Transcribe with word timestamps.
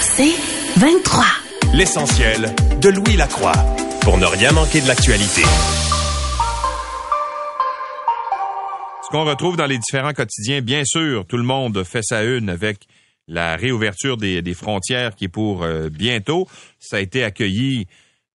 C'est 0.00 0.34
23. 0.78 1.24
L'essentiel 1.74 2.54
de 2.80 2.88
Louis 2.88 3.16
Lacroix 3.16 3.52
pour 4.02 4.18
ne 4.18 4.26
rien 4.26 4.52
manquer 4.52 4.80
de 4.80 4.88
l'actualité. 4.88 5.42
Ce 9.04 9.10
qu'on 9.10 9.24
retrouve 9.24 9.56
dans 9.56 9.66
les 9.66 9.78
différents 9.78 10.12
quotidiens, 10.12 10.60
bien 10.60 10.84
sûr, 10.84 11.26
tout 11.26 11.36
le 11.36 11.44
monde 11.44 11.84
fait 11.84 12.02
sa 12.02 12.24
une 12.24 12.48
avec 12.48 12.86
la 13.28 13.56
réouverture 13.56 14.16
des, 14.16 14.54
frontières 14.54 15.14
qui 15.14 15.24
est 15.24 15.28
pour 15.28 15.62
euh, 15.62 15.88
bientôt. 15.88 16.48
Ça 16.78 16.96
a 16.96 17.00
été 17.00 17.24
accueilli 17.24 17.86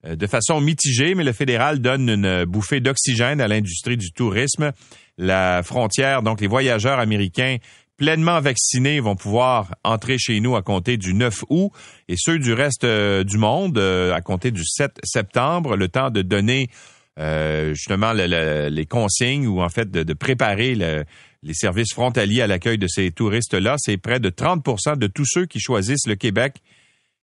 euh, 0.05 0.15
de 0.15 0.27
façon 0.27 0.61
mitigée, 0.61 1.15
mais 1.15 1.23
le 1.23 1.33
fédéral 1.33 1.79
donne 1.79 2.09
une 2.09 2.45
bouffée 2.45 2.79
d'oxygène 2.79 3.41
à 3.41 3.47
l'industrie 3.47 3.97
du 3.97 4.11
tourisme. 4.11 4.71
La 5.17 5.61
frontière, 5.63 6.21
donc 6.21 6.41
les 6.41 6.47
voyageurs 6.47 6.99
américains 6.99 7.57
pleinement 8.01 8.41
vaccinés 8.41 8.99
vont 8.99 9.15
pouvoir 9.15 9.75
entrer 9.83 10.17
chez 10.17 10.39
nous 10.39 10.55
à 10.55 10.63
compter 10.63 10.97
du 10.97 11.13
9 11.13 11.43
août 11.49 11.71
et 12.07 12.15
ceux 12.17 12.39
du 12.39 12.51
reste 12.51 12.83
euh, 12.83 13.23
du 13.23 13.37
monde 13.37 13.77
euh, 13.77 14.11
à 14.11 14.21
compter 14.21 14.49
du 14.49 14.63
7 14.65 14.97
septembre, 15.03 15.75
le 15.75 15.87
temps 15.87 16.09
de 16.09 16.23
donner 16.23 16.71
euh, 17.19 17.75
justement 17.75 18.11
les 18.13 18.85
consignes 18.87 19.45
ou 19.45 19.61
en 19.61 19.69
fait 19.69 19.91
de, 19.91 20.13
préparer 20.13 20.73
les 20.73 21.53
services 21.53 21.93
frontaliers 21.93 22.41
à 22.41 22.47
l'accueil 22.47 22.79
de 22.79 22.87
ces 22.87 23.11
touristes-là. 23.11 23.75
C'est 23.77 23.97
près 23.97 24.19
de 24.19 24.31
30% 24.31 24.97
de 24.97 25.05
tous 25.05 25.27
ceux 25.27 25.45
qui 25.45 25.59
choisissent 25.59 26.07
le 26.07 26.15
Québec 26.15 26.55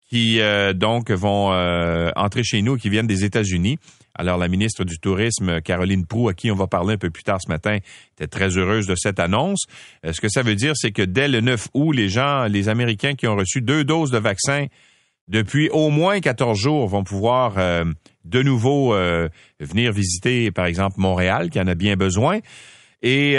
qui 0.10 0.40
donc 0.76 1.12
vont 1.12 1.52
entrer 2.16 2.44
chez 2.44 2.62
nous, 2.62 2.78
qui 2.78 2.90
viennent 2.90 3.08
des 3.08 3.24
États-Unis. 3.24 3.78
Alors, 4.20 4.38
la 4.38 4.50
ministre 4.50 4.84
du 4.84 5.00
Tourisme, 5.00 5.62
Caroline 5.62 6.06
Proux, 6.06 6.28
à 6.28 6.34
qui 6.34 6.52
on 6.52 6.56
va 6.56 6.68
parler 6.68 6.96
un 6.96 6.98
peu 6.98 7.10
plus 7.10 7.24
tard 7.24 7.40
ce 7.42 7.50
matin, 7.50 7.78
était 8.18 8.28
très 8.28 8.50
heureuse 8.58 8.86
de 8.86 8.96
cette 8.96 9.18
annonce. 9.18 9.64
Euh, 10.06 10.12
ce 10.12 10.20
que 10.20 10.28
ça 10.28 10.42
veut 10.42 10.56
dire, 10.56 10.74
c'est 10.76 10.92
que 10.92 11.02
dès 11.02 11.30
le 11.30 11.40
9 11.40 11.70
août, 11.74 11.94
les 11.94 12.10
gens, 12.10 12.44
les 12.44 12.68
Américains 12.68 13.16
qui 13.16 13.28
ont 13.28 13.38
reçu 13.38 13.62
deux 13.62 13.86
doses 13.86 14.12
de 14.12 14.18
vaccin 14.18 14.66
depuis 15.30 15.70
au 15.70 15.90
moins 15.90 16.20
14 16.20 16.60
jours 16.60 16.88
vont 16.90 17.06
pouvoir 17.06 17.54
euh, 17.60 17.86
de 18.26 18.42
nouveau 18.42 18.94
euh, 18.94 19.30
venir 19.62 19.94
visiter, 19.94 20.52
par 20.52 20.66
exemple, 20.66 20.96
Montréal, 20.98 21.50
qui 21.50 21.62
en 21.62 21.68
a 21.68 21.76
bien 21.76 21.96
besoin. 21.96 22.40
Et 23.02 23.38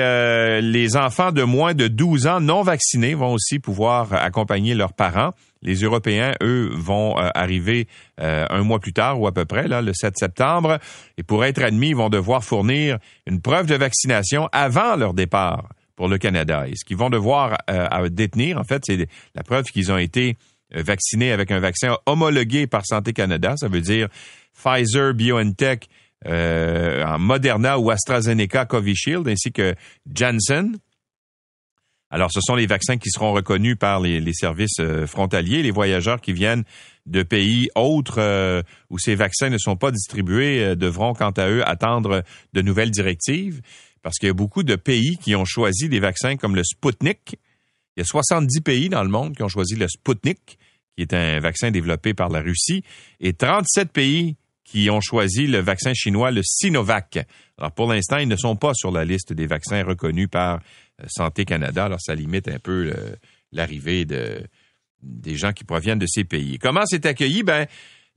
les 0.62 0.96
enfants 0.96 1.32
de 1.32 1.42
moins 1.42 1.74
de 1.74 1.86
12 1.86 2.26
ans 2.26 2.40
non 2.40 2.62
vaccinés 2.62 3.12
vont 3.12 3.34
aussi 3.34 3.58
pouvoir 3.58 4.14
accompagner 4.14 4.74
leurs 4.74 4.94
parents. 4.94 5.34
Les 5.62 5.74
Européens, 5.82 6.32
eux, 6.42 6.70
vont 6.72 7.18
euh, 7.18 7.28
arriver 7.34 7.86
euh, 8.20 8.46
un 8.48 8.62
mois 8.62 8.78
plus 8.78 8.92
tard 8.92 9.20
ou 9.20 9.26
à 9.26 9.32
peu 9.32 9.44
près, 9.44 9.68
là, 9.68 9.82
le 9.82 9.92
7 9.92 10.16
septembre. 10.16 10.78
Et 11.18 11.22
pour 11.22 11.44
être 11.44 11.62
admis, 11.62 11.90
ils 11.90 11.96
vont 11.96 12.08
devoir 12.08 12.42
fournir 12.42 12.98
une 13.26 13.42
preuve 13.42 13.66
de 13.66 13.74
vaccination 13.74 14.48
avant 14.52 14.96
leur 14.96 15.12
départ 15.12 15.68
pour 15.96 16.08
le 16.08 16.16
Canada. 16.16 16.66
Et 16.66 16.76
ce 16.76 16.84
qu'ils 16.84 16.96
vont 16.96 17.10
devoir 17.10 17.58
euh, 17.68 18.08
détenir, 18.08 18.58
en 18.58 18.64
fait, 18.64 18.82
c'est 18.86 19.06
la 19.34 19.42
preuve 19.42 19.64
qu'ils 19.64 19.92
ont 19.92 19.98
été 19.98 20.36
vaccinés 20.72 21.32
avec 21.32 21.50
un 21.50 21.58
vaccin 21.58 21.98
homologué 22.06 22.66
par 22.66 22.86
Santé 22.86 23.12
Canada. 23.12 23.54
Ça 23.56 23.68
veut 23.68 23.80
dire 23.80 24.08
Pfizer, 24.54 25.14
BioNTech, 25.14 25.88
Moderna 26.24 27.78
ou 27.78 27.90
AstraZeneca, 27.90 28.66
Covishield, 28.66 29.28
ainsi 29.28 29.52
que 29.52 29.74
Janssen. 30.14 30.78
Alors, 32.10 32.30
ce 32.32 32.40
sont 32.40 32.56
les 32.56 32.66
vaccins 32.66 32.98
qui 32.98 33.08
seront 33.10 33.32
reconnus 33.32 33.76
par 33.78 34.00
les, 34.00 34.32
services 34.32 34.80
euh, 34.80 35.06
frontaliers. 35.06 35.62
Les 35.62 35.70
voyageurs 35.70 36.20
qui 36.20 36.32
viennent 36.32 36.64
de 37.06 37.22
pays 37.22 37.70
autres 37.76 38.18
euh, 38.18 38.62
où 38.90 38.98
ces 38.98 39.14
vaccins 39.14 39.48
ne 39.48 39.58
sont 39.58 39.76
pas 39.76 39.92
distribués 39.92 40.64
euh, 40.64 40.74
devront, 40.74 41.14
quant 41.14 41.30
à 41.30 41.48
eux, 41.48 41.66
attendre 41.68 42.24
de 42.52 42.62
nouvelles 42.62 42.90
directives 42.90 43.62
parce 44.02 44.18
qu'il 44.18 44.28
y 44.28 44.30
a 44.30 44.34
beaucoup 44.34 44.62
de 44.62 44.76
pays 44.76 45.18
qui 45.18 45.34
ont 45.36 45.44
choisi 45.44 45.88
des 45.88 46.00
vaccins 46.00 46.36
comme 46.36 46.56
le 46.56 46.64
Sputnik. 46.64 47.36
Il 47.96 48.00
y 48.00 48.02
a 48.02 48.04
70 48.04 48.60
pays 48.62 48.88
dans 48.88 49.02
le 49.02 49.10
monde 49.10 49.36
qui 49.36 49.42
ont 49.42 49.48
choisi 49.48 49.76
le 49.76 49.88
Sputnik, 49.88 50.58
qui 50.96 51.02
est 51.02 51.12
un 51.12 51.40
vaccin 51.40 51.70
développé 51.70 52.14
par 52.14 52.28
la 52.28 52.40
Russie, 52.40 52.82
et 53.20 53.32
37 53.32 53.92
pays 53.92 54.36
qui 54.64 54.88
ont 54.88 55.00
choisi 55.00 55.46
le 55.46 55.58
vaccin 55.58 55.92
chinois, 55.94 56.30
le 56.30 56.42
Sinovac. 56.44 57.26
Alors 57.58 57.72
pour 57.72 57.92
l'instant, 57.92 58.18
ils 58.18 58.28
ne 58.28 58.36
sont 58.36 58.56
pas 58.56 58.72
sur 58.74 58.90
la 58.90 59.04
liste 59.04 59.32
des 59.32 59.46
vaccins 59.46 59.84
reconnus 59.84 60.28
par 60.30 60.60
Santé 61.08 61.44
Canada. 61.44 61.84
Alors, 61.84 62.00
ça 62.00 62.14
limite 62.14 62.48
un 62.48 62.58
peu 62.58 62.92
l'arrivée 63.52 64.04
de, 64.04 64.42
des 65.02 65.36
gens 65.36 65.52
qui 65.52 65.64
proviennent 65.64 65.98
de 65.98 66.06
ces 66.06 66.24
pays. 66.24 66.58
Comment 66.58 66.82
c'est 66.86 67.06
accueilli? 67.06 67.42
Ben, 67.42 67.66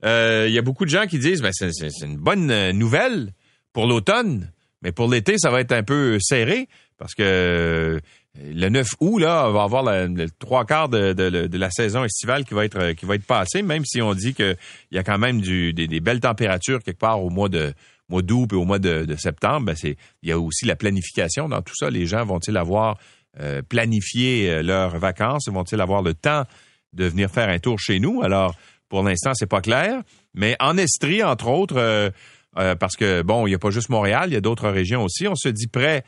euh, 0.04 0.46
il 0.48 0.54
y 0.54 0.58
a 0.58 0.62
beaucoup 0.62 0.84
de 0.84 0.90
gens 0.90 1.06
qui 1.06 1.18
disent, 1.18 1.42
ben, 1.42 1.52
c'est 1.52 1.70
une 2.02 2.16
bonne 2.16 2.50
euh, 2.50 2.72
nouvelle 2.72 3.32
pour 3.72 3.86
l'automne, 3.86 4.50
mais 4.82 4.92
pour 4.92 5.08
l'été, 5.08 5.38
ça 5.38 5.50
va 5.50 5.60
être 5.60 5.72
un 5.72 5.82
peu 5.82 6.18
serré 6.20 6.68
parce 6.98 7.14
que 7.14 8.00
le 8.40 8.68
9 8.68 8.86
août, 9.00 9.18
là, 9.18 9.48
on 9.48 9.52
va 9.52 9.62
avoir 9.62 9.82
le 9.82 10.26
trois 10.38 10.64
quarts 10.64 10.88
de, 10.88 11.56
la 11.56 11.70
saison 11.70 12.04
estivale 12.04 12.44
qui 12.44 12.54
va 12.54 12.64
être 12.64 12.92
qui 12.92 13.06
va 13.06 13.14
être 13.14 13.26
passée, 13.26 13.62
même 13.62 13.84
si 13.84 14.02
on 14.02 14.14
dit 14.14 14.34
qu'il 14.34 14.56
y 14.92 14.98
a 14.98 15.02
quand 15.02 15.18
même 15.18 15.40
des, 15.40 15.72
des, 15.72 16.00
belles 16.00 16.20
températures 16.20 16.82
quelque 16.82 16.98
part 16.98 17.22
au 17.22 17.30
mois 17.30 17.48
de 17.48 17.72
mois 18.08 18.22
d'août 18.22 18.48
et 18.52 18.56
au 18.56 18.64
mois 18.64 18.78
de, 18.78 19.14
septembre, 19.16 19.66
ben 19.66 19.76
c'est 19.76 19.96
il 20.22 20.28
y 20.28 20.32
a 20.32 20.38
aussi 20.38 20.66
la 20.66 20.76
planification 20.76 21.48
dans 21.48 21.62
tout 21.62 21.74
ça. 21.74 21.90
Les 21.90 22.06
gens 22.06 22.24
vont-ils 22.24 22.56
avoir 22.56 22.98
euh, 23.40 23.62
planifié 23.62 24.50
euh, 24.50 24.62
leurs 24.62 24.98
vacances? 24.98 25.48
Vont-ils 25.48 25.80
avoir 25.80 26.02
le 26.02 26.14
temps 26.14 26.44
de 26.92 27.06
venir 27.06 27.30
faire 27.30 27.48
un 27.48 27.58
tour 27.58 27.78
chez 27.78 27.98
nous? 27.98 28.22
Alors, 28.22 28.54
pour 28.88 29.02
l'instant, 29.02 29.32
c'est 29.34 29.48
pas 29.48 29.60
clair. 29.60 30.02
Mais 30.34 30.56
en 30.60 30.76
Estrie, 30.76 31.22
entre 31.22 31.48
autres, 31.48 31.76
euh, 31.78 32.74
parce 32.76 32.96
que, 32.96 33.22
bon, 33.22 33.46
il 33.46 33.50
n'y 33.50 33.56
a 33.56 33.58
pas 33.58 33.70
juste 33.70 33.88
Montréal, 33.88 34.30
il 34.30 34.34
y 34.34 34.36
a 34.36 34.40
d'autres 34.40 34.68
régions 34.68 35.02
aussi, 35.02 35.26
on 35.26 35.34
se 35.34 35.48
dit 35.48 35.66
prêt 35.66 36.04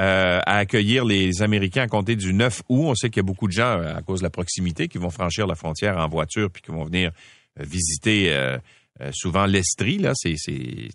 à 0.00 0.58
accueillir 0.58 1.04
les 1.04 1.42
Américains 1.42 1.82
à 1.82 1.88
compter 1.88 2.14
du 2.14 2.32
9 2.32 2.62
août. 2.68 2.84
On 2.84 2.94
sait 2.94 3.10
qu'il 3.10 3.16
y 3.16 3.24
a 3.24 3.26
beaucoup 3.26 3.48
de 3.48 3.52
gens, 3.52 3.82
à 3.82 4.00
cause 4.00 4.20
de 4.20 4.24
la 4.24 4.30
proximité, 4.30 4.86
qui 4.86 4.96
vont 4.96 5.10
franchir 5.10 5.48
la 5.48 5.56
frontière 5.56 5.98
en 5.98 6.06
voiture 6.06 6.52
puis 6.52 6.62
qui 6.62 6.70
vont 6.70 6.84
venir 6.84 7.10
visiter 7.58 8.32
euh, 9.00 9.10
souvent 9.12 9.46
l'Estrie, 9.46 9.98
là, 9.98 10.12
c'est 10.14 10.34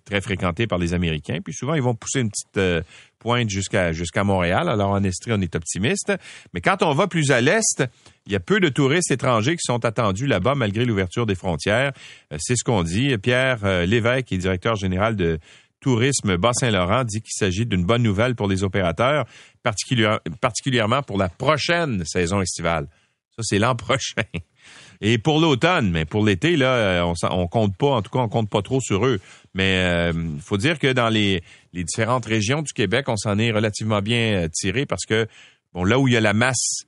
très 0.06 0.20
fréquenté 0.20 0.68
par 0.68 0.78
les 0.78 0.94
Américains. 0.94 1.40
Puis 1.44 1.54
souvent, 1.54 1.74
ils 1.74 1.82
vont 1.82 1.96
pousser 1.96 2.20
une 2.20 2.30
petite 2.30 2.58
euh, 2.58 2.82
pointe 3.20 3.50
jusqu'à 3.50 3.94
jusqu'à 3.94 4.24
Montréal. 4.24 4.68
Alors 4.68 4.90
en 4.90 5.04
Estrie, 5.04 5.32
on 5.34 5.42
est 5.42 5.56
optimiste. 5.56 6.12
Mais 6.54 6.62
quand 6.62 6.84
on 6.84 6.94
va 6.94 7.08
plus 7.08 7.32
à 7.32 7.40
l'est, 7.40 7.84
il 8.26 8.34
y 8.34 8.36
a 8.36 8.40
peu 8.40 8.60
de 8.60 8.70
touristes 8.70 9.12
étrangers 9.12 9.56
qui 9.56 9.64
sont 9.64 9.86
attendus 9.86 10.28
là-bas 10.28 10.56
malgré 10.56 10.86
l'ouverture 10.86 11.26
des 11.26 11.36
frontières. 11.36 11.94
Euh, 12.32 12.38
c'est 12.40 12.56
ce 12.56 12.64
qu'on 12.64 12.84
dit. 12.84 13.18
Pierre 13.18 13.86
Lévesque, 13.86 14.26
qui 14.26 14.36
est 14.36 14.40
directeur 14.40 14.76
général 14.76 15.16
de 15.16 15.40
Tourisme 15.80 16.38
Bas-Saint-Laurent, 16.38 17.04
dit 17.04 17.22
qu'il 17.22 17.34
s'agit 17.34 17.66
d'une 17.66 17.86
bonne 17.86 18.04
nouvelle 18.04 18.36
pour 18.36 18.48
les 18.48 18.64
opérateurs, 18.64 19.26
particulièrement 19.64 21.04
pour 21.04 21.18
la 21.18 21.30
prochaine 21.30 22.04
saison 22.06 22.42
estivale. 22.42 22.88
Ça, 23.36 23.44
c'est 23.44 23.60
l'an 23.60 23.76
prochain. 23.76 24.24
Et 25.02 25.18
pour 25.18 25.40
l'automne, 25.40 25.92
mais 25.92 26.06
pour 26.06 26.26
l'été, 26.26 26.56
là, 26.56 26.74
euh, 26.74 27.02
on, 27.04 27.14
on 27.32 27.48
compte 27.48 27.76
pas, 27.78 27.88
en 27.88 28.02
tout 28.02 28.12
cas, 28.12 28.20
on 28.20 28.30
compte 28.30 28.50
pas 28.50 28.62
trop 28.62 28.80
sur 28.82 29.06
eux. 29.06 29.20
Mais 29.54 29.74
il 29.74 30.18
euh, 30.18 30.40
faut 30.40 30.58
dire 30.58 30.80
que 30.80 30.92
dans 30.92 31.10
les, 31.10 31.44
différentes 31.74 32.26
régions 32.26 32.62
du 32.62 32.74
Québec, 32.74 33.10
on 33.10 33.18
s'en 33.18 33.38
est 33.38 33.52
relativement 33.52 34.02
bien 34.02 34.44
euh, 34.44 34.48
tiré 34.52 34.86
parce 34.86 35.06
que 35.06 35.28
bon, 35.74 35.84
là 35.84 36.00
où 36.00 36.08
il 36.08 36.14
y 36.14 36.18
a 36.18 36.22
la 36.22 36.34
masse 36.34 36.86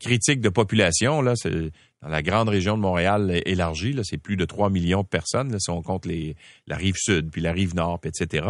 critique 0.00 0.40
de 0.40 0.48
population, 0.48 1.22
là, 1.22 1.34
c'est 1.36 1.70
dans 2.02 2.08
la 2.08 2.22
grande 2.22 2.48
région 2.48 2.76
de 2.76 2.82
Montréal 2.82 3.40
élargie, 3.46 3.92
là, 3.92 4.02
c'est 4.04 4.18
plus 4.18 4.36
de 4.36 4.44
3 4.44 4.68
millions 4.68 5.02
de 5.02 5.06
personnes, 5.06 5.52
là, 5.52 5.58
si 5.60 5.70
on 5.70 5.80
compte 5.80 6.06
les, 6.06 6.34
la 6.66 6.76
rive 6.76 6.96
sud, 6.96 7.30
puis 7.30 7.40
la 7.40 7.52
rive 7.52 7.76
nord, 7.76 8.00
etc. 8.02 8.48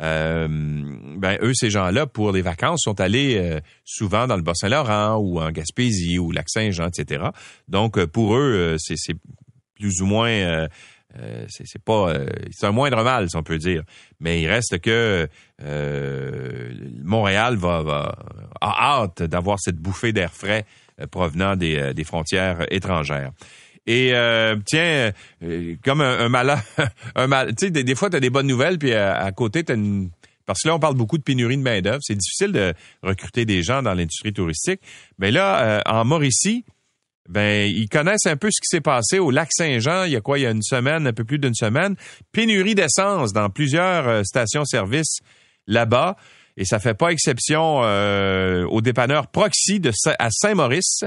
Euh, 0.00 0.48
ben, 0.48 1.38
eux, 1.40 1.54
ces 1.54 1.70
gens-là, 1.70 2.06
pour 2.06 2.32
les 2.32 2.42
vacances, 2.42 2.82
sont 2.82 3.00
allés 3.00 3.36
euh, 3.38 3.60
souvent 3.84 4.26
dans 4.26 4.36
le 4.36 4.42
Bas-Saint-Laurent 4.42 5.16
ou 5.16 5.40
en 5.40 5.50
Gaspésie 5.50 6.18
ou 6.18 6.32
Lac-Saint-Jean, 6.32 6.88
etc. 6.88 7.26
Donc, 7.68 7.98
euh, 7.98 8.06
pour 8.06 8.36
eux, 8.36 8.76
c'est 8.78 8.96
plus 9.74 10.00
ou 10.00 10.06
moins... 10.06 10.66
c'est 11.48 11.82
pas 11.84 12.12
c'est 12.50 12.66
un 12.66 12.72
moindre 12.72 13.04
mal 13.04 13.30
si 13.30 13.36
on 13.36 13.44
peut 13.44 13.58
dire 13.58 13.84
mais 14.18 14.42
il 14.42 14.48
reste 14.48 14.80
que 14.80 15.28
Montréal 17.04 17.56
va, 17.56 17.82
va 17.82 18.16
a 18.60 19.02
hâte 19.02 19.22
d'avoir 19.22 19.60
cette 19.60 19.76
bouffée 19.76 20.12
d'air 20.12 20.32
frais 20.32 20.64
euh, 21.00 21.08
provenant 21.08 21.56
euh, 21.60 21.92
des, 21.92 22.04
frontières 22.04 22.72
étrangères. 22.72 23.32
Et 23.86 24.14
euh, 24.14 24.56
tiens, 24.64 25.12
comme 25.84 26.00
un, 26.00 26.20
un 26.20 26.28
malheur, 26.28 26.62
un 27.14 27.26
mal, 27.26 27.54
tu 27.54 27.66
sais, 27.66 27.70
des, 27.70 27.94
fois, 27.94 28.10
tu 28.10 28.16
as 28.16 28.20
des 28.20 28.30
bonnes 28.30 28.46
nouvelles, 28.46 28.78
puis 28.78 28.92
à, 28.94 29.30
côté, 29.32 29.64
tu 29.64 29.72
une... 29.74 30.10
Parce 30.46 30.60
que 30.62 30.68
là, 30.68 30.74
on 30.74 30.78
parle 30.78 30.94
beaucoup 30.94 31.16
de 31.16 31.22
pénurie 31.22 31.56
de 31.56 31.62
main-d'œuvre. 31.62 32.00
C'est 32.02 32.16
difficile 32.16 32.52
de 32.52 32.74
recruter 33.02 33.46
des 33.46 33.62
gens 33.62 33.82
dans 33.82 33.94
l'industrie 33.94 34.32
touristique. 34.34 34.80
Mais 35.18 35.30
là, 35.30 35.82
en 35.86 36.04
Mauricie, 36.04 36.66
ben, 37.30 37.66
ils 37.66 37.88
connaissent 37.88 38.26
un 38.26 38.36
peu 38.36 38.50
ce 38.50 38.60
qui 38.60 38.66
s'est 38.66 38.82
passé 38.82 39.18
au 39.18 39.30
lac 39.30 39.48
Saint-Jean 39.50 40.04
il 40.04 40.12
y 40.12 40.16
a 40.16 40.20
quoi, 40.20 40.38
il 40.38 40.42
y 40.42 40.46
a 40.46 40.50
une 40.50 40.62
semaine, 40.62 41.06
un 41.06 41.14
peu 41.14 41.24
plus 41.24 41.38
d'une 41.38 41.54
semaine. 41.54 41.96
Pénurie 42.30 42.74
d'essence 42.74 43.32
dans 43.32 43.48
plusieurs 43.48 44.26
stations-service 44.26 45.20
là-bas 45.66 46.16
et 46.56 46.64
ça 46.64 46.78
fait 46.78 46.94
pas 46.94 47.10
exception 47.10 47.80
euh, 47.82 48.64
au 48.66 48.80
dépanneur 48.80 49.26
Proxy 49.26 49.80
de, 49.80 49.92
à 50.18 50.30
Saint-Maurice 50.30 51.04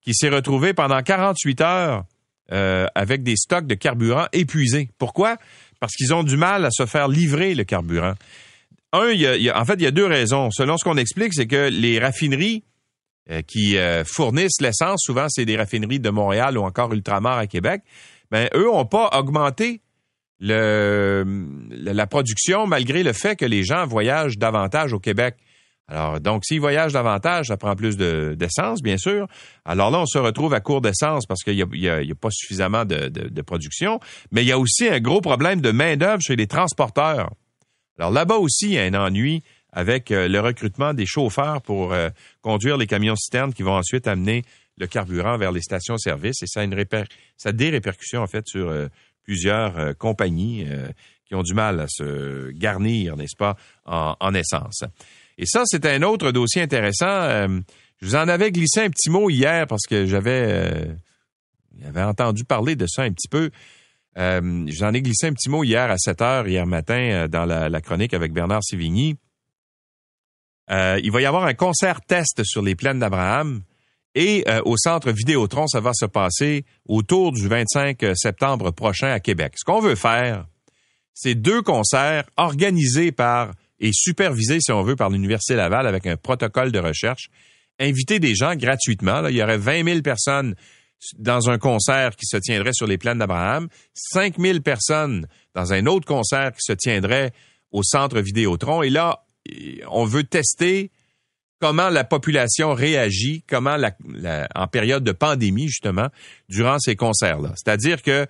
qui 0.00 0.14
s'est 0.14 0.28
retrouvé 0.28 0.74
pendant 0.74 1.00
48 1.02 1.60
heures 1.60 2.04
euh, 2.52 2.86
avec 2.94 3.22
des 3.22 3.36
stocks 3.36 3.66
de 3.66 3.74
carburant 3.74 4.26
épuisés. 4.32 4.88
Pourquoi? 4.98 5.36
Parce 5.80 5.94
qu'ils 5.94 6.14
ont 6.14 6.22
du 6.22 6.36
mal 6.36 6.64
à 6.64 6.70
se 6.70 6.86
faire 6.86 7.08
livrer 7.08 7.54
le 7.54 7.64
carburant. 7.64 8.14
Un, 8.92 9.10
il 9.10 9.20
y 9.20 9.50
a, 9.50 9.60
en 9.60 9.64
fait, 9.64 9.74
il 9.74 9.82
y 9.82 9.86
a 9.86 9.90
deux 9.90 10.06
raisons. 10.06 10.50
Selon 10.50 10.78
ce 10.78 10.84
qu'on 10.84 10.96
explique, 10.96 11.34
c'est 11.34 11.46
que 11.46 11.68
les 11.68 11.98
raffineries 11.98 12.64
euh, 13.30 13.42
qui 13.42 13.76
euh, 13.76 14.04
fournissent 14.04 14.60
l'essence, 14.60 15.02
souvent 15.04 15.26
c'est 15.28 15.44
des 15.44 15.56
raffineries 15.58 16.00
de 16.00 16.08
Montréal 16.08 16.56
ou 16.56 16.62
encore 16.62 16.92
Ultramar 16.94 17.36
à 17.36 17.46
Québec, 17.46 17.82
ben 18.30 18.48
eux 18.54 18.64
n'ont 18.64 18.86
pas 18.86 19.10
augmenté 19.18 19.82
le, 20.40 21.24
la 21.70 22.06
production 22.06 22.66
malgré 22.66 23.02
le 23.02 23.12
fait 23.12 23.36
que 23.36 23.44
les 23.44 23.64
gens 23.64 23.86
voyagent 23.86 24.38
davantage 24.38 24.94
au 24.94 24.98
Québec. 24.98 25.36
Alors, 25.88 26.20
donc, 26.20 26.44
s'ils 26.44 26.60
voyagent 26.60 26.92
davantage, 26.92 27.46
ça 27.46 27.56
prend 27.56 27.74
plus 27.74 27.96
d'essence, 27.96 28.82
bien 28.82 28.98
sûr. 28.98 29.26
Alors 29.64 29.90
là, 29.90 30.00
on 30.00 30.06
se 30.06 30.18
retrouve 30.18 30.52
à 30.52 30.60
court 30.60 30.82
d'essence 30.82 31.24
parce 31.24 31.42
qu'il 31.42 31.54
n'y 31.54 31.88
a, 31.88 31.96
a, 31.96 32.14
pas 32.20 32.30
suffisamment 32.30 32.84
de, 32.84 33.42
production. 33.42 33.98
Mais 34.30 34.42
il 34.42 34.48
y 34.48 34.52
a 34.52 34.58
aussi 34.58 34.86
un 34.86 35.00
gros 35.00 35.22
problème 35.22 35.62
de 35.62 35.70
main-d'œuvre 35.70 36.20
chez 36.20 36.36
les 36.36 36.46
transporteurs. 36.46 37.30
Alors 37.98 38.10
là-bas 38.10 38.36
aussi, 38.36 38.66
il 38.66 38.72
y 38.72 38.78
a 38.78 38.84
un 38.84 38.94
ennui 38.94 39.42
avec 39.72 40.10
euh, 40.10 40.28
le 40.28 40.40
recrutement 40.40 40.92
des 40.92 41.06
chauffeurs 41.06 41.62
pour 41.62 41.92
euh, 41.92 42.10
conduire 42.42 42.76
les 42.76 42.86
camions 42.86 43.16
citernes 43.16 43.54
qui 43.54 43.62
vont 43.62 43.76
ensuite 43.76 44.06
amener 44.06 44.44
le 44.76 44.86
carburant 44.86 45.38
vers 45.38 45.52
les 45.52 45.62
stations-service. 45.62 46.42
Et 46.42 46.46
ça 46.46 46.60
a, 46.60 46.64
une 46.64 46.74
a 46.74 47.52
des 47.52 47.70
répercussions, 47.70 48.22
en 48.22 48.26
fait, 48.26 48.46
sur 48.46 48.68
euh, 48.68 48.88
plusieurs 49.24 49.96
compagnies 49.98 50.66
qui 51.26 51.34
ont 51.34 51.42
du 51.42 51.52
mal 51.52 51.80
à 51.80 51.86
se 51.86 52.50
garnir, 52.52 53.14
n'est-ce 53.14 53.36
pas, 53.36 53.56
en 53.84 54.32
essence. 54.32 54.84
Et 55.38 55.46
ça, 55.46 55.62
c'est 55.64 55.86
un 55.86 56.02
autre 56.02 56.32
dossier 56.32 56.62
intéressant. 56.62 57.06
Euh, 57.06 57.60
je 58.00 58.06
vous 58.06 58.16
en 58.16 58.28
avais 58.28 58.52
glissé 58.52 58.80
un 58.80 58.90
petit 58.90 59.10
mot 59.10 59.30
hier 59.30 59.66
parce 59.66 59.86
que 59.88 60.06
j'avais 60.06 60.96
euh, 61.84 62.04
entendu 62.04 62.44
parler 62.44 62.76
de 62.76 62.86
ça 62.86 63.02
un 63.02 63.12
petit 63.12 63.28
peu. 63.28 63.50
Euh, 64.18 64.64
J'en 64.68 64.92
ai 64.92 65.02
glissé 65.02 65.28
un 65.28 65.32
petit 65.32 65.48
mot 65.48 65.64
hier 65.64 65.90
à 65.90 65.96
7 65.96 66.22
heures, 66.22 66.48
hier 66.48 66.66
matin, 66.66 66.98
euh, 66.98 67.28
dans 67.28 67.44
la, 67.44 67.80
chronique 67.80 68.14
avec 68.14 68.32
Bernard 68.32 68.62
Sévigny. 68.64 69.16
il 70.68 71.10
va 71.10 71.20
y 71.20 71.26
avoir 71.26 71.44
un 71.44 71.54
concert 71.54 72.00
test 72.02 72.42
sur 72.44 72.62
les 72.62 72.74
plaines 72.74 72.98
d'Abraham. 72.98 73.62
Et 74.14 74.44
au 74.64 74.76
centre 74.76 75.12
Vidéotron, 75.12 75.68
ça 75.68 75.78
va 75.80 75.92
se 75.94 76.06
passer 76.06 76.64
autour 76.88 77.30
du 77.30 77.46
25 77.46 78.04
septembre 78.14 78.72
prochain 78.72 79.12
à 79.12 79.20
Québec. 79.20 79.52
Ce 79.56 79.64
qu'on 79.64 79.80
veut 79.80 79.94
faire, 79.94 80.46
c'est 81.14 81.36
deux 81.36 81.62
concerts 81.62 82.24
organisés 82.36 83.12
par 83.12 83.52
et 83.80 83.90
supervisé, 83.92 84.60
si 84.60 84.72
on 84.72 84.82
veut, 84.82 84.96
par 84.96 85.10
l'Université 85.10 85.54
Laval 85.54 85.86
avec 85.86 86.06
un 86.06 86.16
protocole 86.16 86.72
de 86.72 86.78
recherche. 86.78 87.28
Inviter 87.78 88.18
des 88.18 88.34
gens 88.34 88.54
gratuitement. 88.56 89.20
Là, 89.20 89.30
il 89.30 89.36
y 89.36 89.42
aurait 89.42 89.58
20 89.58 89.84
000 89.84 90.02
personnes 90.02 90.54
dans 91.16 91.48
un 91.48 91.58
concert 91.58 92.16
qui 92.16 92.26
se 92.26 92.36
tiendrait 92.36 92.72
sur 92.72 92.86
les 92.86 92.98
plaines 92.98 93.18
d'Abraham, 93.18 93.68
5 93.94 94.38
000 94.38 94.60
personnes 94.60 95.28
dans 95.54 95.72
un 95.72 95.86
autre 95.86 96.06
concert 96.06 96.52
qui 96.52 96.62
se 96.62 96.72
tiendrait 96.72 97.32
au 97.70 97.82
centre 97.82 98.20
Vidéotron. 98.20 98.82
Et 98.82 98.90
là, 98.90 99.24
on 99.88 100.04
veut 100.04 100.24
tester 100.24 100.90
comment 101.60 101.88
la 101.88 102.04
population 102.04 102.74
réagit, 102.74 103.44
comment 103.48 103.76
la, 103.76 103.96
en 104.54 104.66
période 104.66 105.04
de 105.04 105.12
pandémie, 105.12 105.68
justement, 105.68 106.08
durant 106.48 106.78
ces 106.78 106.96
concerts-là. 106.96 107.52
C'est-à-dire 107.56 108.02
que 108.02 108.26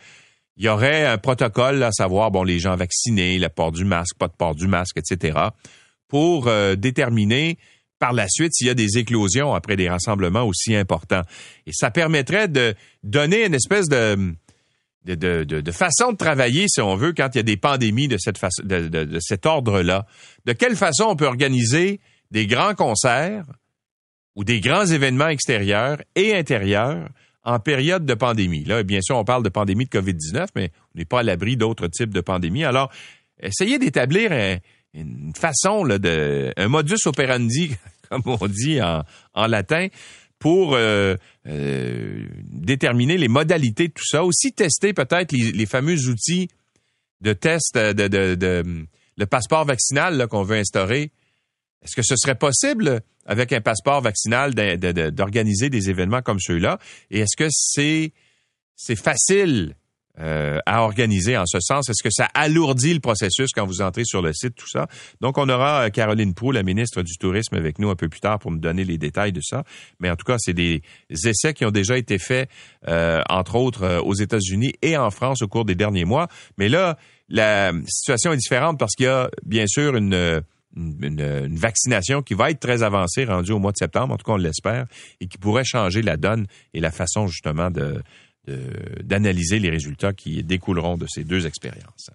il 0.59 0.65
y 0.65 0.69
aurait 0.69 1.07
un 1.07 1.19
protocole 1.19 1.83
à 1.85 1.93
savoir, 1.93 2.33
bon, 2.33 2.43
les 2.43 2.59
gens 2.59 2.75
vaccinés, 2.75 3.39
le 3.39 3.49
port 3.49 3.71
du 3.71 3.85
masque, 3.85 4.17
pas 4.19 4.27
de 4.27 4.33
port 4.33 4.57
du 4.57 4.67
masque, 4.67 4.99
etc., 4.99 5.39
pour 6.09 6.49
euh, 6.49 6.75
déterminer 6.75 7.59
par 8.01 8.13
la 8.13 8.27
suite 8.29 8.53
s'il 8.55 8.67
y 8.67 8.71
a 8.71 8.75
des 8.75 8.99
éclosions 8.99 9.55
après 9.55 9.77
des 9.77 9.89
rassemblements 9.89 10.45
aussi 10.45 10.75
importants. 10.75 11.23
Et 11.67 11.73
ça 11.73 11.91
permettrait 11.91 12.49
de 12.49 12.75
donner 13.05 13.45
une 13.45 13.55
espèce 13.55 13.87
de, 13.89 14.35
façon 15.73 16.13
de 16.13 16.17
travailler, 16.17 16.67
si 16.69 16.81
on 16.81 16.97
veut, 16.97 17.13
quand 17.13 17.29
il 17.35 17.39
y 17.39 17.41
a 17.41 17.45
des 17.45 17.57
pandémies 17.57 18.09
de, 18.09 18.19
cette 18.19 18.41
de 18.65 19.19
cet 19.21 19.47
ordre-là. 19.47 20.07
De 20.45 20.53
quelle 20.53 20.77
façon 20.77 21.05
on 21.05 21.17
peut 21.17 21.27
organiser 21.27 22.01
des 22.31 22.47
grands 22.47 22.75
concerts 22.75 23.47
ou 24.35 24.45
des 24.45 24.61
grands 24.61 24.87
événements 24.87 25.29
extérieurs 25.29 25.99
et 26.15 26.35
intérieurs 26.35 27.09
en 27.49 27.59
période 27.61 28.05
de 28.05 28.13
pandémie. 28.13 28.65
Là, 28.65 28.83
bien 28.83 29.01
sûr, 29.01 29.17
on 29.17 29.25
parle 29.25 29.43
de 29.43 29.49
pandémie 29.49 29.87
de 29.87 29.91
COVID-19, 29.91 30.49
mais 30.55 30.71
on 30.95 30.99
n'est 30.99 31.07
pas 31.07 31.21
à 31.21 31.23
l'abri 31.23 31.57
d'autres 31.57 31.87
types 31.87 32.13
de 32.13 32.21
pandémies. 32.21 32.65
Alors, 32.65 32.91
essayez 33.41 33.79
d'établir 33.79 34.33
une 34.93 35.33
façon, 35.35 35.83
là, 35.83 35.99
de, 35.99 36.53
un 36.59 36.69
modus 36.69 37.07
operandi, 37.07 37.71
comme 38.11 38.21
on 38.27 38.47
dit 38.49 38.81
en, 38.83 39.47
latin, 39.47 39.89
pour 40.39 40.75
euh, 40.75 41.17
euh, 41.47 42.27
déterminer 42.53 43.17
les 43.17 43.29
modalités 43.29 43.89
de 43.89 43.95
tout 43.95 44.07
ça. 44.07 44.25
Aussi 44.25 44.53
tester 44.53 44.93
peut-être 44.93 45.33
les, 45.33 45.67
fameux 45.67 46.07
outils 46.07 46.49
de 47.23 47.33
test 47.33 47.79
de, 47.79 48.09
de, 48.09 48.87
le 49.17 49.27
passeport 49.27 49.65
vaccinal 49.65 50.29
qu'on 50.29 50.43
veut 50.43 50.59
instaurer. 50.59 51.13
Est-ce 51.83 51.95
que 51.95 52.03
ce 52.03 52.17
serait 52.17 52.35
possible 52.35 53.01
avec 53.27 53.53
un 53.53 53.61
passeport 53.61 54.01
vaccinal 54.01 54.55
d'organiser 54.55 55.71
des 55.71 55.91
événements 55.91 56.23
comme 56.23 56.41
ceux-là? 56.41 56.79
Et 57.11 57.21
est-ce 57.21 57.37
que 57.37 57.49
c'est 57.51 58.97
facile 58.97 59.77
euh, 60.21 60.59
à 60.67 60.83
organiser 60.83 61.37
en 61.37 61.47
ce 61.47 61.61
sens? 61.61 61.89
Est-ce 61.89 62.03
que 62.03 62.11
ça 62.11 62.29
alourdit 62.35 62.93
le 62.93 62.99
processus 62.99 63.51
quand 63.55 63.65
vous 63.65 63.83
entrez 63.83 64.03
sur 64.05 64.21
le 64.21 64.33
site, 64.33 64.57
tout 64.57 64.69
ça? 64.69 64.89
Donc, 65.21 65.39
on 65.39 65.49
aura 65.49 65.85
euh, 65.85 65.91
Caroline 65.91 66.35
Proux, 66.35 66.51
la 66.51 66.65
ministre 66.65 67.03
du 67.03 67.17
Tourisme, 67.19 67.55
avec 67.55 67.79
nous 67.79 67.89
un 67.89 67.95
peu 67.95 68.09
plus 68.09 68.19
tard 68.19 68.41
pour 68.41 68.51
nous 68.51 68.59
donner 68.59 68.83
les 68.83 68.99
détails 68.99 69.31
de 69.33 69.41
ça. 69.41 69.63
Mais 70.01 70.11
en 70.11 70.17
tout 70.17 70.25
cas, 70.25 70.37
c'est 70.39 70.55
des 70.55 70.83
essais 71.09 71.55
qui 71.55 71.65
ont 71.65 71.71
déjà 71.71 71.97
été 71.97 72.19
faits, 72.19 72.51
euh, 72.89 73.23
entre 73.29 73.55
autres, 73.55 74.01
aux 74.05 74.15
États-Unis 74.15 74.73
et 74.83 74.97
en 74.97 75.11
France 75.11 75.43
au 75.43 75.47
cours 75.47 75.65
des 75.65 75.77
derniers 75.77 76.05
mois. 76.05 76.27
Mais 76.57 76.69
là, 76.69 76.99
la 77.29 77.71
situation 77.87 78.33
est 78.33 78.39
différente 78.39 78.77
parce 78.77 78.97
qu'il 78.97 79.07
y 79.07 79.09
a, 79.09 79.31
bien 79.45 79.69
sûr, 79.69 79.95
une 79.95 80.43
une, 80.77 81.57
vaccination 81.57 82.23
qui 82.23 82.35
va 82.35 82.51
être 82.51 82.61
très 82.61 82.83
avancée, 82.83 83.25
rendue 83.25 83.53
au 83.53 83.59
mois 83.59 83.73
de 83.73 83.79
septembre, 83.79 84.15
en 84.15 84.17
tout 84.17 84.25
cas 84.25 84.33
on 84.33 84.37
l'espère, 84.37 84.87
et 85.21 85.27
qui 85.27 85.39
pourrait 85.39 85.65
changer 85.65 86.03
la 86.03 86.17
donne 86.17 86.47
et 86.75 86.81
la 86.81 86.91
façon 86.91 87.27
justement 87.27 87.71
de 87.71 88.03
d'analyser 89.03 89.59
les 89.59 89.69
résultats 89.69 90.15
qui 90.15 90.43
découleront 90.43 90.97
de 90.97 91.07
ces 91.07 91.23
deux 91.23 91.47
expériences. 91.47 92.09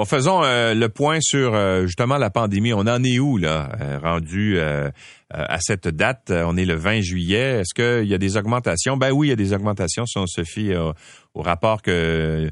Bon, 0.00 0.06
faisons 0.06 0.42
euh, 0.44 0.72
le 0.72 0.88
point 0.88 1.18
sur 1.20 1.54
euh, 1.54 1.82
justement 1.82 2.16
la 2.16 2.30
pandémie. 2.30 2.72
On 2.72 2.86
en 2.86 3.04
est 3.04 3.18
où 3.18 3.36
là, 3.36 3.70
euh, 3.80 3.98
rendu 3.98 4.58
à 4.58 5.58
cette 5.60 5.88
date? 5.88 6.32
On 6.34 6.56
est 6.56 6.64
le 6.64 6.74
20 6.74 7.02
juillet. 7.02 7.60
Est-ce 7.60 7.74
qu'il 7.74 8.08
y 8.08 8.14
a 8.14 8.18
des 8.18 8.36
augmentations? 8.36 8.96
Ben 8.96 9.10
oui, 9.10 9.26
il 9.26 9.30
y 9.30 9.32
a 9.34 9.36
des 9.36 9.52
augmentations 9.52 10.06
si 10.06 10.16
on 10.16 10.26
se 10.26 10.42
fie 10.42 10.72
au 10.74 11.42
rapport 11.42 11.82
que 11.82 12.50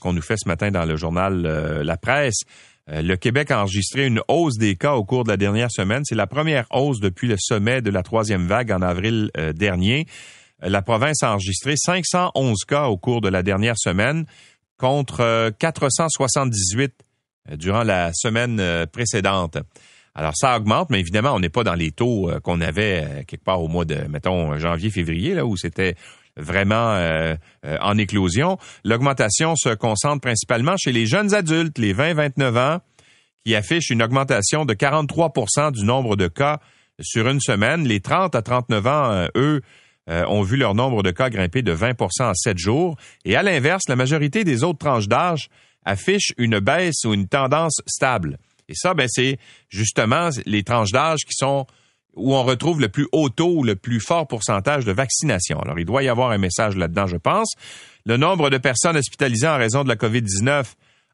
qu'on 0.00 0.12
nous 0.12 0.22
fait 0.22 0.36
ce 0.36 0.48
matin 0.48 0.70
dans 0.70 0.86
le 0.86 0.96
journal 0.96 1.42
La 1.84 1.96
Presse. 1.96 2.44
Euh, 2.90 3.02
le 3.02 3.16
Québec 3.16 3.50
a 3.50 3.60
enregistré 3.60 4.06
une 4.06 4.20
hausse 4.28 4.58
des 4.58 4.76
cas 4.76 4.94
au 4.94 5.04
cours 5.04 5.24
de 5.24 5.30
la 5.30 5.36
dernière 5.36 5.70
semaine. 5.70 6.02
C'est 6.04 6.14
la 6.14 6.26
première 6.26 6.66
hausse 6.70 7.00
depuis 7.00 7.28
le 7.28 7.36
sommet 7.38 7.80
de 7.80 7.90
la 7.90 8.02
troisième 8.02 8.46
vague 8.46 8.70
en 8.72 8.82
avril 8.82 9.30
euh, 9.36 9.52
dernier. 9.52 10.06
Euh, 10.62 10.68
la 10.68 10.82
province 10.82 11.22
a 11.22 11.32
enregistré 11.32 11.74
511 11.76 12.64
cas 12.66 12.86
au 12.86 12.96
cours 12.96 13.20
de 13.20 13.28
la 13.28 13.42
dernière 13.42 13.78
semaine 13.78 14.26
contre 14.76 15.50
478 15.58 16.92
durant 17.56 17.84
la 17.84 18.10
semaine 18.12 18.86
précédente. 18.90 19.58
Alors 20.14 20.32
ça 20.34 20.56
augmente, 20.56 20.90
mais 20.90 20.98
évidemment, 20.98 21.32
on 21.32 21.40
n'est 21.40 21.48
pas 21.48 21.62
dans 21.62 21.74
les 21.74 21.92
taux 21.92 22.30
qu'on 22.42 22.60
avait 22.60 23.24
quelque 23.26 23.44
part 23.44 23.62
au 23.62 23.68
mois 23.68 23.84
de, 23.84 23.96
mettons, 24.08 24.58
janvier-février, 24.58 25.34
là 25.34 25.46
où 25.46 25.56
c'était 25.56 25.94
vraiment 26.36 26.94
euh, 26.94 27.34
euh, 27.64 27.76
en 27.80 27.96
éclosion. 27.98 28.58
L'augmentation 28.84 29.56
se 29.56 29.74
concentre 29.74 30.20
principalement 30.20 30.76
chez 30.76 30.92
les 30.92 31.06
jeunes 31.06 31.34
adultes, 31.34 31.78
les 31.78 31.94
20-29 31.94 32.58
ans, 32.58 32.80
qui 33.44 33.54
affichent 33.54 33.90
une 33.90 34.02
augmentation 34.02 34.64
de 34.64 34.74
43% 34.74 35.72
du 35.72 35.84
nombre 35.84 36.16
de 36.16 36.28
cas 36.28 36.60
sur 37.00 37.28
une 37.28 37.40
semaine. 37.40 37.86
Les 37.86 38.00
30 38.00 38.34
à 38.34 38.42
39 38.42 38.86
ans, 38.86 39.10
euh, 39.10 39.26
eux, 39.36 39.62
ont 40.06 40.42
vu 40.42 40.58
leur 40.58 40.74
nombre 40.74 41.02
de 41.02 41.10
cas 41.10 41.30
grimper 41.30 41.62
de 41.62 41.74
20% 41.74 42.24
en 42.24 42.34
7 42.34 42.58
jours. 42.58 42.96
Et 43.24 43.36
à 43.36 43.42
l'inverse, 43.42 43.84
la 43.88 43.96
majorité 43.96 44.44
des 44.44 44.62
autres 44.62 44.78
tranches 44.78 45.08
d'âge 45.08 45.48
affichent 45.86 46.34
une 46.36 46.58
baisse 46.58 47.04
ou 47.06 47.14
une 47.14 47.26
tendance 47.26 47.80
stable. 47.86 48.36
Et 48.68 48.74
ça, 48.74 48.92
ben, 48.92 49.06
c'est 49.08 49.38
justement 49.70 50.28
les 50.44 50.62
tranches 50.62 50.90
d'âge 50.90 51.20
qui 51.26 51.32
sont 51.32 51.66
où 52.16 52.34
on 52.34 52.42
retrouve 52.42 52.80
le 52.80 52.88
plus 52.88 53.06
haut 53.12 53.28
taux, 53.28 53.62
le 53.62 53.76
plus 53.76 54.00
fort 54.00 54.26
pourcentage 54.26 54.84
de 54.84 54.92
vaccination. 54.92 55.60
Alors, 55.60 55.78
il 55.78 55.84
doit 55.84 56.02
y 56.02 56.08
avoir 56.08 56.30
un 56.30 56.38
message 56.38 56.76
là-dedans, 56.76 57.06
je 57.06 57.16
pense. 57.16 57.54
Le 58.06 58.16
nombre 58.16 58.50
de 58.50 58.58
personnes 58.58 58.96
hospitalisées 58.96 59.48
en 59.48 59.56
raison 59.56 59.84
de 59.84 59.88
la 59.88 59.96
COVID-19 59.96 60.64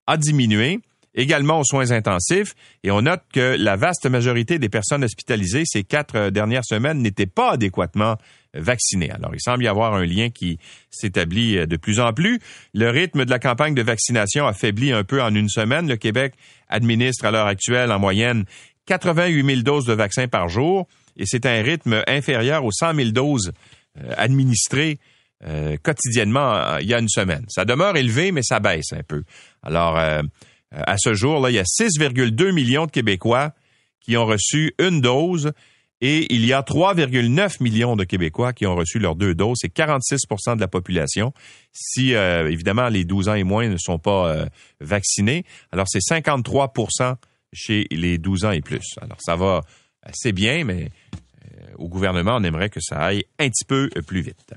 a 0.06 0.16
diminué, 0.16 0.80
également 1.14 1.60
aux 1.60 1.64
soins 1.64 1.90
intensifs, 1.90 2.54
et 2.82 2.90
on 2.90 3.02
note 3.02 3.22
que 3.32 3.56
la 3.58 3.76
vaste 3.76 4.06
majorité 4.06 4.58
des 4.58 4.68
personnes 4.68 5.04
hospitalisées 5.04 5.64
ces 5.64 5.84
quatre 5.84 6.16
euh, 6.16 6.30
dernières 6.30 6.64
semaines 6.64 6.98
n'étaient 6.98 7.26
pas 7.26 7.52
adéquatement 7.52 8.16
vaccinées. 8.54 9.10
Alors, 9.10 9.32
il 9.34 9.40
semble 9.40 9.64
y 9.64 9.68
avoir 9.68 9.94
un 9.94 10.04
lien 10.04 10.30
qui 10.30 10.58
s'établit 10.90 11.58
euh, 11.58 11.66
de 11.66 11.76
plus 11.76 12.00
en 12.00 12.12
plus. 12.12 12.40
Le 12.74 12.90
rythme 12.90 13.24
de 13.24 13.30
la 13.30 13.38
campagne 13.38 13.74
de 13.74 13.82
vaccination 13.82 14.46
affaiblit 14.46 14.92
un 14.92 15.04
peu 15.04 15.22
en 15.22 15.34
une 15.34 15.48
semaine. 15.48 15.88
Le 15.88 15.96
Québec 15.96 16.34
administre 16.68 17.24
à 17.24 17.30
l'heure 17.30 17.46
actuelle 17.46 17.92
en 17.92 17.98
moyenne 17.98 18.44
88 18.90 19.46
000 19.46 19.62
doses 19.62 19.86
de 19.86 19.92
vaccins 19.92 20.26
par 20.26 20.48
jour 20.48 20.88
et 21.16 21.22
c'est 21.24 21.46
un 21.46 21.62
rythme 21.62 22.02
inférieur 22.08 22.64
aux 22.64 22.72
100 22.72 22.94
000 22.94 23.10
doses 23.10 23.52
euh, 24.00 24.12
administrées 24.16 24.98
euh, 25.46 25.76
quotidiennement 25.80 26.56
euh, 26.56 26.78
il 26.80 26.88
y 26.88 26.94
a 26.94 26.98
une 26.98 27.08
semaine. 27.08 27.44
Ça 27.48 27.64
demeure 27.64 27.96
élevé, 27.96 28.32
mais 28.32 28.42
ça 28.42 28.58
baisse 28.58 28.92
un 28.92 29.04
peu. 29.06 29.22
Alors, 29.62 29.96
à 29.96 30.96
ce 30.98 31.14
jour, 31.14 31.40
là, 31.40 31.50
il 31.50 31.54
y 31.54 31.60
a 31.60 31.62
6,2 31.62 32.52
millions 32.52 32.86
de 32.86 32.90
Québécois 32.90 33.52
qui 34.00 34.16
ont 34.16 34.26
reçu 34.26 34.74
une 34.80 35.00
dose 35.00 35.52
Et 36.00 36.26
il 36.34 36.44
y 36.44 36.52
a 36.52 36.62
3,9 36.62 37.62
millions 37.62 37.94
de 37.94 38.02
Québécois 38.02 38.52
qui 38.52 38.66
ont 38.66 38.74
reçu 38.74 38.98
leurs 38.98 39.14
deux 39.14 39.36
doses. 39.36 39.58
C'est 39.60 39.72
46% 39.72 40.56
de 40.56 40.60
la 40.60 40.68
population. 40.68 41.32
Si, 41.72 42.10
évidemment, 42.12 42.88
les 42.88 43.04
12 43.04 43.28
ans 43.28 43.34
et 43.34 43.44
moins 43.44 43.68
ne 43.68 43.76
sont 43.78 43.98
pas 43.98 44.46
vaccinés, 44.80 45.44
alors 45.70 45.86
c'est 45.88 46.00
53 46.00 46.72
chez 47.52 47.86
les 47.90 48.18
12 48.18 48.44
ans 48.44 48.50
et 48.50 48.60
plus. 48.60 48.94
Alors, 49.00 49.18
ça 49.20 49.36
va 49.36 49.62
assez 50.02 50.32
bien, 50.32 50.64
mais 50.64 50.90
euh, 51.44 51.66
au 51.78 51.88
gouvernement, 51.88 52.36
on 52.36 52.44
aimerait 52.44 52.70
que 52.70 52.80
ça 52.80 52.98
aille 52.98 53.24
un 53.38 53.48
petit 53.48 53.64
peu 53.64 53.88
plus 54.06 54.22
vite. 54.22 54.54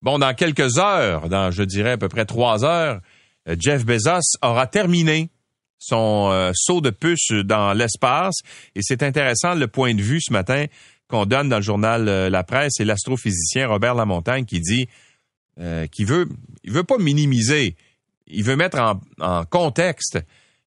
Bon, 0.00 0.18
dans 0.18 0.34
quelques 0.34 0.78
heures, 0.78 1.28
dans, 1.28 1.50
je 1.50 1.62
dirais, 1.62 1.92
à 1.92 1.98
peu 1.98 2.08
près 2.08 2.24
trois 2.24 2.64
heures, 2.64 3.00
Jeff 3.58 3.84
Bezos 3.84 4.36
aura 4.40 4.66
terminé 4.66 5.30
son 5.78 6.30
euh, 6.30 6.52
saut 6.54 6.80
de 6.80 6.90
puce 6.90 7.32
dans 7.32 7.72
l'espace. 7.72 8.36
Et 8.74 8.80
c'est 8.82 9.02
intéressant 9.02 9.54
le 9.54 9.66
point 9.68 9.94
de 9.94 10.02
vue 10.02 10.20
ce 10.20 10.32
matin 10.32 10.66
qu'on 11.08 11.26
donne 11.26 11.48
dans 11.48 11.56
le 11.56 11.62
journal 11.62 12.08
euh, 12.08 12.30
La 12.30 12.44
Presse 12.44 12.80
et 12.80 12.84
l'astrophysicien 12.84 13.68
Robert 13.68 13.94
Lamontagne 13.94 14.44
qui 14.44 14.60
dit 14.60 14.88
qu'il 15.92 16.06
veut, 16.06 16.30
il 16.64 16.72
veut 16.72 16.82
pas 16.82 16.96
minimiser, 16.96 17.76
il 18.26 18.42
veut 18.42 18.56
mettre 18.56 18.78
en, 19.18 19.44
contexte 19.44 20.18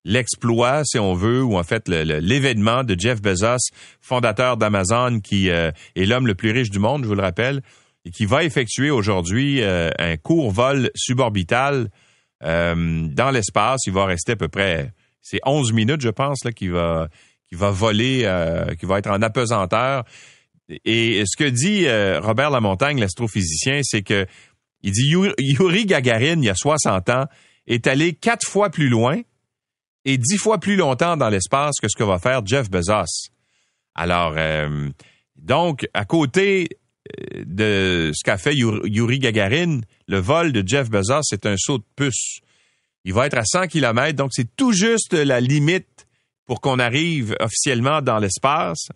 l'exploit, 0.06 0.84
si 0.86 0.98
on 0.98 1.14
veut, 1.14 1.44
ou 1.44 1.58
en 1.58 1.64
fait 1.64 1.90
l'événement 1.90 2.84
de 2.84 2.96
Jeff 2.98 3.22
Bezos, 3.22 3.72
fondateur 4.00 4.56
d'Amazon, 4.56 5.20
qui 5.20 5.50
est 5.50 5.74
l'homme 5.96 6.28
le 6.28 6.36
plus 6.36 6.52
riche 6.52 6.70
du 6.70 6.80
monde, 6.80 7.04
je 7.04 7.10
vous 7.10 7.16
le 7.16 7.22
rappelle, 7.22 7.62
et 8.06 8.12
qui 8.12 8.26
va 8.26 8.44
effectuer 8.44 8.92
aujourd'hui 8.92 9.62
un 9.64 10.18
court 10.18 10.52
vol 10.52 10.92
suborbital 10.96 11.90
dans 12.42 13.32
l'espace. 13.34 13.82
Il 13.88 13.94
va 13.94 14.06
rester 14.06 14.34
à 14.34 14.36
peu 14.38 14.48
près 14.48 14.94
c'est 15.26 15.40
11 15.44 15.74
minutes, 15.74 16.02
je 16.02 16.10
pense, 16.10 16.46
là, 16.46 16.52
qui 16.52 16.68
va, 16.68 17.10
qui 17.50 17.56
va 17.56 17.72
voler, 17.72 18.22
euh, 18.26 18.76
qui 18.76 18.86
va 18.86 19.00
être 19.00 19.10
en 19.10 19.24
apesanteur. 19.24 20.04
Et 20.86 21.24
ce 21.26 21.36
que 21.36 21.50
dit 21.50 21.88
euh, 21.88 22.20
Robert 22.22 22.52
Lamontagne, 22.52 23.00
l'astrophysicien, 23.00 23.82
c'est 23.84 24.04
que 24.04 24.28
il 24.84 24.92
dit 24.92 25.10
Yuri 25.10 25.86
Gagarin, 25.88 26.38
il 26.38 26.44
y 26.44 26.50
a 26.50 26.56
60 26.56 27.10
ans, 27.10 27.26
est 27.66 27.88
allé 27.88 28.14
quatre 28.14 28.48
fois 28.48 28.70
plus 28.70 28.88
loin 28.88 29.20
et 30.06 30.18
dix 30.18 30.38
fois 30.38 30.60
plus 30.60 30.76
longtemps 30.76 31.18
dans 31.18 31.30
l'espace 31.30 31.76
que 31.82 31.88
ce 31.90 31.98
que 31.98 32.04
va 32.04 32.20
faire 32.20 32.46
Jeff 32.46 32.70
Bezos. 32.70 33.30
Alors, 33.96 34.36
euh, 34.38 34.90
donc, 35.36 35.88
à 35.94 36.06
côté 36.06 36.70
de 37.46 38.12
ce 38.14 38.24
qu'a 38.24 38.38
fait 38.38 38.56
Yuri 38.56 39.20
Gagarin, 39.20 39.82
le 40.08 40.20
vol 40.20 40.52
de 40.52 40.68
Jeff 40.68 40.90
Bezos, 40.90 41.24
c'est 41.24 41.46
un 41.46 41.56
saut 41.58 41.78
de 41.78 41.86
puce. 41.96 42.40
Il 43.04 43.14
va 43.14 43.28
être 43.28 43.38
à 43.38 43.46
100 43.46 43.68
km, 43.68 44.16
donc 44.16 44.32
c'est 44.34 44.56
tout 44.56 44.72
juste 44.72 45.14
la 45.14 45.40
limite 45.40 46.08
pour 46.46 46.62
qu'on 46.62 46.80
arrive 46.80 47.36
officiellement 47.40 48.02
dans 48.02 48.18
l'espace. 48.18 48.88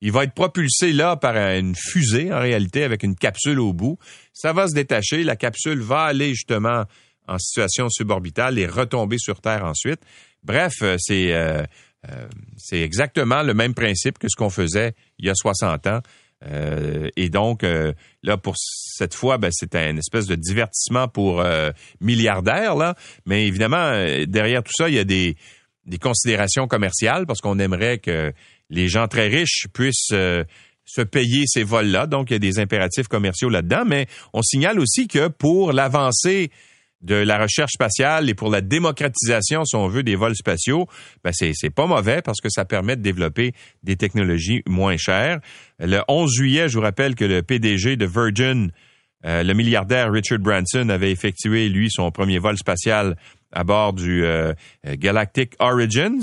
Il 0.00 0.10
va 0.10 0.24
être 0.24 0.34
propulsé 0.34 0.92
là 0.92 1.16
par 1.16 1.36
une 1.36 1.76
fusée, 1.76 2.32
en 2.32 2.40
réalité, 2.40 2.82
avec 2.82 3.04
une 3.04 3.14
capsule 3.14 3.60
au 3.60 3.72
bout. 3.72 3.98
Ça 4.32 4.52
va 4.52 4.66
se 4.66 4.74
détacher, 4.74 5.22
la 5.22 5.36
capsule 5.36 5.80
va 5.80 6.02
aller 6.02 6.30
justement 6.30 6.84
en 7.28 7.38
situation 7.38 7.88
suborbitale 7.88 8.58
et 8.58 8.66
retomber 8.66 9.18
sur 9.18 9.40
Terre 9.40 9.64
ensuite. 9.64 10.00
Bref, 10.42 10.74
euh, 10.82 10.96
c'est 10.98 11.32
euh, 11.32 11.62
euh, 12.10 12.26
c'est 12.56 12.80
exactement 12.80 13.42
le 13.42 13.54
même 13.54 13.74
principe 13.74 14.18
que 14.18 14.26
ce 14.28 14.36
qu'on 14.36 14.50
faisait 14.50 14.94
il 15.18 15.26
y 15.26 15.30
a 15.30 15.34
60 15.34 15.86
ans. 15.86 16.00
Et 17.16 17.28
donc, 17.28 17.64
là, 18.24 18.36
pour 18.36 18.56
cette 18.58 19.14
fois, 19.14 19.38
ben, 19.38 19.50
c'est 19.52 19.76
un 19.76 19.96
espèce 19.96 20.26
de 20.26 20.34
divertissement 20.34 21.06
pour 21.06 21.40
milliardaires, 22.00 22.74
là. 22.74 22.96
Mais 23.26 23.46
évidemment, 23.46 23.92
derrière 24.26 24.64
tout 24.64 24.72
ça, 24.74 24.88
il 24.88 24.96
y 24.96 24.98
a 24.98 25.04
des, 25.04 25.36
des 25.86 25.98
considérations 25.98 26.66
commerciales 26.66 27.26
parce 27.26 27.40
qu'on 27.40 27.60
aimerait 27.60 27.98
que 27.98 28.32
les 28.70 28.88
gens 28.88 29.06
très 29.06 29.28
riches 29.28 29.68
puissent 29.72 30.12
se 30.84 31.00
payer 31.02 31.44
ces 31.46 31.62
vols-là. 31.62 32.08
Donc, 32.08 32.30
il 32.30 32.32
y 32.32 32.36
a 32.36 32.40
des 32.40 32.58
impératifs 32.58 33.06
commerciaux 33.06 33.48
là-dedans. 33.48 33.84
Mais 33.86 34.08
on 34.32 34.42
signale 34.42 34.80
aussi 34.80 35.06
que 35.06 35.28
pour 35.28 35.72
l'avancée 35.72 36.50
de 37.02 37.16
la 37.16 37.38
recherche 37.38 37.72
spatiale 37.72 38.30
et 38.30 38.34
pour 38.34 38.50
la 38.50 38.60
démocratisation, 38.60 39.64
si 39.64 39.76
on 39.76 39.88
veut, 39.88 40.02
des 40.02 40.14
vols 40.14 40.36
spatiaux, 40.36 40.86
ben 41.24 41.32
c'est, 41.32 41.52
c'est 41.54 41.70
pas 41.70 41.86
mauvais 41.86 42.22
parce 42.22 42.40
que 42.40 42.48
ça 42.48 42.64
permet 42.64 42.96
de 42.96 43.02
développer 43.02 43.52
des 43.82 43.96
technologies 43.96 44.62
moins 44.66 44.96
chères. 44.96 45.40
Le 45.78 46.00
11 46.08 46.32
juillet, 46.32 46.68
je 46.68 46.76
vous 46.76 46.82
rappelle 46.82 47.14
que 47.14 47.24
le 47.24 47.42
PDG 47.42 47.96
de 47.96 48.06
Virgin, 48.06 48.70
euh, 49.24 49.42
le 49.42 49.54
milliardaire 49.54 50.12
Richard 50.12 50.38
Branson, 50.38 50.88
avait 50.88 51.10
effectué, 51.10 51.68
lui, 51.68 51.90
son 51.90 52.10
premier 52.10 52.38
vol 52.38 52.56
spatial 52.56 53.16
à 53.52 53.64
bord 53.64 53.92
du 53.92 54.24
euh, 54.24 54.52
Galactic 54.84 55.54
Origins. 55.58 56.22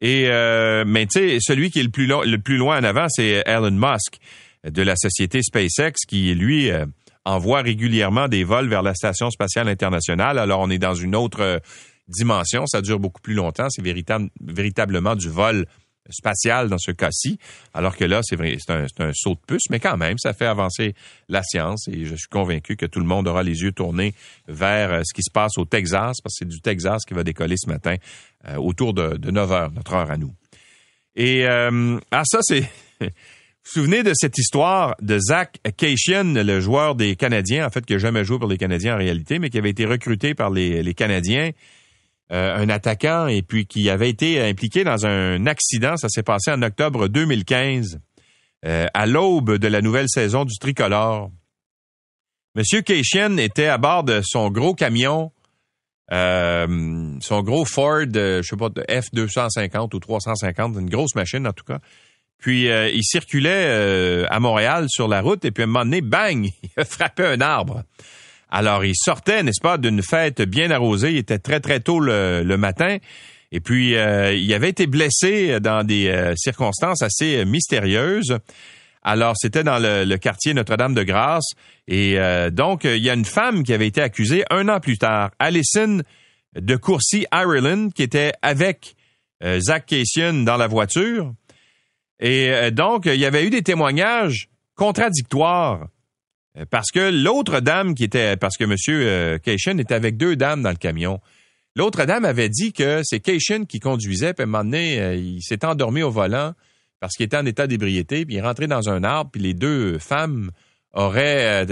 Et 0.00 0.28
euh, 0.28 0.84
mais 0.86 1.06
tu 1.06 1.20
sais, 1.20 1.38
celui 1.40 1.70
qui 1.70 1.80
est 1.80 1.84
le 1.84 1.90
plus, 1.90 2.06
le 2.06 2.36
plus 2.36 2.56
loin 2.56 2.78
en 2.78 2.84
avant, 2.84 3.06
c'est 3.08 3.42
Elon 3.46 3.70
Musk 3.70 4.18
de 4.64 4.82
la 4.82 4.96
société 4.96 5.42
SpaceX, 5.42 5.92
qui 6.06 6.34
lui 6.34 6.70
envoie 7.26 7.60
régulièrement 7.60 8.28
des 8.28 8.44
vols 8.44 8.68
vers 8.68 8.82
la 8.82 8.94
Station 8.94 9.30
spatiale 9.30 9.68
internationale. 9.68 10.38
Alors, 10.38 10.60
on 10.60 10.70
est 10.70 10.78
dans 10.78 10.94
une 10.94 11.16
autre 11.16 11.40
euh, 11.40 11.58
dimension. 12.08 12.66
Ça 12.66 12.80
dure 12.80 13.00
beaucoup 13.00 13.20
plus 13.20 13.34
longtemps. 13.34 13.68
C'est 13.68 13.82
véritablement 13.82 15.16
du 15.16 15.28
vol 15.28 15.66
spatial 16.08 16.68
dans 16.68 16.78
ce 16.78 16.92
cas-ci, 16.92 17.36
alors 17.74 17.96
que 17.96 18.04
là, 18.04 18.20
c'est 18.22 18.40
un, 18.70 18.86
un, 19.00 19.10
saut 19.12 19.34
de 19.34 19.40
puce, 19.44 19.68
mais 19.70 19.80
quand 19.80 19.96
même, 19.96 20.18
ça 20.18 20.34
fait 20.34 20.46
avancer 20.46 20.94
la 21.28 21.42
science 21.42 21.88
et 21.88 22.04
je 22.04 22.14
suis 22.14 22.28
convaincu 22.28 22.76
que 22.76 22.86
tout 22.86 23.00
le 23.00 23.06
monde 23.06 23.26
aura 23.26 23.42
les 23.42 23.62
yeux 23.62 23.72
tournés 23.72 24.14
vers 24.46 24.92
euh, 24.92 25.00
ce 25.04 25.12
qui 25.12 25.24
se 25.24 25.32
passe 25.32 25.58
au 25.58 25.64
Texas, 25.64 26.20
parce 26.22 26.34
que 26.34 26.44
c'est 26.44 26.48
du 26.48 26.60
Texas 26.60 27.04
qui 27.04 27.12
va 27.12 27.24
décoller 27.24 27.56
ce 27.58 27.68
matin 27.68 27.96
euh, 28.48 28.54
autour 28.54 28.94
de, 28.94 29.16
de 29.16 29.32
9 29.32 29.50
heures, 29.50 29.72
notre 29.72 29.94
heure 29.94 30.08
à 30.12 30.16
nous. 30.16 30.32
Et 31.16 31.44
ah, 31.44 32.22
ça, 32.24 32.38
c'est 32.42 32.70
souvenez 33.68 34.02
de 34.02 34.12
cette 34.14 34.38
histoire 34.38 34.94
de 35.00 35.18
Zach 35.18 35.58
Cation, 35.76 36.34
le 36.34 36.60
joueur 36.60 36.94
des 36.94 37.16
Canadiens, 37.16 37.66
en 37.66 37.70
fait, 37.70 37.84
qui 37.84 37.94
n'a 37.94 37.98
jamais 37.98 38.24
joué 38.24 38.38
pour 38.38 38.48
les 38.48 38.58
Canadiens 38.58 38.94
en 38.94 38.98
réalité, 38.98 39.38
mais 39.38 39.50
qui 39.50 39.58
avait 39.58 39.70
été 39.70 39.84
recruté 39.84 40.34
par 40.34 40.50
les, 40.50 40.94
Canadiens, 40.94 41.50
euh, 42.32 42.56
un 42.56 42.68
attaquant, 42.68 43.26
et 43.26 43.42
puis 43.42 43.66
qui 43.66 43.90
avait 43.90 44.08
été 44.08 44.40
impliqué 44.40 44.84
dans 44.84 45.06
un 45.06 45.46
accident. 45.46 45.96
Ça 45.96 46.08
s'est 46.08 46.22
passé 46.22 46.50
en 46.52 46.62
octobre 46.62 47.08
2015, 47.08 47.98
euh, 48.64 48.86
à 48.94 49.06
l'aube 49.06 49.58
de 49.58 49.68
la 49.68 49.82
nouvelle 49.82 50.08
saison 50.08 50.44
du 50.44 50.56
tricolore. 50.58 51.30
Monsieur 52.54 52.82
Cation 52.82 53.36
était 53.36 53.66
à 53.66 53.78
bord 53.78 54.04
de 54.04 54.22
son 54.24 54.50
gros 54.50 54.74
camion, 54.74 55.32
euh, 56.12 57.18
son 57.20 57.42
gros 57.42 57.64
Ford, 57.64 58.06
je 58.14 58.42
sais 58.42 58.56
pas, 58.56 58.68
F250 58.68 59.94
ou 59.94 59.98
350, 59.98 60.76
une 60.76 60.88
grosse 60.88 61.14
machine 61.14 61.46
en 61.46 61.52
tout 61.52 61.64
cas. 61.64 61.80
Puis 62.38 62.68
euh, 62.68 62.90
il 62.90 63.02
circulait 63.02 63.64
euh, 63.66 64.26
à 64.30 64.40
Montréal 64.40 64.86
sur 64.88 65.08
la 65.08 65.20
route 65.20 65.44
et 65.44 65.50
puis 65.50 65.62
à 65.62 65.64
un 65.64 65.68
moment 65.68 65.84
donné, 65.84 66.00
bang, 66.00 66.44
il 66.62 66.70
a 66.76 66.84
frappé 66.84 67.24
un 67.24 67.40
arbre. 67.40 67.82
Alors 68.50 68.84
il 68.84 68.94
sortait, 68.94 69.42
n'est-ce 69.42 69.60
pas, 69.60 69.78
d'une 69.78 70.02
fête 70.02 70.42
bien 70.42 70.70
arrosée. 70.70 71.12
Il 71.12 71.16
était 71.18 71.38
très 71.38 71.60
très 71.60 71.80
tôt 71.80 71.98
le, 71.98 72.44
matin. 72.56 72.98
Et 73.52 73.60
puis 73.60 73.96
euh, 73.96 74.34
il 74.34 74.52
avait 74.54 74.68
été 74.68 74.86
blessé 74.86 75.60
dans 75.60 75.84
des 75.84 76.32
circonstances 76.36 77.02
assez 77.02 77.44
mystérieuses. 77.44 78.38
Alors 79.02 79.34
c'était 79.36 79.64
dans 79.64 79.78
le, 79.78 80.16
quartier 80.16 80.54
Notre-Dame-de-Grâce. 80.54 81.52
Et 81.88 82.18
donc 82.52 82.84
il 82.84 83.02
y 83.02 83.10
a 83.10 83.14
une 83.14 83.24
femme 83.24 83.64
qui 83.64 83.72
avait 83.72 83.86
été 83.88 84.00
accusée 84.00 84.44
un 84.50 84.68
an 84.68 84.78
plus 84.78 84.98
tard, 84.98 85.30
Alison 85.38 86.02
de 86.54 86.76
Courcy, 86.76 87.26
Ireland, 87.32 87.90
qui 87.90 88.02
était 88.02 88.32
avec 88.42 88.94
Zach 89.58 89.86
Cation 89.86 90.44
dans 90.44 90.56
la 90.56 90.66
voiture. 90.66 91.32
Et 92.20 92.50
euh, 92.50 92.70
donc, 92.70 93.06
il 93.06 93.16
y 93.16 93.26
avait 93.26 93.46
eu 93.46 93.50
des 93.50 93.62
témoignages 93.62 94.48
contradictoires 94.74 95.88
euh, 96.58 96.64
parce 96.70 96.90
que 96.90 97.10
l'autre 97.10 97.60
dame 97.60 97.94
qui 97.94 98.04
était, 98.04 98.36
parce 98.36 98.56
que 98.56 98.64
M. 98.64 98.74
Euh, 98.88 99.38
Cation 99.38 99.78
était 99.78 99.94
avec 99.94 100.16
deux 100.16 100.36
dames 100.36 100.62
dans 100.62 100.70
le 100.70 100.76
camion. 100.76 101.20
L'autre 101.74 102.04
dame 102.04 102.24
avait 102.24 102.48
dit 102.48 102.72
que 102.72 103.02
c'est 103.04 103.20
Cation 103.20 103.66
qui 103.66 103.80
conduisait, 103.80 104.32
puis 104.32 104.42
à 104.42 104.44
un 104.44 104.46
moment 104.46 104.64
donné, 104.64 105.16
il 105.16 105.42
s'est 105.42 105.62
endormi 105.64 106.02
au 106.02 106.10
volant 106.10 106.54
parce 107.00 107.14
qu'il 107.14 107.26
était 107.26 107.36
en 107.36 107.44
état 107.44 107.66
d'ébriété, 107.66 108.24
puis 108.24 108.36
il 108.36 108.38
est 108.38 108.42
rentré 108.42 108.66
dans 108.66 108.88
un 108.88 109.04
arbre, 109.04 109.30
puis 109.30 109.42
les 109.42 109.52
deux 109.52 109.98
femmes 109.98 110.50
auraient 110.94 111.66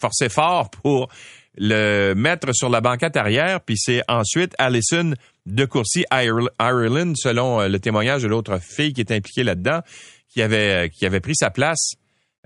forcé 0.00 0.28
fort 0.28 0.70
pour 0.70 1.08
le 1.56 2.14
mettre 2.14 2.54
sur 2.54 2.68
la 2.68 2.80
banquette 2.80 3.16
arrière, 3.16 3.60
puis 3.60 3.76
c'est 3.76 4.02
ensuite 4.06 4.54
Allison 4.58 5.14
de 5.50 5.64
Courcy, 5.64 6.04
Ireland, 6.12 7.12
selon 7.16 7.60
euh, 7.60 7.68
le 7.68 7.78
témoignage 7.78 8.22
de 8.22 8.28
l'autre 8.28 8.58
fille 8.60 8.92
qui 8.92 9.00
était 9.00 9.14
impliquée 9.14 9.44
là-dedans, 9.44 9.80
qui 10.28 10.42
avait, 10.42 10.90
euh, 11.02 11.20
pris 11.20 11.34
sa 11.34 11.50
place 11.50 11.92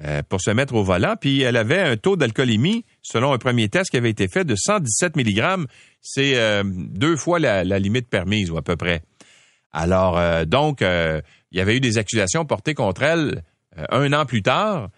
euh, 0.02 0.22
pour 0.28 0.40
se 0.40 0.50
mettre 0.50 0.74
au 0.74 0.82
volant, 0.82 1.14
puis 1.20 1.42
elle 1.42 1.56
avait 1.56 1.80
un 1.80 1.96
taux 1.96 2.16
d'alcoolémie, 2.16 2.84
selon 3.02 3.32
un 3.32 3.38
premier 3.38 3.68
test 3.68 3.90
qui 3.90 3.96
avait 3.96 4.10
été 4.10 4.28
fait, 4.28 4.44
de 4.44 4.56
117 4.56 5.16
mg. 5.16 5.66
C'est 6.00 6.36
deux 6.64 7.16
fois 7.16 7.38
la, 7.38 7.78
limite 7.78 8.08
permise, 8.08 8.50
ou 8.50 8.58
à 8.58 8.62
peu 8.62 8.76
près. 8.76 9.02
Alors, 9.72 10.44
donc, 10.46 10.82
il 10.82 11.22
y 11.52 11.60
avait 11.60 11.76
eu 11.76 11.80
des 11.80 11.96
accusations 11.96 12.44
portées 12.44 12.74
contre 12.74 13.02
elle 13.02 13.42
un 13.90 14.12
an 14.12 14.26
plus 14.26 14.42
tard, 14.42 14.90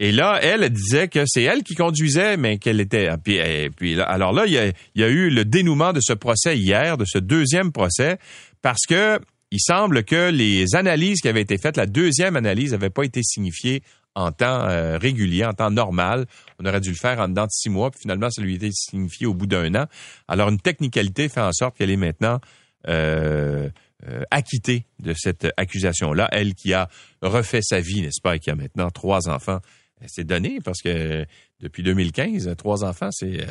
et 0.00 0.12
là, 0.12 0.38
elle 0.42 0.68
disait 0.70 1.08
que 1.08 1.24
c'est 1.26 1.42
elle 1.42 1.64
qui 1.64 1.74
conduisait, 1.74 2.36
mais 2.36 2.58
qu'elle 2.58 2.80
était. 2.80 3.10
Puis, 3.22 3.40
puis 3.76 4.00
alors 4.00 4.32
là, 4.32 4.44
il 4.46 4.52
y, 4.52 5.02
a, 5.02 5.08
eu 5.08 5.28
le 5.28 5.44
dénouement 5.44 5.92
de 5.92 6.00
ce 6.00 6.12
procès 6.12 6.56
hier, 6.56 6.96
de 6.96 7.04
ce 7.04 7.18
deuxième 7.18 7.72
procès, 7.72 8.18
parce 8.62 8.86
que 8.88 9.18
il 9.50 9.60
semble 9.60 10.04
que 10.04 10.30
les 10.30 10.74
analyses 10.74 11.20
qui 11.20 11.28
avaient 11.28 11.40
été 11.40 11.56
faites, 11.58 11.76
la 11.76 11.86
deuxième 11.86 12.36
analyse 12.36 12.72
n'avait 12.72 12.90
pas 12.90 13.04
été 13.04 13.22
signifiée 13.22 13.82
en 14.14 14.30
temps 14.30 14.68
euh, 14.68 14.98
régulier, 14.98 15.44
en 15.44 15.54
temps 15.54 15.70
normal. 15.70 16.26
On 16.60 16.66
aurait 16.66 16.80
dû 16.80 16.90
le 16.90 16.96
faire 16.96 17.18
en 17.18 17.28
dedans 17.28 17.44
de 17.44 17.50
six 17.50 17.70
mois, 17.70 17.90
puis 17.90 18.00
finalement, 18.02 18.30
ça 18.30 18.42
lui 18.42 18.52
a 18.52 18.56
été 18.56 18.70
signifié 18.72 19.26
au 19.26 19.34
bout 19.34 19.46
d'un 19.46 19.74
an. 19.74 19.86
Alors, 20.26 20.48
une 20.48 20.60
technicalité 20.60 21.28
fait 21.28 21.40
en 21.40 21.52
sorte 21.52 21.76
qu'elle 21.76 21.90
est 21.90 21.96
maintenant 21.96 22.40
euh, 22.88 23.68
euh, 24.08 24.22
acquittée 24.30 24.84
de 25.00 25.14
cette 25.16 25.48
accusation-là. 25.56 26.28
Elle 26.30 26.54
qui 26.54 26.74
a 26.74 26.88
refait 27.22 27.62
sa 27.62 27.80
vie, 27.80 28.02
n'est-ce 28.02 28.20
pas, 28.20 28.36
et 28.36 28.38
qui 28.38 28.50
a 28.50 28.54
maintenant 28.54 28.90
trois 28.90 29.28
enfants. 29.28 29.60
C'est 30.06 30.24
donné 30.24 30.60
parce 30.60 30.80
que 30.80 31.26
depuis 31.60 31.82
2015, 31.82 32.54
trois 32.56 32.84
enfants, 32.84 33.10
c'est 33.10 33.44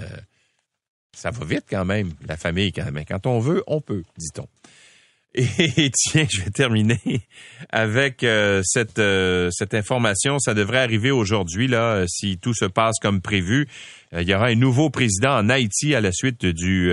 ça 1.14 1.32
va 1.32 1.46
vite 1.46 1.66
quand 1.70 1.84
même, 1.84 2.14
la 2.28 2.38
famille 2.38 2.72
quand 2.72 2.90
même. 2.92 3.04
Quand 3.06 3.26
on 3.26 3.40
veut, 3.40 3.64
on 3.66 3.82
peut, 3.82 4.04
dit-on. 4.18 4.48
Et 5.60 5.92
tiens, 5.94 6.26
je 6.28 6.42
vais 6.42 6.50
terminer 6.50 7.00
avec 7.70 8.24
euh, 8.24 8.62
cette 8.64 8.98
euh, 8.98 9.50
cette 9.52 9.76
information. 9.76 10.40
Ça 10.40 10.56
devrait 10.56 10.80
arriver 10.80 11.12
aujourd'hui 11.12 11.68
là, 11.68 11.98
euh, 11.98 12.06
si 12.08 12.40
tout 12.40 12.56
se 12.56 12.66
passe 12.66 12.96
comme 13.00 13.22
prévu. 13.22 13.68
il 14.14 14.28
y 14.28 14.34
aura 14.34 14.48
un 14.48 14.56
nouveau 14.56 14.90
président 14.90 15.38
en 15.38 15.50
Haïti 15.50 15.94
à 15.94 16.02
la 16.02 16.12
suite 16.12 16.44
du 16.44 16.92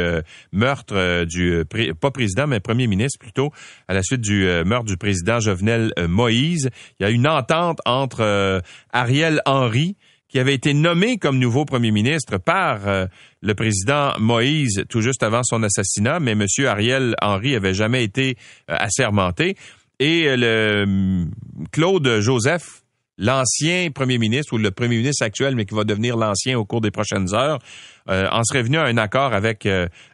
meurtre 0.52 1.24
du 1.24 1.64
pas 2.00 2.10
président 2.10 2.46
mais 2.46 2.60
premier 2.60 2.88
ministre 2.88 3.18
plutôt 3.20 3.52
à 3.86 3.94
la 3.94 4.02
suite 4.02 4.20
du 4.20 4.44
meurtre 4.66 4.86
du 4.86 4.96
président 4.96 5.38
Jovenel 5.38 5.92
Moïse. 6.08 6.70
Il 6.98 7.04
y 7.04 7.06
a 7.06 7.10
une 7.10 7.28
entente 7.28 7.78
entre 7.86 8.62
Ariel 8.92 9.40
Henry 9.46 9.96
qui 10.34 10.40
avait 10.40 10.54
été 10.54 10.74
nommé 10.74 11.16
comme 11.16 11.38
nouveau 11.38 11.64
premier 11.64 11.92
ministre 11.92 12.38
par 12.38 12.88
euh, 12.88 13.06
le 13.40 13.54
président 13.54 14.18
Moïse 14.18 14.82
tout 14.88 15.00
juste 15.00 15.22
avant 15.22 15.44
son 15.44 15.62
assassinat, 15.62 16.18
mais 16.18 16.32
M. 16.32 16.44
Ariel 16.66 17.14
Henry 17.22 17.54
avait 17.54 17.72
jamais 17.72 18.02
été 18.02 18.36
euh, 18.68 18.74
assermenté. 18.76 19.56
Et 20.00 20.26
euh, 20.26 20.34
le 20.36 21.26
Claude 21.70 22.18
Joseph, 22.18 22.82
l'ancien 23.16 23.92
premier 23.92 24.18
ministre 24.18 24.54
ou 24.54 24.58
le 24.58 24.72
premier 24.72 24.96
ministre 24.96 25.24
actuel, 25.24 25.54
mais 25.54 25.66
qui 25.66 25.76
va 25.76 25.84
devenir 25.84 26.16
l'ancien 26.16 26.58
au 26.58 26.64
cours 26.64 26.80
des 26.80 26.90
prochaines 26.90 27.32
heures, 27.32 27.60
en 28.08 28.42
serait 28.42 28.62
venu 28.62 28.76
à 28.76 28.86
un 28.86 28.98
accord 28.98 29.32
avec 29.32 29.68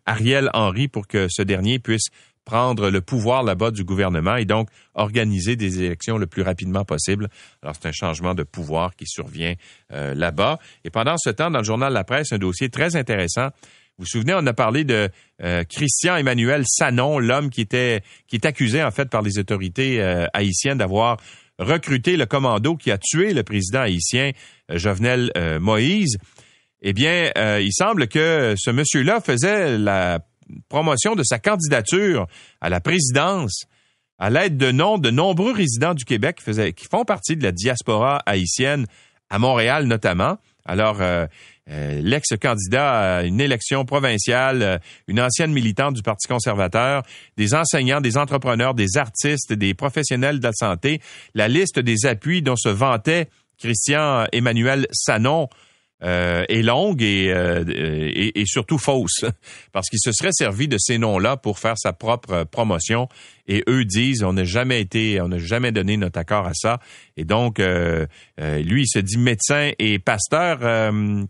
Ariel 0.07 0.51
Henry 0.53 0.87
pour 0.87 1.09
que 1.09 1.29
ce 1.29 1.43
dernier 1.43 1.79
puisse 1.81 2.09
prendre 2.45 2.91
le 2.91 3.01
pouvoir 3.01 3.43
là-bas 3.43 3.71
du 3.71 3.85
gouvernement 3.85 4.37
et 4.37 4.45
donc 4.45 4.69
organiser 4.95 5.57
des 5.57 5.83
élections 5.83 6.19
le 6.19 6.27
plus 6.27 6.43
rapidement 6.43 6.85
possible. 6.85 7.29
Alors, 7.63 7.75
c'est 7.81 7.89
un 7.89 7.93
changement 7.93 8.35
de 8.35 8.43
pouvoir 8.43 8.95
qui 8.97 9.07
survient 9.07 9.55
euh, 9.93 10.15
là-bas. 10.15 10.59
Et 10.85 10.91
pendant 10.91 11.17
ce 11.19 11.31
temps, 11.31 11.51
dans 11.51 11.59
le 11.59 11.65
journal 11.65 11.93
La 11.93 12.05
Presse, 12.05 12.33
un 12.33 12.39
dossier 12.39 12.69
très 12.69 12.97
intéressant. 12.97 13.49
Vous 13.99 14.05
vous 14.05 14.07
souvenez, 14.07 14.35
on 14.35 14.47
a 14.47 14.55
parlé 14.55 14.85
de 14.85 15.11
euh, 15.43 15.65
Christian 15.65 16.17
Emmanuel 16.17 16.65
Sanon, 16.67 17.19
l'homme 17.19 17.51
qui 17.51 17.61
était 17.61 18.03
qui 18.27 18.37
est 18.37 18.47
accusé 18.47 18.83
en 18.83 18.91
fait 18.91 19.11
par 19.11 19.21
les 19.21 19.39
autorités 19.39 20.01
euh, 20.01 20.27
haïtiennes 20.33 20.79
d'avoir 20.79 21.19
recruté 21.59 22.17
le 22.17 22.25
commando 22.25 22.77
qui 22.77 22.91
a 22.91 22.97
tué 22.97 23.35
le 23.35 23.43
président 23.43 23.81
haïtien 23.81 24.31
Jovenel 24.71 25.31
Moïse. 25.61 26.17
Eh 26.81 26.95
bien, 26.95 27.31
il 27.59 27.73
semble 27.75 28.09
que 28.09 28.55
ce 28.57 28.71
monsieur-là 28.71 29.21
faisait 29.21 29.77
la 29.77 30.21
promotion 30.69 31.15
de 31.15 31.23
sa 31.23 31.39
candidature 31.39 32.27
à 32.61 32.69
la 32.69 32.81
présidence 32.81 33.65
à 34.21 34.29
l'aide 34.29 34.59
de 34.59 34.71
noms 34.71 34.99
de 34.99 35.11
nombreux 35.11 35.53
résidents 35.53 35.95
du 35.95 36.05
Québec 36.05 36.41
qui, 36.45 36.87
font 36.91 37.05
partie 37.05 37.37
de 37.37 37.43
la 37.43 37.53
diaspora 37.53 38.23
haïtienne 38.27 38.87
à 39.31 39.39
Montréal 39.39 39.87
notamment. 39.87 40.37
Alors, 40.67 41.01
euh, 41.01 41.27
euh, 41.71 42.01
l'ex-candidat 42.03 43.17
à 43.17 43.23
une 43.23 43.41
élection 43.41 43.87
provinciale, 43.87 44.63
euh, 44.63 44.79
une 45.09 45.21
ancienne 45.21 45.53
militante 45.53 45.95
du 45.95 46.03
Parti 46.03 46.29
conservateur, 46.29 47.03
des 47.39 47.55
enseignants, 47.55 48.03
des 48.03 48.19
entrepreneurs, 48.19 48.75
des 48.75 48.99
artistes, 48.99 49.55
des 49.55 49.73
professionnels 49.73 50.39
de 50.39 50.45
la 50.45 50.53
santé, 50.53 51.01
la 51.35 51.49
liste 51.49 51.79
des 51.79 52.05
appuis 52.05 52.43
dont 52.43 52.57
se 52.57 52.69
vantait 52.69 53.31
Christian 53.59 54.27
Emmanuel 54.33 54.87
Sanon 54.93 55.49
euh, 56.03 56.45
est 56.49 56.63
longue 56.63 57.03
euh, 57.03 57.65
et, 57.69 58.41
et, 58.41 58.47
surtout 58.47 58.79
fausse, 58.79 59.25
parce 59.73 59.89
qu'il 59.89 59.99
se 60.01 60.13
serait 60.13 60.33
servi 60.33 60.69
de 60.69 60.77
ces 60.79 60.99
noms-là 60.99 61.37
pour 61.37 61.59
faire 61.59 61.77
sa 61.77 61.93
propre 61.93 62.45
promotion. 62.45 63.09
Et 63.47 63.65
eux 63.69 63.85
disent, 63.85 64.23
on 64.23 64.33
n'a 64.33 64.45
jamais 64.45 64.81
été, 64.81 65.21
on 65.21 65.29
n'a 65.29 65.39
jamais 65.39 65.73
donné 65.73 65.97
notre 65.97 66.21
accord 66.21 66.47
à 66.47 66.55
ça. 66.55 66.79
Et 67.17 67.25
donc, 67.25 67.59
euh, 67.59 68.07
lui, 68.39 68.83
il 68.83 68.87
se 68.87 69.01
dit 69.01 69.19
médecin 69.19 69.73
et 69.81 69.99
pasteur, 69.99 70.61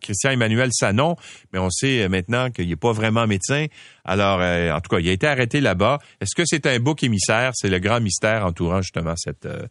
Christian 0.03 0.33
Emmanuel 0.33 0.69
Sanon, 0.71 1.17
mais 1.53 1.59
on 1.59 1.71
sait 1.71 2.07
maintenant 2.11 2.51
qu'il 2.51 2.69
n'est 2.69 2.77
pas 2.77 2.93
vraiment 2.93 3.27
médecin. 3.27 3.67
Alors, 4.05 4.41
en 4.41 4.81
tout 4.81 4.95
cas, 4.95 5.01
il 5.01 5.09
a 5.09 5.13
été 5.13 5.27
arrêté 5.27 5.63
là-bas. 5.63 5.99
Est-ce 6.21 6.35
que 6.35 6.43
c'est 6.45 6.67
un 6.67 6.79
bouc 6.79 7.03
émissaire? 7.03 7.53
C'est 7.55 7.71
le 7.71 7.79
grand 7.79 8.01
mystère 8.01 8.45
entourant 8.45 8.83
justement 8.83 9.15
cette 9.17 9.47
euh, 9.47 9.67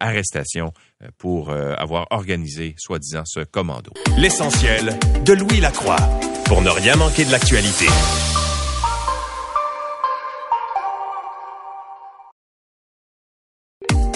arrestation 0.00 0.72
euh, 1.02 1.08
pour 1.18 1.50
euh, 1.50 1.74
avoir 1.76 2.06
organisé, 2.10 2.74
soi-disant, 2.78 3.24
ce 3.26 3.40
commando. 3.40 3.92
L'essentiel 4.16 4.98
de 5.24 5.32
Louis 5.32 5.60
Lacroix 5.60 5.98
pour 6.46 6.62
ne 6.62 6.70
rien 6.70 6.96
manquer 6.96 7.24
de 7.24 7.32
l'actualité. 7.32 7.86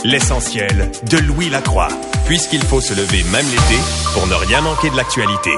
L'essentiel 0.02 0.90
de 1.10 1.18
Louis 1.18 1.50
Lacroix, 1.50 1.88
puisqu'il 2.24 2.62
faut 2.62 2.80
se 2.80 2.94
lever 2.94 3.22
même 3.30 3.44
l'été 3.44 3.78
pour 4.14 4.26
ne 4.26 4.34
rien 4.34 4.62
manquer 4.62 4.88
de 4.88 4.96
l'actualité. 4.96 5.50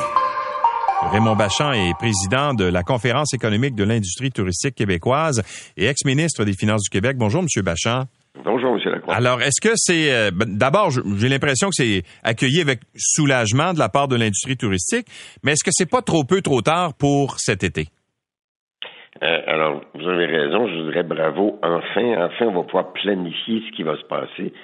Raymond 1.12 1.36
Bachand 1.36 1.72
est 1.72 1.94
président 1.94 2.54
de 2.54 2.64
la 2.64 2.82
Conférence 2.82 3.34
économique 3.34 3.74
de 3.74 3.84
l'industrie 3.84 4.30
touristique 4.30 4.74
québécoise 4.74 5.42
et 5.76 5.86
ex-ministre 5.86 6.44
des 6.44 6.54
Finances 6.54 6.82
du 6.82 6.90
Québec. 6.90 7.16
Bonjour, 7.18 7.42
Monsieur 7.42 7.62
Bachand. 7.62 8.06
Bonjour, 8.34 8.74
M. 8.74 8.92
Lacroix. 8.92 9.14
Alors, 9.14 9.42
est-ce 9.42 9.60
que 9.60 9.74
c'est... 9.76 10.12
Euh, 10.12 10.30
ben, 10.34 10.56
d'abord, 10.56 10.90
j'ai 10.90 11.28
l'impression 11.28 11.68
que 11.68 11.74
c'est 11.74 12.02
accueilli 12.22 12.62
avec 12.62 12.80
soulagement 12.96 13.74
de 13.74 13.78
la 13.78 13.90
part 13.90 14.08
de 14.08 14.16
l'industrie 14.16 14.56
touristique, 14.56 15.06
mais 15.44 15.52
est-ce 15.52 15.64
que 15.64 15.70
c'est 15.70 15.90
pas 15.90 16.00
trop 16.00 16.24
peu, 16.24 16.40
trop 16.40 16.62
tard 16.62 16.94
pour 16.98 17.38
cet 17.38 17.62
été? 17.62 17.88
Euh, 19.22 19.40
alors, 19.46 19.82
vous 19.94 20.08
avez 20.08 20.24
raison, 20.24 20.66
je 20.66 20.90
dirais 20.90 21.02
bravo. 21.02 21.58
Enfin, 21.62 22.24
enfin, 22.24 22.46
on 22.46 22.54
va 22.54 22.62
pouvoir 22.62 22.92
planifier 22.94 23.62
ce 23.68 23.76
qui 23.76 23.82
va 23.82 23.96
se 23.98 24.04
passer. 24.04 24.54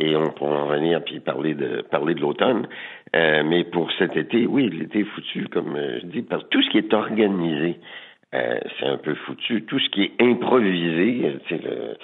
Et 0.00 0.16
on 0.16 0.30
pourra 0.30 0.62
en 0.62 0.68
venir 0.68 1.04
puis 1.04 1.20
parler 1.20 1.54
de 1.54 1.82
parler 1.82 2.14
de 2.14 2.20
l'automne. 2.20 2.66
Euh, 3.14 3.42
mais 3.44 3.64
pour 3.64 3.90
cet 3.98 4.16
été, 4.16 4.46
oui, 4.46 4.70
l'été 4.70 5.00
est 5.00 5.04
foutu, 5.04 5.46
comme 5.48 5.76
je 5.76 6.06
dis, 6.06 6.22
parce 6.22 6.42
que 6.44 6.48
tout 6.48 6.62
ce 6.62 6.70
qui 6.70 6.78
est 6.78 6.94
organisé, 6.94 7.78
c'est 8.32 8.86
un 8.86 8.96
peu 8.96 9.14
foutu. 9.26 9.64
Tout 9.66 9.78
ce 9.78 9.90
qui 9.90 10.04
est 10.04 10.22
improvisé, 10.22 11.38
c'est 11.48 11.62
le 11.62 11.96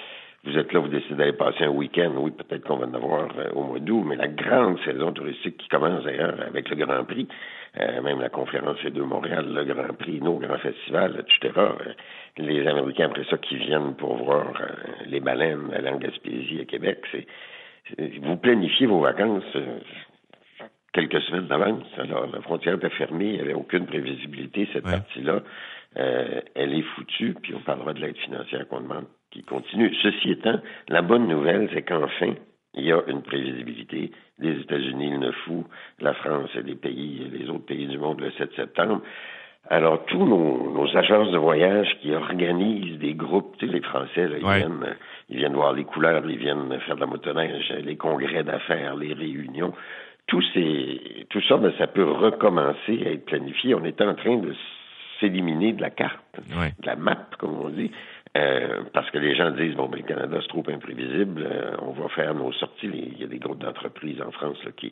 vous 0.45 0.57
êtes 0.57 0.71
là, 0.73 0.79
vous 0.79 0.87
décidez 0.87 1.15
d'aller 1.15 1.33
passer 1.33 1.63
un 1.63 1.69
week-end, 1.69 2.11
oui, 2.17 2.31
peut-être 2.31 2.63
qu'on 2.67 2.77
va 2.77 2.85
en 2.85 2.93
avoir 2.93 3.27
euh, 3.37 3.49
au 3.53 3.63
mois 3.63 3.79
d'août, 3.79 4.03
mais 4.05 4.15
la 4.15 4.27
grande 4.27 4.79
saison 4.85 5.11
touristique 5.11 5.57
qui 5.57 5.67
commence 5.69 6.03
d'ailleurs 6.03 6.39
avec 6.39 6.69
le 6.69 6.75
Grand 6.75 7.03
Prix, 7.03 7.27
euh, 7.79 8.01
même 8.01 8.21
la 8.21 8.29
conférence 8.29 8.77
de 8.83 9.01
Montréal, 9.01 9.51
le 9.51 9.63
Grand 9.63 9.93
Prix, 9.97 10.21
nos 10.21 10.37
grands 10.37 10.59
festivals, 10.59 11.15
etc. 11.19 11.51
Euh, 11.57 11.93
les 12.37 12.67
Américains 12.67 13.05
après 13.05 13.25
ça 13.29 13.37
qui 13.37 13.55
viennent 13.57 13.95
pour 13.95 14.17
voir 14.17 14.53
les 15.07 15.19
baleines 15.19 15.71
à 15.73 15.91
en 15.91 15.97
Gaspésie 15.97 16.59
à 16.61 16.65
Québec, 16.65 16.99
c'est 17.11 17.25
vous 18.21 18.35
planifiez 18.37 18.87
vos 18.87 18.99
vacances 18.99 19.43
quelques 20.91 21.21
semaines 21.21 21.45
d'avance. 21.45 21.85
Alors, 21.99 22.25
la 22.27 22.41
frontière 22.41 22.75
était 22.75 22.89
fermée, 22.89 23.27
il 23.27 23.33
n'y 23.33 23.41
avait 23.41 23.53
aucune 23.53 23.85
prévisibilité, 23.85 24.67
cette 24.73 24.85
partie-là. 24.85 25.41
elle 25.95 26.73
est 26.73 26.81
foutue, 26.95 27.35
puis 27.41 27.53
on 27.53 27.59
parlera 27.59 27.93
de 27.93 28.01
l'aide 28.01 28.17
financière 28.17 28.67
qu'on 28.67 28.81
demande 28.81 29.05
qui 29.35 29.43
continue. 29.43 29.93
Ceci 30.01 30.31
étant, 30.31 30.59
la 30.87 31.01
bonne 31.01 31.27
nouvelle, 31.27 31.69
c'est 31.73 31.81
qu'enfin, 31.81 32.33
il 32.73 32.85
y 32.85 32.91
a 32.91 33.01
une 33.07 33.21
prévisibilité. 33.21 34.11
Les 34.39 34.61
États-Unis 34.61 35.11
le 35.11 35.17
9 35.17 35.35
août, 35.49 35.65
la 35.99 36.13
France 36.13 36.49
et 36.55 36.61
les 36.61 36.75
pays, 36.75 37.29
les 37.31 37.49
autres 37.49 37.65
pays 37.65 37.87
du 37.87 37.97
monde 37.97 38.21
le 38.21 38.31
7 38.31 38.53
septembre. 38.55 39.01
Alors, 39.69 40.05
tous 40.05 40.23
nos, 40.25 40.85
agences 40.95 41.31
de 41.31 41.37
voyage 41.37 41.97
qui 42.01 42.13
organisent 42.13 42.99
des 42.99 43.15
groupes, 43.15 43.57
tu 43.57 43.65
sais, 43.65 43.73
les 43.73 43.81
Français, 43.81 44.29
ils, 44.37 44.47
viennent, 44.47 44.95
ils 45.29 45.37
viennent 45.37 45.55
voir 45.55 45.73
les 45.73 45.83
couleurs, 45.83 46.23
ils 46.29 46.37
viennent 46.37 46.79
faire 46.81 46.95
de 46.95 47.01
la 47.01 47.07
motoneige, 47.07 47.73
les 47.83 47.97
congrès 47.97 48.43
d'affaires, 48.43 48.95
les 48.95 49.13
réunions. 49.13 49.73
Tout, 50.27 50.43
ces, 50.53 51.25
tout 51.29 51.41
ça, 51.47 51.57
ben, 51.57 51.73
ça 51.77 51.87
peut 51.87 52.09
recommencer 52.09 53.03
à 53.05 53.09
être 53.11 53.25
planifié. 53.25 53.73
On 53.73 53.83
est 53.83 53.99
en 54.01 54.13
train 54.13 54.37
de 54.37 54.53
s'éliminer 55.19 55.73
de 55.73 55.81
la 55.81 55.89
carte, 55.89 56.23
de 56.37 56.85
la 56.85 56.95
map, 56.95 57.27
comme 57.39 57.59
on 57.59 57.69
dit. 57.69 57.91
Euh, 58.35 58.83
parce 58.93 59.09
que 59.11 59.17
les 59.17 59.33
gens 59.33 59.51
disent 59.51 59.75
bon 59.75 59.87
ben 59.87 60.01
le 60.01 60.03
Canada 60.03 60.37
c'est 60.41 60.49
trop 60.49 60.63
imprévisible, 60.67 61.47
euh, 61.49 61.71
on 61.81 61.93
va 61.93 62.09
faire 62.09 62.35
nos 62.35 62.51
sorties. 62.51 62.89
Il 62.91 63.17
y 63.17 63.23
a 63.23 63.27
des 63.27 63.39
groupes 63.39 63.61
d'entreprises 63.61 64.21
en 64.21 64.29
France 64.31 64.57
là, 64.65 64.71
qui, 64.75 64.87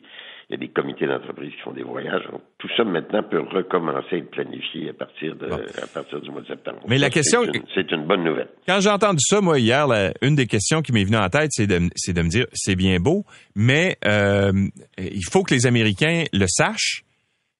il 0.48 0.52
y 0.52 0.54
a 0.54 0.56
des 0.56 0.68
comités 0.68 1.06
d'entreprises 1.06 1.52
qui 1.52 1.60
font 1.60 1.72
des 1.72 1.82
voyages. 1.82 2.22
tout 2.56 2.68
ça 2.74 2.84
maintenant 2.84 3.22
peut 3.22 3.40
recommencer 3.40 4.06
à 4.12 4.16
être 4.16 4.30
planifié 4.30 4.88
à 4.88 4.92
partir 4.94 5.36
de 5.36 5.46
à 5.46 5.86
partir 5.92 6.22
du 6.22 6.30
mois 6.30 6.40
de 6.40 6.46
septembre. 6.46 6.78
Mais 6.88 6.96
la 6.96 7.10
question, 7.10 7.42
c'est 7.74 7.90
une, 7.92 8.06
bonne 8.06 8.24
nouvelle. 8.24 8.48
Quand 8.66 8.80
j'ai 8.80 8.88
entendu 8.88 9.20
ça 9.20 9.42
moi 9.42 9.58
hier, 9.58 9.88
une 10.22 10.36
des 10.36 10.46
questions 10.46 10.80
qui 10.80 10.92
m'est 10.92 11.04
venue 11.04 11.18
en 11.18 11.28
tête, 11.28 11.50
c'est 11.50 11.66
de, 11.66 11.76
de 11.78 12.22
me 12.22 12.28
dire 12.28 12.46
c'est 12.54 12.76
bien 12.76 12.98
beau, 12.98 13.24
mais 13.54 13.98
euh, 14.06 14.52
il 14.96 15.24
faut 15.30 15.42
que 15.42 15.52
les 15.52 15.66
Américains 15.66 16.24
le 16.32 16.46
sachent 16.48 17.04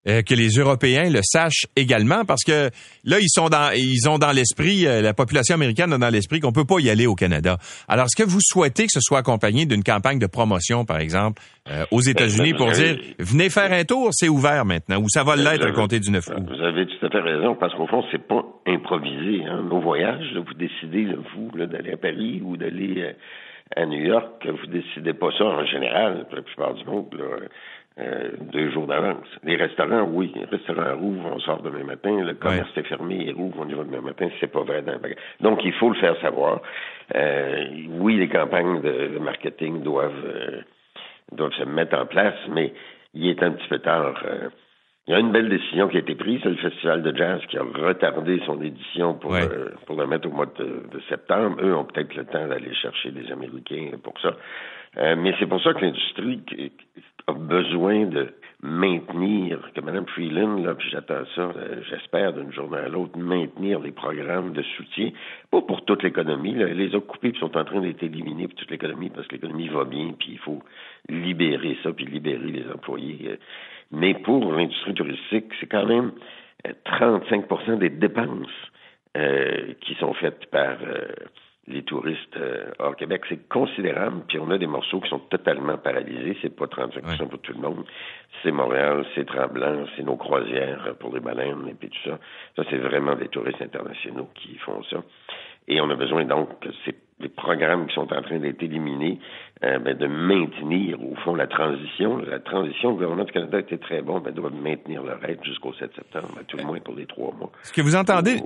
Euh, 0.07 0.21
que 0.21 0.35
les 0.35 0.49
Européens 0.59 1.09
le 1.09 1.21
sachent 1.23 1.67
également, 1.77 2.27
parce 2.27 2.45
que 2.45 2.69
là, 3.05 3.17
ils 3.21 3.31
sont 3.31 3.49
dans, 3.49 3.71
ils 3.75 4.07
ont 4.07 4.19
dans 4.19 4.33
l'esprit, 4.33 4.87
euh, 4.87 5.01
la 5.01 5.15
population 5.15 5.55
américaine 5.55 5.95
a 5.95 5.99
dans 5.99 6.11
l'esprit 6.11 6.41
qu'on 6.41 6.53
peut 6.53 6.67
pas 6.67 6.79
y 6.79 6.91
aller 6.91 7.07
au 7.07 7.15
Canada. 7.15 7.57
Alors, 7.89 8.05
est-ce 8.05 8.23
que 8.23 8.29
vous 8.29 8.41
souhaitez 8.43 8.83
que 8.83 8.93
ce 8.93 9.01
soit 9.01 9.21
accompagné 9.21 9.65
d'une 9.65 9.83
campagne 9.83 10.19
de 10.19 10.27
promotion, 10.27 10.85
par 10.85 10.99
exemple, 10.99 11.41
euh, 11.71 11.85
aux 11.91 12.03
États-Unis 12.03 12.53
pour 12.53 12.71
dire, 12.73 12.99
venez 13.19 13.49
faire 13.49 13.73
un 13.73 13.85
tour, 13.85 14.11
c'est 14.13 14.29
ouvert 14.29 14.67
maintenant, 14.67 15.01
ou 15.01 15.09
ça 15.09 15.25
va 15.25 15.37
l'être 15.37 15.67
à 15.67 15.73
compter 15.73 16.01
du 16.01 16.11
9 16.11 16.23
août? 16.29 16.45
Vous 16.55 16.63
avez 16.63 16.85
tout 16.85 17.07
à 17.07 17.09
fait 17.09 17.21
raison, 17.21 17.55
parce 17.55 17.75
qu'au 17.75 17.87
fond, 17.87 18.05
c'est 18.13 18.29
pas 18.29 18.45
improvisé. 18.67 19.47
Hein. 19.47 19.63
Nos 19.71 19.81
voyages, 19.81 20.37
vous 20.37 20.55
décidez, 20.55 21.17
vous, 21.35 21.67
d'aller 21.67 21.93
à 21.93 21.97
Paris 21.97 22.43
ou 22.45 22.59
d'aller 22.59 23.15
à 23.75 23.87
New 23.87 24.05
York, 24.05 24.47
vous 24.47 24.67
décidez 24.67 25.15
pas 25.15 25.31
ça 25.39 25.45
en 25.45 25.65
général, 25.65 26.27
pour 26.27 26.37
la 26.37 26.43
plupart 26.43 26.75
du 26.75 26.85
monde. 26.85 27.07
Là 27.17 27.49
euh, 27.97 28.31
deux 28.53 28.73
jours 28.73 28.89
d'avance. 28.89 29.29
Les 29.45 29.55
restaurants, 29.55 30.03
oui, 30.03 30.33
les 30.35 30.47
restaurants 30.47 30.97
rouvrent, 30.97 31.31
on 31.33 31.39
sort 31.39 31.63
demain 31.63 31.85
matin, 31.85 32.25
le 32.25 32.35
commerce 32.35 32.77
est 32.77 32.83
fermé, 32.83 33.27
il 33.29 33.35
rouvre, 33.35 33.59
on 33.61 33.69
y 33.69 33.73
va 33.73 33.85
demain 33.85 34.01
matin, 34.01 34.29
c'est 34.41 34.51
pas 34.51 34.65
vrai. 34.65 34.83
Donc, 35.41 35.65
il 35.65 35.73
faut 35.75 35.91
le 35.91 35.95
faire 36.01 36.21
savoir. 36.21 36.61
Euh, 37.15 37.67
oui, 37.91 38.17
les 38.17 38.29
campagnes 38.29 38.81
de, 38.81 39.17
marketing 39.21 39.85
doivent, 39.85 40.13
euh, 40.25 40.61
doivent 41.31 41.53
se 41.53 41.63
mettre 41.63 41.97
en 41.97 42.07
place, 42.07 42.35
mais 42.51 42.75
il 43.15 43.29
est 43.29 43.41
un 43.45 43.53
petit 43.53 43.69
peu 43.69 43.79
tard. 43.79 44.21
il 45.07 45.13
y 45.13 45.15
a 45.15 45.21
une 45.21 45.31
belle 45.31 45.49
décision 45.49 45.87
qui 45.87 45.97
a 45.97 46.01
été 46.01 46.17
prise, 46.17 46.41
c'est 46.43 46.49
le 46.49 46.57
Festival 46.57 47.01
de 47.01 47.17
jazz 47.17 47.43
qui 47.49 47.59
a 47.59 47.63
retardé 47.63 48.43
son 48.45 48.61
édition 48.61 49.15
pour, 49.15 49.37
pour 49.87 49.97
le 49.97 50.07
mettre 50.09 50.27
au 50.27 50.33
mois 50.33 50.47
de, 50.47 50.83
de 50.91 51.01
septembre. 51.09 51.59
Eux 51.63 51.77
ont 51.77 51.85
peut-être 51.85 52.13
le 52.17 52.25
temps 52.25 52.49
d'aller 52.49 52.75
chercher 52.75 53.13
des 53.13 53.31
Américains 53.31 53.91
pour 54.03 54.15
ça. 54.21 54.35
Mais 54.97 55.35
c'est 55.39 55.47
pour 55.47 55.61
ça 55.63 55.75
que 55.75 55.81
l'industrie 55.81 56.41
a 57.27 57.33
besoin 57.33 58.07
de 58.07 58.35
maintenir, 58.65 59.59
que 59.75 59.81
Mme 59.83 60.07
Freeland, 60.07 60.63
là, 60.65 60.75
puis 60.75 60.89
j'attends 60.91 61.25
ça, 61.35 61.43
euh, 61.43 61.83
j'espère, 61.91 62.33
d'une 62.33 62.51
journée 62.51 62.79
à 62.79 62.89
l'autre, 62.89 63.19
maintenir 63.19 63.79
les 63.81 63.93
programmes 63.93 64.55
de 64.55 64.63
soutien, 64.63 65.11
pas 65.51 65.61
pour 65.61 65.85
toute 65.85 66.03
l'économie, 66.03 66.55
là, 66.55 66.67
les 66.69 66.95
a 66.95 67.01
coupés, 67.01 67.31
puis 67.31 67.41
sont 67.41 67.57
en 67.59 67.65
train 67.65 67.81
d'être 67.81 68.03
éliminés 68.03 68.49
pour 68.49 68.57
toute 68.57 68.71
l'économie, 68.71 69.11
parce 69.11 69.27
que 69.27 69.35
l'économie 69.35 69.69
va 69.69 69.85
bien, 69.85 70.15
puis 70.19 70.31
il 70.33 70.39
faut 70.39 70.63
libérer 71.11 71.77
ça, 71.83 71.93
puis 71.93 72.07
libérer 72.07 72.39
les 72.39 72.65
employés. 72.73 73.19
Euh. 73.27 73.37
Mais 73.93 74.15
pour 74.15 74.51
l'industrie 74.53 74.95
touristique, 74.95 75.53
c'est 75.61 75.67
quand 75.67 75.85
même 75.85 76.13
35% 76.87 77.71
euh, 77.71 77.77
des 77.77 77.91
dépenses 77.91 78.49
qui 79.83 79.95
sont 80.01 80.13
faites 80.15 80.51
par 80.51 80.77
les 81.67 81.83
touristes 81.83 82.37
euh, 82.37 82.71
hors 82.79 82.97
Québec. 82.97 83.23
C'est 83.29 83.49
considérable. 83.49 84.23
Puis 84.29 84.39
on 84.39 84.51
a 84.51 84.59
des 84.59 84.67
morceaux 84.67 85.01
qui 85.01 85.09
sont 85.09 85.19
totalement 85.19 85.79
paralysés. 85.79 86.37
C'est 86.43 86.55
pas 86.55 86.67
35% 86.67 87.29
pour 87.29 87.41
tout 87.41 87.53
le 87.53 87.61
monde. 87.61 87.85
C'est 88.43 88.53
Montréal, 88.53 89.05
c'est 89.15 89.27
Tremblant, 89.27 89.87
c'est 89.97 90.03
nos 90.03 90.17
croisières 90.17 90.95
pour 91.01 91.15
les 91.15 91.21
baleines 91.21 91.69
et 91.69 91.75
puis 91.75 91.89
tout 91.89 92.11
ça. 92.11 92.19
Ça, 92.57 92.63
c'est 92.71 92.79
vraiment 92.79 93.15
des 93.15 93.29
touristes 93.29 93.63
internationaux 93.63 94.29
qui 94.35 94.57
font 94.59 94.83
ça. 94.85 95.03
Et 95.69 95.81
on 95.81 95.89
a 95.91 95.97
besoin 95.97 96.25
donc 96.25 96.61
que 96.61 96.69
ces 96.85 96.95
les 97.21 97.29
programmes 97.29 97.87
qui 97.87 97.95
sont 97.95 98.13
en 98.13 98.23
train 98.23 98.39
d'être 98.39 98.63
éliminés, 98.63 99.19
euh, 99.63 99.79
ben, 99.79 99.97
de 99.97 100.07
maintenir, 100.07 101.01
au 101.01 101.15
fond, 101.25 101.35
la 101.35 101.47
transition. 101.47 102.19
La 102.19 102.41
transition, 102.41 102.91
le 102.91 102.95
gouvernement 102.95 103.25
du 103.25 103.33
Canada 103.33 103.61
était 103.61 103.79
très 103.79 104.03
bon, 104.03 104.21
ben, 104.21 104.33
doit 104.33 104.51
maintenir 104.51 105.03
le 105.03 105.15
règle 105.15 105.45
jusqu'au 105.45 105.73
7 105.73 105.91
septembre, 105.95 106.29
à 106.39 106.45
tout 106.45 106.57
le 106.57 106.65
moins 106.65 106.81
pour 106.81 106.95
les 106.95 107.07
trois 107.07 107.33
mois. 107.35 107.53
Ce 107.63 107.73
que 107.73 107.81
vous 107.81 107.95
entendez, 107.95 108.37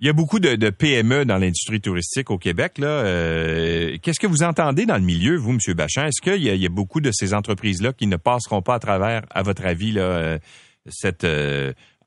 il 0.00 0.06
y 0.06 0.08
a 0.08 0.12
beaucoup 0.12 0.40
de, 0.40 0.70
PME 0.70 1.26
dans 1.26 1.36
l'industrie 1.36 1.80
touristique 1.80 2.30
au 2.30 2.38
Québec. 2.38 2.78
Là. 2.78 2.86
Euh, 2.86 3.96
qu'est-ce 4.02 4.18
que 4.18 4.26
vous 4.26 4.42
entendez 4.42 4.86
dans 4.86 4.96
le 4.96 5.04
milieu, 5.04 5.36
vous, 5.36 5.50
M. 5.50 5.74
Bachin? 5.74 6.06
Est-ce 6.06 6.22
qu'il 6.22 6.42
y, 6.42 6.66
a 6.66 6.70
beaucoup 6.70 7.00
de 7.00 7.10
ces 7.12 7.34
entreprises-là 7.34 7.92
qui 7.92 8.06
ne 8.06 8.16
passeront 8.16 8.62
pas 8.62 8.74
à 8.74 8.78
travers, 8.78 9.22
à 9.30 9.42
votre 9.42 9.66
avis, 9.66 9.92
là, 9.92 10.02
euh, 10.02 10.38
cette, 10.86 11.26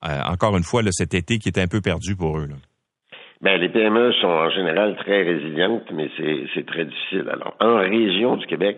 encore 0.01 0.57
une 0.57 0.63
fois, 0.63 0.81
là, 0.81 0.89
cet 0.91 1.13
été 1.13 1.37
qui 1.37 1.47
est 1.47 1.59
un 1.59 1.67
peu 1.67 1.79
perdu 1.79 2.15
pour 2.15 2.39
eux? 2.39 2.47
Là? 2.47 2.55
Ben, 3.41 3.59
les 3.59 3.69
PME 3.69 4.13
sont 4.13 4.27
en 4.27 4.49
général 4.49 4.95
très 4.97 5.23
résilientes, 5.23 5.91
mais 5.91 6.09
c'est 6.53 6.65
très 6.65 6.85
difficile. 6.85 7.29
Alors, 7.29 7.55
en 7.59 7.77
région 7.77 8.37
du 8.37 8.45
Québec, 8.47 8.77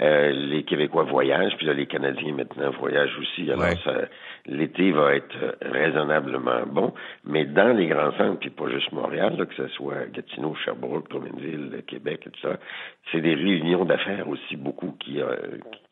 euh, 0.00 0.30
les 0.30 0.62
Québécois 0.64 1.04
voyagent, 1.04 1.56
puis 1.56 1.66
là, 1.66 1.72
les 1.72 1.86
Canadiens 1.86 2.34
maintenant 2.34 2.70
voyagent 2.78 3.18
aussi. 3.18 3.50
Alors, 3.50 3.68
l'été 4.44 4.92
va 4.92 5.14
être 5.14 5.56
raisonnablement 5.62 6.66
bon, 6.66 6.92
mais 7.24 7.46
dans 7.46 7.74
les 7.74 7.86
grands 7.86 8.12
centres, 8.12 8.38
puis 8.38 8.50
pas 8.50 8.68
juste 8.68 8.92
Montréal, 8.92 9.34
là, 9.38 9.46
que 9.46 9.54
ce 9.54 9.68
soit 9.68 10.06
Gatineau, 10.12 10.54
Sherbrooke, 10.54 11.08
Drummondville, 11.08 11.82
Québec 11.86 12.24
et 12.26 12.30
tout 12.30 12.40
ça, 12.42 12.58
c'est 13.10 13.22
des 13.22 13.34
réunions 13.34 13.86
d'affaires 13.86 14.28
aussi 14.28 14.56
beaucoup 14.56 14.94
qui, 15.00 15.20
euh, 15.20 15.34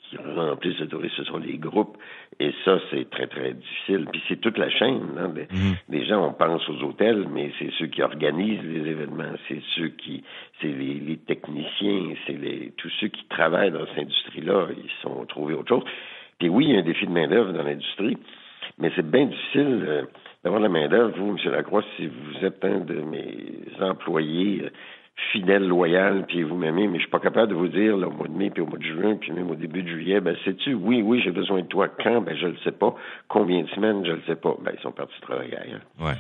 qui 0.03 0.19
remplissent 0.19 0.79
de 0.79 0.87
touristes, 0.87 1.17
ce 1.17 1.25
sont 1.25 1.39
les 1.39 1.57
groupes. 1.57 1.97
Et 2.41 2.53
ça, 2.65 2.79
c'est 2.91 3.09
très, 3.11 3.27
très 3.27 3.53
difficile. 3.53 4.07
Puis 4.11 4.23
c'est 4.29 4.41
toute 4.41 4.59
la 4.59 4.69
chaîne. 4.71 5.03
Hein, 5.19 5.29
mhm. 5.29 5.75
des, 5.89 6.05
gens, 6.05 6.27
on 6.27 6.33
pense 6.33 6.69
aux 6.69 6.83
hôtels, 6.83 7.27
mais 7.31 7.53
c'est 7.59 7.71
ceux 7.79 7.87
qui 7.87 8.03
organisent 8.03 8.65
les 8.65 8.91
événements, 8.91 9.35
c'est 9.49 9.61
ceux 9.77 9.89
qui, 9.89 10.25
c'est 10.61 10.69
les, 10.69 11.19
techniciens, 11.27 12.15
c'est 12.27 12.39
les, 12.39 12.73
tous 12.77 12.91
ceux 13.01 13.09
qui 13.09 13.25
travaillent 13.27 13.71
dans 13.71 13.87
cette 13.87 14.05
industrie-là, 14.05 14.69
ils 14.77 14.91
sont 15.03 15.25
trouvés 15.27 15.55
autre 15.55 15.69
chose. 15.69 15.85
Puis 16.39 16.49
oui, 16.49 16.67
il 16.67 16.75
y 16.75 16.77
a 16.77 16.81
un 16.81 16.83
défi 16.83 17.07
de 17.07 17.13
main-d'œuvre 17.13 17.53
dans 17.53 17.63
l'industrie, 17.63 18.17
mais 18.79 18.91
c'est 18.97 19.09
bien 19.09 19.27
difficile 19.27 19.85
euh, 19.87 20.03
d'avoir 20.43 20.61
la 20.61 20.69
main-d'œuvre. 20.69 21.15
Vous, 21.17 21.37
M. 21.37 21.53
Lacroix, 21.53 21.85
si 21.97 22.07
vous 22.07 22.45
êtes 22.45 22.65
un 22.65 22.81
de 22.81 22.95
mes 22.95 23.63
employés, 23.81 24.63
euh, 24.65 24.71
fidèle, 25.33 25.67
loyal, 25.67 26.25
puis 26.27 26.43
vous 26.43 26.57
m'aimez, 26.57 26.89
mais 26.89 26.99
je 26.99 27.03
suis 27.03 27.11
pas 27.11 27.21
capable 27.21 27.49
de 27.49 27.55
vous 27.55 27.69
dire 27.69 27.97
là, 27.97 28.09
au 28.09 28.11
mois 28.11 28.29
de 28.29 28.33
mai, 28.33 28.51
puis 28.51 28.63
au 28.63 28.67
mois 28.67 28.79
de 28.79 28.85
juin, 28.85 29.17
puis 29.17 29.33
même 29.33 29.51
au 29.51 29.55
début 29.55 29.83
de 29.83 29.89
juillet, 29.89 30.21
ben 30.21 30.37
sais-tu, 30.45 30.75
oui, 30.75 31.03
oui, 31.03 31.21
j'ai 31.23 31.31
besoin 31.31 31.63
de 31.63 31.67
toi. 31.67 31.89
Quand? 31.89 32.21
Ben 32.21 32.37
je 32.37 32.47
le 32.47 32.57
sais 32.65 32.73
pas. 32.73 32.95
Combien 33.29 33.63
de 33.63 33.69
semaines? 33.69 34.05
Je 34.05 34.13
le 34.13 34.23
sais 34.27 34.37
pas. 34.37 34.57
Ben 34.61 34.73
ils 34.77 34.81
sont 34.83 34.93
partis 34.93 35.21
travailler 35.21 35.57
ailleurs. 35.57 35.83
Ouais. 36.01 36.15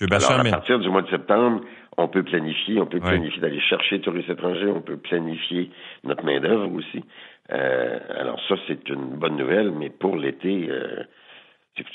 Alors, 0.00 0.30
à 0.30 0.44
partir 0.44 0.78
du 0.78 0.88
mois 0.90 1.02
de 1.02 1.10
septembre, 1.10 1.62
on 1.96 2.06
peut 2.06 2.22
planifier, 2.22 2.80
on 2.80 2.86
peut 2.86 3.00
planifier 3.00 3.40
d'aller 3.40 3.60
chercher 3.60 4.00
touristes 4.00 4.30
étrangers, 4.30 4.68
on 4.68 4.80
peut 4.80 4.96
planifier 4.96 5.70
notre 6.04 6.24
main-d'œuvre 6.24 6.72
aussi. 6.72 7.02
Euh, 7.50 7.98
alors 8.16 8.40
ça, 8.48 8.54
c'est 8.68 8.88
une 8.88 9.16
bonne 9.16 9.36
nouvelle, 9.36 9.72
mais 9.72 9.90
pour 9.90 10.16
l'été, 10.16 10.68
euh, 10.70 11.02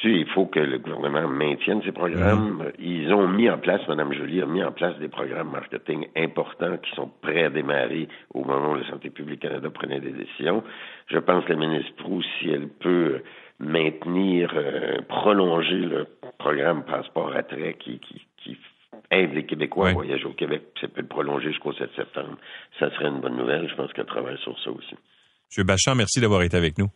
il 0.03 0.27
faut 0.29 0.45
que 0.45 0.59
le 0.59 0.77
gouvernement 0.77 1.27
maintienne 1.27 1.81
ces 1.83 1.91
programmes. 1.91 2.57
Mhm. 2.57 2.71
Ils 2.79 3.13
ont 3.13 3.27
mis 3.27 3.49
en 3.49 3.57
place, 3.57 3.81
Mme 3.87 4.13
Jolie 4.13 4.41
a 4.41 4.45
mis 4.45 4.63
en 4.63 4.71
place 4.71 4.97
des 4.99 5.07
programmes 5.07 5.51
marketing 5.51 6.07
importants 6.15 6.77
qui 6.77 6.91
sont 6.95 7.09
prêts 7.21 7.43
à 7.43 7.49
démarrer 7.49 8.07
au 8.33 8.43
moment 8.43 8.71
où 8.71 8.75
la 8.75 8.89
Santé 8.89 9.09
publique 9.09 9.41
Canada 9.41 9.69
prenait 9.69 9.99
des 9.99 10.11
décisions. 10.11 10.63
Je 11.07 11.17
pense 11.17 11.45
que 11.45 11.53
la 11.53 11.59
ministre 11.59 11.93
Proust, 11.97 12.27
si 12.39 12.49
elle 12.49 12.67
peut 12.67 13.21
maintenir, 13.59 14.51
euh, 14.55 15.01
prolonger 15.07 15.77
le 15.77 16.07
programme 16.37 16.83
Passeport 16.83 17.33
à 17.35 17.43
trait 17.43 17.75
qui, 17.79 17.99
qui, 17.99 18.19
aide 19.11 19.33
les 19.33 19.45
Québécois 19.45 19.89
à 19.89 19.93
voyager 19.93 20.25
au 20.25 20.33
Québec, 20.33 20.63
ça 20.81 20.87
peut 20.87 21.01
le 21.01 21.07
prolonger 21.07 21.49
jusqu'au 21.49 21.73
7 21.73 21.89
septembre. 21.95 22.37
Ça 22.79 22.89
serait 22.91 23.09
une 23.09 23.21
bonne 23.21 23.37
nouvelle. 23.37 23.69
Je 23.69 23.75
pense 23.75 23.93
qu'elle 23.93 24.05
travaille 24.05 24.37
sur 24.39 24.57
ça 24.59 24.71
aussi. 24.71 24.95
M. 25.55 25.65
Bachand, 25.65 25.95
merci 25.95 26.19
d'avoir 26.19 26.41
été 26.41 26.57
avec 26.57 26.77
nous. 26.79 26.87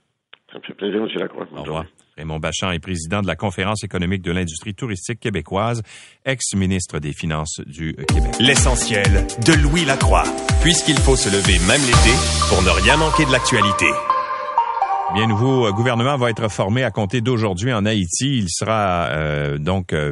Ça 0.51 0.57
me 0.57 0.63
fait 0.63 0.73
plaisir, 0.73 1.01
M. 1.01 1.07
Lacroix. 1.15 1.47
Au 1.55 1.61
revoir. 1.61 1.85
Raymond 2.17 2.39
Bachand 2.39 2.71
est 2.71 2.79
président 2.79 3.21
de 3.21 3.27
la 3.27 3.35
Conférence 3.35 3.83
économique 3.83 4.23
de 4.23 4.31
l'industrie 4.31 4.73
touristique 4.73 5.19
québécoise, 5.19 5.83
ex-ministre 6.25 6.99
des 6.99 7.13
Finances 7.13 7.61
du 7.65 7.95
Québec. 8.07 8.31
L'essentiel 8.39 9.27
de 9.45 9.53
Louis 9.53 9.85
Lacroix, 9.85 10.23
puisqu'il 10.61 10.97
faut 10.97 11.15
se 11.15 11.29
lever 11.29 11.59
même 11.67 11.81
l'été 11.81 12.15
pour 12.49 12.61
ne 12.63 12.69
rien 12.69 12.97
manquer 12.97 13.25
de 13.25 13.31
l'actualité. 13.31 13.85
Bien, 15.13 15.27
nouveau 15.27 15.71
gouvernement 15.71 16.17
va 16.17 16.29
être 16.29 16.49
formé 16.49 16.83
à 16.83 16.91
compter 16.91 17.21
d'aujourd'hui 17.21 17.71
en 17.71 17.85
Haïti. 17.85 18.39
Il 18.39 18.49
sera 18.49 19.05
euh, 19.11 19.57
donc 19.57 19.93
euh, 19.93 20.11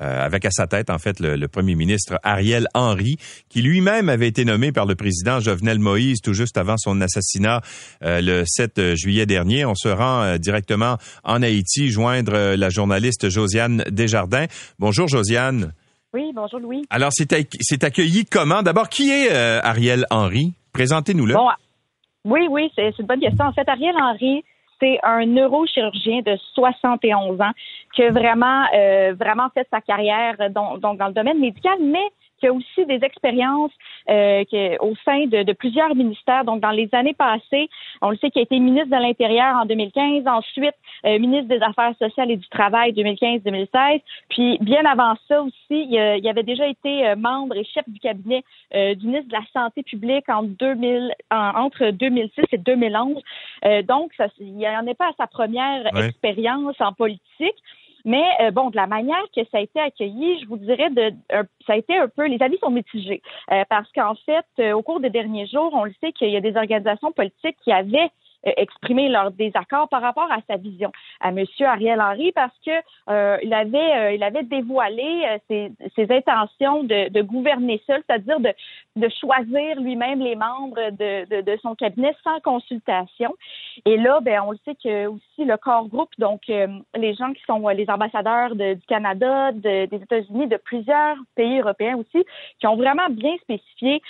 euh, 0.00 0.24
avec 0.24 0.44
à 0.44 0.50
sa 0.50 0.66
tête, 0.66 0.90
en 0.90 0.98
fait, 0.98 1.20
le, 1.20 1.46
premier 1.48 1.74
ministre 1.74 2.18
Ariel 2.22 2.68
Henry, 2.74 3.16
qui 3.48 3.62
lui-même 3.62 4.08
avait 4.08 4.28
été 4.28 4.44
nommé 4.44 4.72
par 4.72 4.84
le 4.84 4.94
président 4.94 5.40
Jovenel 5.40 5.78
Moïse 5.78 6.20
tout 6.20 6.32
juste 6.32 6.58
avant 6.58 6.76
son 6.76 7.00
assassinat 7.00 7.62
euh, 8.02 8.20
le 8.20 8.44
7 8.46 8.94
juillet 8.94 9.26
dernier. 9.26 9.64
On 9.64 9.74
se 9.74 9.88
rend 9.88 10.22
euh, 10.22 10.38
directement 10.38 10.96
en 11.24 11.42
Haïti 11.42 11.88
joindre 11.88 12.54
la 12.56 12.68
journaliste 12.68 13.28
Josiane 13.28 13.84
Desjardins. 13.90 14.46
Bonjour, 14.78 15.08
Josiane. 15.08 15.72
Oui, 16.12 16.32
bonjour, 16.34 16.60
Louis. 16.60 16.82
Alors, 16.90 17.10
c'est 17.12 17.84
accueilli 17.84 18.24
comment? 18.26 18.62
D'abord, 18.62 18.88
qui 18.88 19.10
est 19.10 19.30
Ariel 19.30 20.06
Henry? 20.10 20.54
Présentez-nous-le. 20.72 21.34
Bon, 21.34 21.48
oui, 22.24 22.40
oui, 22.50 22.70
c'est 22.74 22.90
une 22.98 23.06
bonne 23.06 23.20
question. 23.20 23.44
En 23.44 23.52
fait, 23.52 23.68
Ariel 23.68 23.94
Henry, 24.00 24.42
c'est 24.80 24.98
un 25.02 25.26
neurochirurgien 25.26 26.20
de 26.20 26.36
71 26.54 27.40
ans 27.40 27.52
qui 27.94 28.02
a 28.02 28.10
vraiment, 28.10 28.64
euh, 28.74 29.14
vraiment 29.18 29.48
fait 29.54 29.66
sa 29.70 29.80
carrière 29.80 30.36
donc, 30.50 30.80
dans 30.80 31.06
le 31.06 31.12
domaine 31.12 31.38
médical, 31.38 31.78
mais 31.80 32.06
qui 32.38 32.46
a 32.46 32.52
aussi 32.52 32.86
des 32.86 33.02
expériences 33.02 33.72
euh, 34.08 34.44
au 34.80 34.94
sein 35.04 35.26
de, 35.26 35.52
plusieurs 35.52 35.94
ministères. 35.94 36.44
Donc, 36.44 36.60
dans 36.60 36.70
les 36.70 36.88
années 36.92 37.14
passées, 37.14 37.68
on 38.02 38.10
le 38.10 38.16
sait 38.16 38.30
qu'il 38.30 38.40
a 38.40 38.42
été 38.42 38.58
ministre 38.58 38.96
de 38.96 39.02
l'Intérieur 39.02 39.56
en 39.56 39.66
2015, 39.66 40.26
ensuite 40.26 40.74
euh, 41.04 41.18
ministre 41.18 41.48
des 41.48 41.62
Affaires 41.62 41.94
sociales 41.98 42.30
et 42.30 42.36
du 42.36 42.48
Travail 42.48 42.92
2015-2016. 42.92 44.00
Puis, 44.28 44.58
bien 44.60 44.84
avant 44.84 45.14
ça 45.28 45.42
aussi, 45.42 45.54
il, 45.70 46.28
avait 46.28 46.42
déjà 46.42 46.66
été 46.66 47.06
euh, 47.06 47.16
membre 47.16 47.56
et 47.56 47.64
chef 47.64 47.88
du 47.88 48.00
cabinet 48.00 48.44
du 48.72 49.06
ministre 49.06 49.28
de 49.28 49.32
la 49.32 49.44
Santé 49.52 49.82
publique 49.82 50.28
en 50.28 50.42
2000, 50.42 51.14
entre 51.30 51.90
2006 51.90 52.42
et 52.52 52.58
2011. 52.58 53.22
donc, 53.84 54.12
ça, 54.16 54.26
il 54.38 54.58
n'en 54.58 54.86
est 54.86 54.94
pas 54.94 55.08
à 55.08 55.12
sa 55.16 55.26
première 55.26 55.86
expérience 55.96 56.76
en 56.80 56.92
politique. 56.92 57.56
Mais 58.06 58.24
euh, 58.40 58.52
bon, 58.52 58.70
de 58.70 58.76
la 58.76 58.86
manière 58.86 59.24
que 59.34 59.42
ça 59.50 59.58
a 59.58 59.60
été 59.60 59.80
accueilli, 59.80 60.40
je 60.40 60.46
vous 60.46 60.56
dirais, 60.56 60.90
de, 60.90 61.12
ça 61.66 61.72
a 61.72 61.76
été 61.76 61.98
un 61.98 62.06
peu, 62.06 62.26
les 62.26 62.40
avis 62.40 62.56
sont 62.58 62.70
mitigés, 62.70 63.20
euh, 63.50 63.64
parce 63.68 63.90
qu'en 63.92 64.14
fait, 64.14 64.46
euh, 64.60 64.72
au 64.72 64.82
cours 64.82 65.00
des 65.00 65.10
derniers 65.10 65.48
jours, 65.48 65.70
on 65.74 65.84
le 65.84 65.92
sait 66.00 66.12
qu'il 66.12 66.30
y 66.30 66.36
a 66.36 66.40
des 66.40 66.56
organisations 66.56 67.10
politiques 67.10 67.56
qui 67.64 67.72
avaient 67.72 68.10
exprimer 68.56 69.08
leur 69.08 69.30
désaccord 69.32 69.88
par 69.88 70.02
rapport 70.02 70.30
à 70.30 70.38
sa 70.48 70.56
vision 70.56 70.92
à 71.20 71.30
M. 71.30 71.44
Ariel 71.60 72.00
Henry 72.00 72.32
parce 72.32 72.54
que 72.64 72.70
euh, 73.10 73.38
il 73.42 73.52
avait 73.52 73.96
euh, 73.96 74.12
il 74.12 74.22
avait 74.22 74.44
dévoilé 74.44 75.38
ses, 75.48 75.72
ses, 75.94 76.12
intentions 76.12 76.84
de, 76.84 77.08
de 77.08 77.22
gouverner 77.22 77.82
seul, 77.86 78.02
c'est-à-dire 78.06 78.40
de, 78.40 78.52
de 78.96 79.08
choisir 79.20 79.80
lui-même 79.80 80.20
les 80.20 80.36
membres 80.36 80.90
de, 80.92 81.26
de, 81.26 81.40
de, 81.42 81.58
son 81.62 81.74
cabinet 81.74 82.14
sans 82.22 82.40
consultation. 82.40 83.34
Et 83.84 83.96
là, 83.96 84.20
ben 84.20 84.40
on 84.46 84.52
le 84.52 84.58
sait 84.64 84.76
que 84.76 85.06
aussi 85.06 85.44
le 85.44 85.56
corps 85.56 85.88
groupe, 85.88 86.10
donc 86.18 86.42
les 86.46 87.14
gens 87.14 87.32
qui 87.32 87.42
sont 87.46 87.66
les 87.68 87.88
ambassadeurs 87.90 88.54
du 88.54 88.80
Canada, 88.86 89.52
des 89.52 89.88
États-Unis, 89.92 90.46
de 90.46 90.56
plusieurs 90.56 91.16
pays 91.34 91.60
européens 91.60 91.96
aussi, 91.96 92.24
qui 92.58 92.66
ont 92.66 92.76
vraiment 92.76 93.08
bien 93.10 93.36
spécifié 93.42 94.02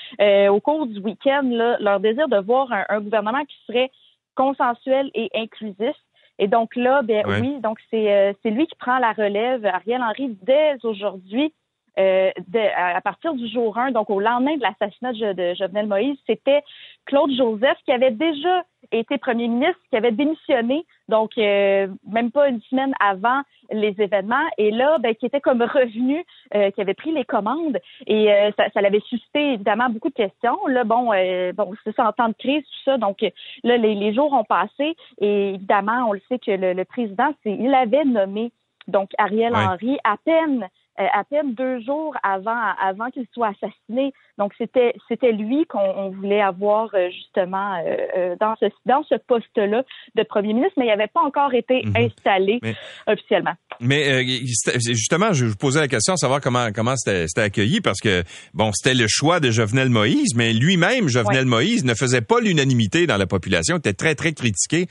au 0.49 0.61
cours 0.61 0.87
du 0.87 1.01
week-end 1.01 1.43
leur 1.81 2.01
désir 2.01 2.29
de 2.29 2.39
voir 2.39 2.71
un, 2.73 2.85
un 2.89 3.01
gouvernement 3.01 3.45
qui 3.45 3.57
serait 3.67 3.91
consensuel 4.37 5.11
et 5.15 5.31
inclusif. 5.35 5.97
Et 6.39 6.49
donc 6.49 6.77
là, 6.77 7.03
ben 7.03 7.25
oui, 7.27 7.59
donc 7.61 7.79
c'est 7.91 8.13
euh, 8.13 8.33
c'est 8.43 8.51
lui 8.51 8.67
qui 8.67 8.77
prend 8.77 8.99
la 8.99 9.13
relève, 9.13 9.65
Ariel 9.65 10.03
Henry, 10.03 10.37
dès 10.43 10.77
aujourd'hui. 10.85 11.53
Euh, 11.99 12.31
à 12.77 13.01
partir 13.01 13.33
du 13.33 13.49
jour 13.49 13.79
1, 13.79 13.93
donc 13.93 14.11
au 14.11 14.21
lendemain 14.21 14.55
de 14.57 14.63
l'assassinat 14.63 15.15
de, 15.33 15.55
Jovenel 15.55 15.87
Moïse, 15.87 16.19
c'était 16.27 16.63
Claude 17.07 17.33
Joseph 17.33 17.79
qui 17.87 17.93
avait 17.93 18.11
déjà 18.11 18.65
été 18.93 19.19
premier 19.19 19.49
ministre, 19.49 19.81
qui 19.91 19.97
avait 19.97 20.13
démissionné, 20.13 20.85
donc 21.09 21.33
euh, 21.39 21.89
même 22.09 22.31
pas 22.31 22.49
une 22.49 22.61
semaine 22.63 22.95
avant 23.01 23.43
les 23.71 23.95
événements, 23.99 24.47
et 24.59 24.71
là, 24.71 24.99
ben, 24.99 25.15
qui 25.15 25.27
était 25.27 25.41
comme 25.41 25.63
revenu, 25.63 26.25
euh, 26.55 26.71
qui 26.71 26.81
avait 26.81 26.95
pris 26.95 27.13
les 27.13 27.25
commandes, 27.25 27.79
et 28.07 28.33
euh, 28.33 28.51
ça, 28.57 28.65
ça 28.73 28.81
l'avait 28.81 29.01
suscité 29.01 29.55
évidemment 29.55 29.89
beaucoup 29.91 30.09
de 30.09 30.15
questions. 30.15 30.59
Là, 30.69 30.85
bon, 30.85 31.11
bon, 31.55 31.75
c'est 31.85 31.95
ça 31.95 32.09
en 32.09 32.13
temps 32.13 32.29
de 32.29 32.35
crise, 32.35 32.63
tout 32.63 32.91
ça, 32.91 32.99
donc 32.99 33.25
là, 33.65 33.77
les, 33.77 34.15
jours 34.15 34.33
ont 34.33 34.45
passé, 34.45 34.97
et 35.21 35.55
évidemment, 35.55 36.09
on 36.09 36.13
le 36.13 36.21
sait 36.29 36.39
que 36.39 36.53
le, 36.53 36.85
président, 36.85 37.33
c'est, 37.43 37.53
il 37.53 37.75
avait 37.75 38.05
nommé 38.05 38.53
donc 38.89 39.11
Ariel 39.19 39.55
Henry 39.55 39.99
à 40.05 40.17
peine 40.25 40.63
euh, 40.63 40.69
à 40.99 41.25
peine 41.25 41.55
deux 41.55 41.81
jours 41.81 42.15
avant, 42.23 42.57
avant 42.81 43.11
qu'il 43.11 43.27
soit 43.33 43.49
assassiné. 43.49 44.13
Donc 44.39 44.53
c'était 44.59 44.95
c'était 45.09 45.33
lui 45.33 45.67
qu'on 45.67 46.11
voulait 46.11 46.43
avoir 46.43 46.91
euh, 46.95 47.09
justement 47.11 47.83
euh, 47.87 48.37
dans 48.39 48.55
ce 48.61 48.67
dans 48.85 49.03
ce 49.05 49.15
poste-là 49.15 49.83
de 50.15 50.23
premier 50.25 50.53
ministre, 50.53 50.75
mais 50.77 50.85
il 50.85 50.89
n'avait 50.89 51.07
pas 51.07 51.23
encore 51.23 51.55
été 51.55 51.83
mhm. 51.85 51.97
installé 51.97 52.61
officiellement. 53.07 53.55
Mais 53.81 54.25
justement, 54.67 55.33
je 55.33 55.47
vous 55.47 55.57
posais 55.57 55.81
la 55.81 55.89
question 55.89 56.15
de 56.15 56.19
savoir 56.19 56.41
comment 56.41 56.69
comment 56.75 56.97
c'était 56.97 57.41
accueilli 57.41 57.81
parce 57.81 58.01
que 58.01 58.23
bon, 58.53 58.71
c'était 58.75 58.95
le 58.95 59.07
choix 59.09 59.41
de 59.41 59.51
Jovenel 59.51 59.89
Moïse, 59.89 60.35
mais 60.35 60.53
lui-même 60.53 61.09
Jovenel 61.09 61.47
Moïse 61.47 61.85
ne 61.85 61.95
faisait 61.95 62.21
pas 62.21 62.41
l'unanimité 62.41 63.07
dans 63.07 63.17
la 63.17 63.27
population, 63.27 63.79
était 63.79 63.95
très 63.95 64.15
très 64.15 64.33
critiqué. 64.33 64.87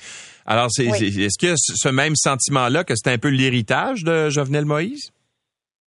Alors 0.45 0.67
c'est 0.69 0.85
est-ce 0.85 1.37
qu'il 1.37 1.49
y 1.49 1.51
a 1.51 1.55
ce 1.57 1.89
même 1.89 2.15
sentiment-là 2.15 2.83
que 2.83 2.95
c'était 2.95 3.11
un 3.11 3.17
peu 3.17 3.29
l'héritage 3.29 4.03
de 4.03 4.29
Jovenel 4.29 4.65
Moïse? 4.65 5.11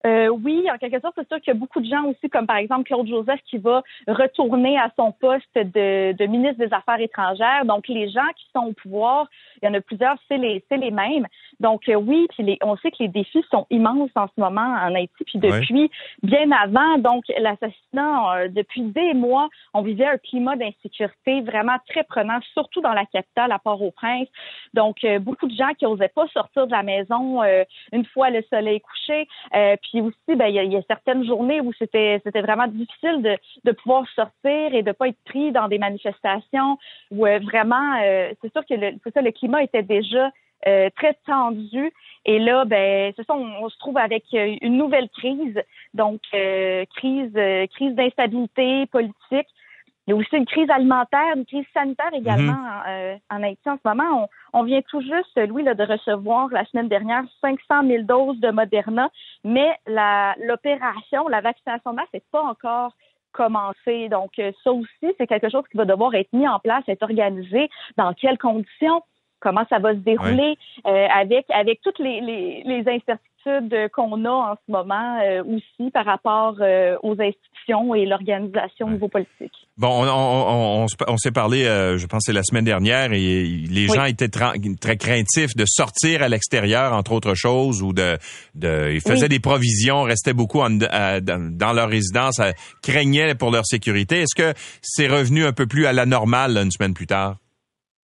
Euh, 0.06 0.28
oui, 0.28 0.70
en 0.72 0.78
quelque 0.78 1.00
sorte, 1.02 1.16
c'est 1.18 1.28
sûr 1.28 1.42
qu'il 1.42 1.54
y 1.54 1.58
a 1.58 1.60
beaucoup 1.60 1.80
de 1.80 1.90
gens 1.90 2.06
aussi, 2.06 2.30
comme 2.30 2.46
par 2.46 2.58
exemple 2.58 2.84
Claude 2.84 3.08
Joseph, 3.08 3.40
qui 3.50 3.58
va 3.58 3.82
retourner 4.08 4.78
à 4.78 4.92
son 4.96 5.12
poste 5.12 5.56
de, 5.56 6.26
ministre 6.28 6.60
des 6.60 6.74
Affaires 6.74 7.00
étrangères. 7.00 7.66
Donc, 7.66 7.88
les 7.88 8.10
gens 8.10 8.28
qui 8.36 8.46
sont 8.56 8.68
au 8.68 8.74
pouvoir, 8.74 9.28
il 9.62 9.66
y 9.66 9.70
en 9.70 9.74
a 9.74 9.82
plusieurs, 9.82 10.18
c'est 10.28 10.38
les, 10.38 10.64
c'est 10.70 10.78
les 10.78 10.92
mêmes. 10.92 11.28
Donc, 11.60 11.90
euh, 11.90 11.96
oui, 11.96 12.28
puis 12.30 12.44
les, 12.44 12.58
on 12.62 12.76
sait 12.78 12.92
que 12.92 12.98
les 13.00 13.08
défis 13.08 13.44
sont 13.52 13.66
immenses 13.70 14.12
en 14.16 14.28
ce 14.28 14.40
moment 14.40 14.62
en 14.62 14.94
Haïti. 14.96 15.24
Puis 15.26 15.40
depuis 15.40 15.90
bien 16.24 16.52
avant, 16.52 16.98
donc 16.98 17.24
l'assassinat, 17.38 18.36
euh, 18.36 18.48
depuis 18.50 18.82
des 18.82 19.14
mois, 19.14 19.50
on 19.74 19.82
vivait 19.82 20.06
un 20.06 20.18
climat 20.18 20.56
d'insécurité 20.56 21.42
vraiment 21.42 21.78
très 21.90 22.04
prenant, 22.04 22.40
surtout 22.54 22.82
dans 22.82 22.94
la 22.94 23.06
capitale, 23.06 23.52
à 23.52 23.60
Port-au-Prince. 23.60 24.28
Donc, 24.74 25.06
beaucoup 25.22 25.48
de 25.48 25.56
gens 25.56 25.74
qui 25.78 25.86
n'osaient 25.86 26.10
pas 26.10 26.28
sortir 26.28 26.68
de 26.68 26.72
la 26.72 26.84
maison 26.84 27.42
une 27.92 28.06
fois 28.06 28.30
le 28.30 28.44
soleil 28.50 28.82
couché. 28.82 29.28
Puis 29.82 30.02
aussi, 30.02 30.36
ben, 30.36 30.48
il 30.48 30.72
y, 30.72 30.76
a 30.76 30.82
certaines 30.88 31.26
journées 31.26 31.62
où 31.62 31.72
c'était 31.74 32.22
c'était 32.24 32.42
vraiment 32.42 32.68
difficile 32.68 33.22
de, 33.22 33.38
de 33.64 33.72
pouvoir 33.72 34.06
sortir 34.16 34.74
et 34.74 34.84
de 34.84 34.92
pas 34.92 35.08
être 35.08 35.24
pris 35.26 35.52
dans 35.52 35.68
des 35.68 35.78
manifestations 35.78 36.78
où 37.12 37.26
euh, 37.26 37.40
vraiment, 37.40 38.00
euh, 38.04 38.34
c'est 38.42 38.52
sûr 38.52 38.66
que 38.66 38.74
le, 38.74 38.94
ça, 39.14 39.22
le 39.22 39.32
climat 39.32 39.64
était 39.64 39.84
déjà 39.84 40.32
euh, 40.66 40.90
très 40.96 41.14
tendu. 41.26 41.92
Et 42.26 42.40
là, 42.40 42.66
ben, 42.66 43.14
c'est 43.16 43.26
ça, 43.26 43.36
on, 43.36 43.70
se 43.70 43.78
trouve 43.78 43.98
avec 43.98 44.24
une 44.34 44.78
nouvelle 44.78 45.10
crise, 45.10 45.62
donc 45.94 46.22
crise, 46.32 47.34
crise 47.70 47.96
d'instabilité 47.96 48.86
politique. 48.88 49.48
Il 50.08 50.12
y 50.12 50.14
a 50.14 50.16
aussi 50.16 50.38
une 50.38 50.46
crise 50.46 50.70
alimentaire, 50.70 51.36
une 51.36 51.46
crise 51.46 51.66
sanitaire 51.74 52.14
également 52.14 52.54
mhm. 52.54 52.84
euh, 52.88 53.16
en, 53.30 53.44
Haïti 53.44 53.70
en 53.70 53.76
ce 53.76 53.88
moment. 53.88 54.30
On, 54.54 54.64
vient 54.64 54.82
tout 54.90 55.02
juste, 55.02 55.38
Louis, 55.38 55.64
là, 55.64 55.74
de 55.74 55.84
recevoir 55.84 56.48
la 56.48 56.64
semaine 56.66 56.88
dernière 56.88 57.24
500 57.42 57.86
000 57.86 58.04
doses 58.04 58.40
de 58.40 58.50
Moderna, 58.50 59.10
mais 59.44 59.70
l'opération, 59.86 61.28
la, 61.28 61.42
vaccination 61.42 61.92
de 61.92 61.96
masse 61.98 62.08
n'est 62.14 62.24
pas 62.32 62.42
encore 62.42 62.94
commencée. 63.34 64.08
Donc, 64.08 64.40
euh, 64.40 64.54
ça 64.64 64.72
aussi, 64.72 65.14
c'est 65.18 65.28
quelque 65.28 65.50
chose 65.50 65.66
qui 65.70 65.78
va 65.78 65.84
devoir 65.84 66.16
être 66.16 66.32
mis 66.32 66.48
en 66.48 66.60
place, 66.60 66.84
être 66.88 67.04
organisé. 67.04 67.70
Dans 67.98 68.14
quelles 68.14 68.38
conditions? 68.38 69.02
Comment 69.40 69.66
ça 69.70 69.80
va 69.80 69.94
se 69.94 70.00
dérouler 70.00 70.58
euh, 70.86 71.08
avec 71.14 71.46
avec 71.50 71.80
toutes 71.84 72.00
les, 72.00 72.22
les, 72.22 72.64
les 72.66 72.80
incertitudes 72.80 73.92
qu'on 73.94 74.26
a 74.26 74.30
en 74.30 74.56
ce 74.56 74.72
moment 74.72 75.20
euh, 75.24 75.44
aussi 75.44 75.92
par 75.92 76.06
rapport 76.06 76.56
euh, 76.60 76.98
aux 77.04 77.14
institutions 77.14 77.96
et 77.96 78.06
l'organisation 78.06 78.88
au 78.88 78.90
niveau 78.90 79.08
politique. 79.08 79.54
Bon, 79.78 80.06
on, 80.06 80.86
on, 81.08 81.18
s'est 81.18 81.32
parlé, 81.32 81.64
je 81.64 82.06
pense, 82.08 82.24
c'est 82.26 82.34
la 82.34 82.44
semaine 82.44 82.66
dernière, 82.66 83.14
et 83.14 83.44
les 83.44 83.88
gens 83.88 84.06
étaient 84.06 84.30
très 84.30 84.98
craintifs 84.98 85.56
de 85.56 85.66
sortir 85.66 86.24
à 86.24 86.30
l'extérieur, 86.30 86.94
entre 86.94 87.12
autres 87.12 87.36
choses, 87.36 87.84
ou 87.84 87.94
de, 87.94 88.18
de 88.56 88.92
ils 88.94 89.02
faisaient 89.02 89.30
des 89.30 89.40
provisions, 89.40 90.04
restaient 90.04 90.34
beaucoup 90.34 90.60
dans 90.60 91.74
leur 91.74 91.90
résidence, 91.90 92.42
craignaient 92.82 93.36
pour 93.36 93.52
leur 93.52 93.66
sécurité. 93.66 94.22
Est-ce 94.22 94.36
que 94.36 94.58
c'est 94.82 95.08
revenu 95.08 95.46
un 95.46 95.54
peu 95.54 95.68
plus 95.68 95.86
à 95.86 95.94
la 95.94 96.06
normale 96.06 96.58
une 96.58 96.72
semaine 96.72 96.94
plus 96.94 97.08
tard? 97.08 97.38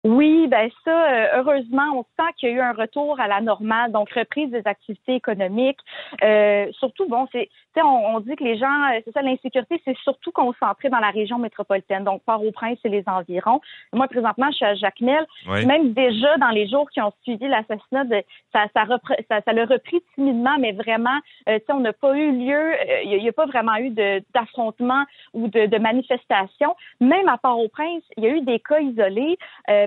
Oui, 0.06 0.48
ben 0.48 0.70
ça, 0.84 0.92
euh, 0.92 1.28
heureusement, 1.38 1.88
on 1.96 2.04
sent 2.16 2.32
qu'il 2.38 2.50
y 2.50 2.52
a 2.52 2.56
eu 2.56 2.60
un 2.60 2.74
retour 2.74 3.20
à 3.20 3.28
la 3.28 3.42
normale, 3.42 3.92
donc 3.92 4.12
reprise 4.12 4.52
des 4.52 4.62
activités 4.66 5.16
économiques. 5.16 5.80
Euh, 6.24 6.68
surtout, 6.74 7.08
bon, 7.10 7.28
c'est, 7.32 7.50
on, 7.76 8.16
on 8.16 8.20
dit 8.20 8.36
que 8.36 8.44
les 8.44 8.56
gens, 8.56 8.84
euh, 8.94 9.00
c'est 9.04 9.12
ça, 9.14 9.24
l'insécurité, 9.24 9.82
c'est 9.84 9.98
surtout 10.04 10.32
concentré 10.32 10.90
dans 10.90 11.00
la 11.00 11.10
région 11.10 11.40
métropolitaine, 11.40 12.04
donc 12.04 12.22
Port-au-Prince 12.24 12.78
et 12.84 12.90
les 12.90 13.04
environs. 13.08 13.62
Moi, 13.94 14.08
présentement, 14.08 14.46
je 14.52 14.58
suis 14.58 14.66
à 14.66 14.76
Jacmel. 14.76 15.26
Même 15.48 15.94
déjà 15.94 16.38
dans 16.38 16.50
les 16.50 16.68
jours 16.68 16.88
qui 16.92 17.02
ont 17.02 17.12
suivi 17.24 17.48
l'assassinat, 17.48 18.04
de, 18.04 18.24
ça, 18.54 18.68
ça, 18.76 18.86
ça, 19.28 19.42
ça 19.42 19.54
l'a 19.54 19.66
repris 19.66 20.04
timidement, 20.14 20.58
mais 20.60 20.74
vraiment, 20.74 21.18
euh, 21.50 21.58
on 21.70 21.80
n'a 21.80 21.94
pas 21.94 22.16
eu 22.16 22.32
lieu, 22.32 22.74
il 23.06 23.18
n'y 23.24 23.28
a, 23.28 23.34
pas 23.34 23.48
vraiment 23.48 23.76
eu 23.78 23.90
de, 23.90 24.24
d'affrontement 24.36 25.04
ou 25.34 25.48
de, 25.48 25.66
de 25.66 25.78
manifestation. 25.80 26.76
Même 27.02 27.28
à 27.28 27.40
Port-au-Prince, 27.40 28.04
il 28.18 28.24
y 28.24 28.28
a 28.28 28.30
eu 28.30 28.42
des 28.42 28.60
cas 28.60 28.80
isolés 28.80 29.38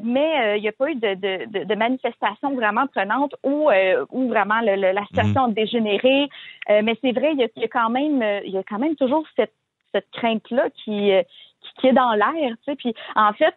mais 0.09 0.40
euh, 0.40 0.57
il 0.57 0.62
n'y 0.62 0.68
a 0.68 0.73
pas 0.73 0.90
eu 0.90 0.94
de, 0.94 1.64
de, 1.64 1.75
manifestation 1.75 2.55
vraiment 2.55 2.87
prenante 2.87 3.35
où, 3.44 3.71
euh, 3.71 4.05
où 4.11 4.29
vraiment 4.29 4.61
la 4.61 5.05
situation 5.07 5.44
a 5.44 5.51
dégénéré. 5.51 6.29
Euh, 6.71 6.81
mais 6.83 6.97
c'est 7.03 7.12
vrai, 7.12 7.33
il 7.33 7.38
y, 7.38 7.64
a, 7.64 7.68
quand 7.68 7.90
même 7.90 8.23
y 8.44 8.57
a 8.57 8.62
quand 8.62 8.79
même 8.79 8.97
toujours 8.97 9.25
cette, 9.37 9.53
cette 9.92 10.11
crainte-là 10.12 10.71
qui, 10.71 11.12
qui, 11.81 11.87
est 11.87 11.92
dans 11.92 12.12
l'air. 12.12 12.57
Tu 12.64 12.64
sais. 12.64 12.77
Puis 12.77 12.94
en 13.14 13.33
fait, 13.35 13.55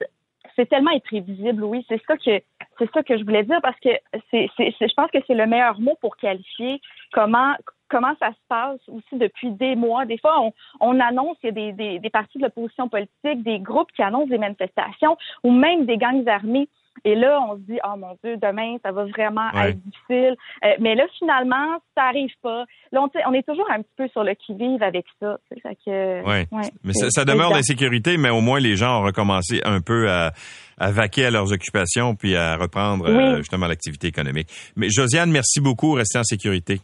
c'est 0.55 0.67
tellement 0.67 0.91
imprévisible, 0.91 1.63
oui. 1.63 1.85
C'est 1.87 2.01
ça 2.05 2.17
que 2.17 2.41
c'est 2.77 2.91
ça 2.93 3.03
que 3.03 3.17
je 3.17 3.23
voulais 3.23 3.43
dire 3.43 3.59
parce 3.61 3.79
que 3.79 3.89
c'est, 4.29 4.49
je 4.57 4.93
pense 4.93 5.11
que 5.11 5.19
c'est 5.27 5.35
le 5.35 5.45
meilleur 5.45 5.79
mot 5.79 5.95
pour 6.01 6.17
qualifier 6.17 6.81
comment 7.13 7.53
comment 7.91 8.15
ça 8.19 8.29
se 8.29 8.47
passe 8.47 8.79
aussi 8.87 9.17
depuis 9.17 9.51
des 9.51 9.75
mois. 9.75 10.05
Des 10.05 10.17
fois, 10.17 10.41
on, 10.41 10.53
on 10.79 10.99
annonce, 10.99 11.37
il 11.43 11.47
y 11.47 11.49
a 11.49 11.51
des, 11.51 11.71
des, 11.73 11.99
des 11.99 12.09
partis 12.09 12.37
de 12.37 12.43
l'opposition 12.43 12.89
politique, 12.89 13.43
des 13.43 13.59
groupes 13.59 13.91
qui 13.91 14.01
annoncent 14.01 14.29
des 14.29 14.37
manifestations 14.37 15.17
ou 15.43 15.51
même 15.51 15.85
des 15.85 15.97
gangs 15.97 16.27
armés 16.27 16.69
Et 17.03 17.15
là, 17.15 17.39
on 17.49 17.55
se 17.55 17.61
dit, 17.61 17.79
oh 17.83 17.97
mon 17.97 18.17
Dieu, 18.23 18.37
demain, 18.37 18.77
ça 18.83 18.91
va 18.91 19.05
vraiment 19.05 19.49
être 19.53 19.77
difficile. 19.83 20.35
Euh, 20.63 20.69
mais 20.79 20.95
là, 20.95 21.03
finalement, 21.19 21.79
ça 21.95 22.03
arrive 22.03 22.31
pas. 22.41 22.65
Là, 22.91 23.05
on, 23.27 23.33
est 23.33 23.45
toujours 23.45 23.69
un 23.69 23.81
petit 23.81 23.95
peu 23.97 24.07
sur 24.07 24.23
le 24.23 24.33
qui-vive 24.35 24.81
avec 24.81 25.05
ça. 25.19 25.37
Oui. 25.51 26.69
mais 26.83 26.93
ça, 26.93 27.25
demeure 27.25 27.51
d'insécurité, 27.51 28.17
mais 28.17 28.29
au 28.29 28.41
moins, 28.41 28.59
les 28.59 28.75
gens 28.75 29.01
ont 29.01 29.03
recommencé 29.03 29.61
un 29.65 29.81
peu 29.81 30.09
à, 30.09 30.31
vaquer 30.79 31.25
à 31.25 31.31
leurs 31.31 31.51
occupations 31.51 32.15
puis 32.15 32.35
à 32.35 32.55
reprendre 32.55 33.07
euh, 33.07 33.37
justement 33.37 33.67
l'activité 33.67 34.07
économique. 34.07 34.47
Mais 34.75 34.89
Josiane, 34.89 35.29
merci 35.29 35.59
beaucoup. 35.59 35.93
Restez 35.93 36.17
en 36.17 36.23
sécurité. 36.23 36.81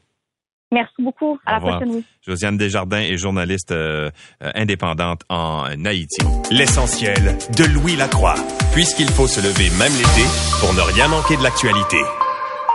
Merci 0.71 1.01
beaucoup. 1.01 1.39
À 1.45 1.53
la 1.53 1.59
prochaine. 1.59 2.03
Josiane 2.25 2.57
Desjardins 2.57 2.99
est 2.99 3.17
journaliste 3.17 3.71
euh, 3.71 4.09
euh, 4.43 4.51
indépendante 4.53 5.21
en 5.29 5.63
Haïti. 5.85 6.21
L'essentiel 6.51 7.37
de 7.57 7.63
Louis 7.63 7.95
Lacroix, 7.95 8.35
puisqu'il 8.73 9.09
faut 9.09 9.27
se 9.27 9.39
lever 9.39 9.69
même 9.77 9.93
l'été 9.93 10.27
pour 10.59 10.73
ne 10.73 10.81
rien 10.81 11.07
manquer 11.07 11.37
de 11.37 11.43
l'actualité. 11.43 11.97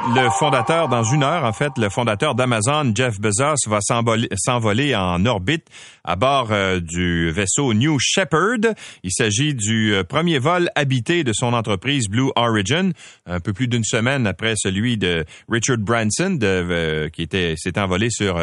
Le 0.09 0.29
fondateur, 0.31 0.89
dans 0.89 1.05
une 1.05 1.23
heure, 1.23 1.45
en 1.45 1.53
fait, 1.53 1.71
le 1.79 1.89
fondateur 1.89 2.35
d'Amazon, 2.35 2.93
Jeff 2.93 3.21
Bezos, 3.21 3.69
va 3.69 3.79
s'envoler 3.81 4.97
en 4.97 5.25
orbite 5.25 5.65
à 6.03 6.17
bord 6.17 6.49
euh, 6.51 6.81
du 6.81 7.31
vaisseau 7.31 7.73
New 7.73 7.99
Shepard. 8.01 8.75
Il 9.05 9.13
s'agit 9.13 9.55
du 9.55 9.95
euh, 9.95 10.03
premier 10.03 10.41
vol 10.41 10.69
habité 10.75 11.23
de 11.23 11.33
son 11.33 11.53
entreprise 11.53 12.09
Blue 12.09 12.31
Origin, 12.35 12.93
un 13.27 13.39
peu 13.39 13.53
plus 13.53 13.69
d'une 13.69 13.85
semaine 13.85 14.27
après 14.27 14.55
celui 14.57 14.97
de 14.97 15.25
Richard 15.49 15.79
Branson, 15.79 16.37
euh, 16.43 17.09
qui 17.09 17.23
était 17.23 17.55
s'est 17.57 17.79
envolé 17.79 18.11
sur 18.11 18.41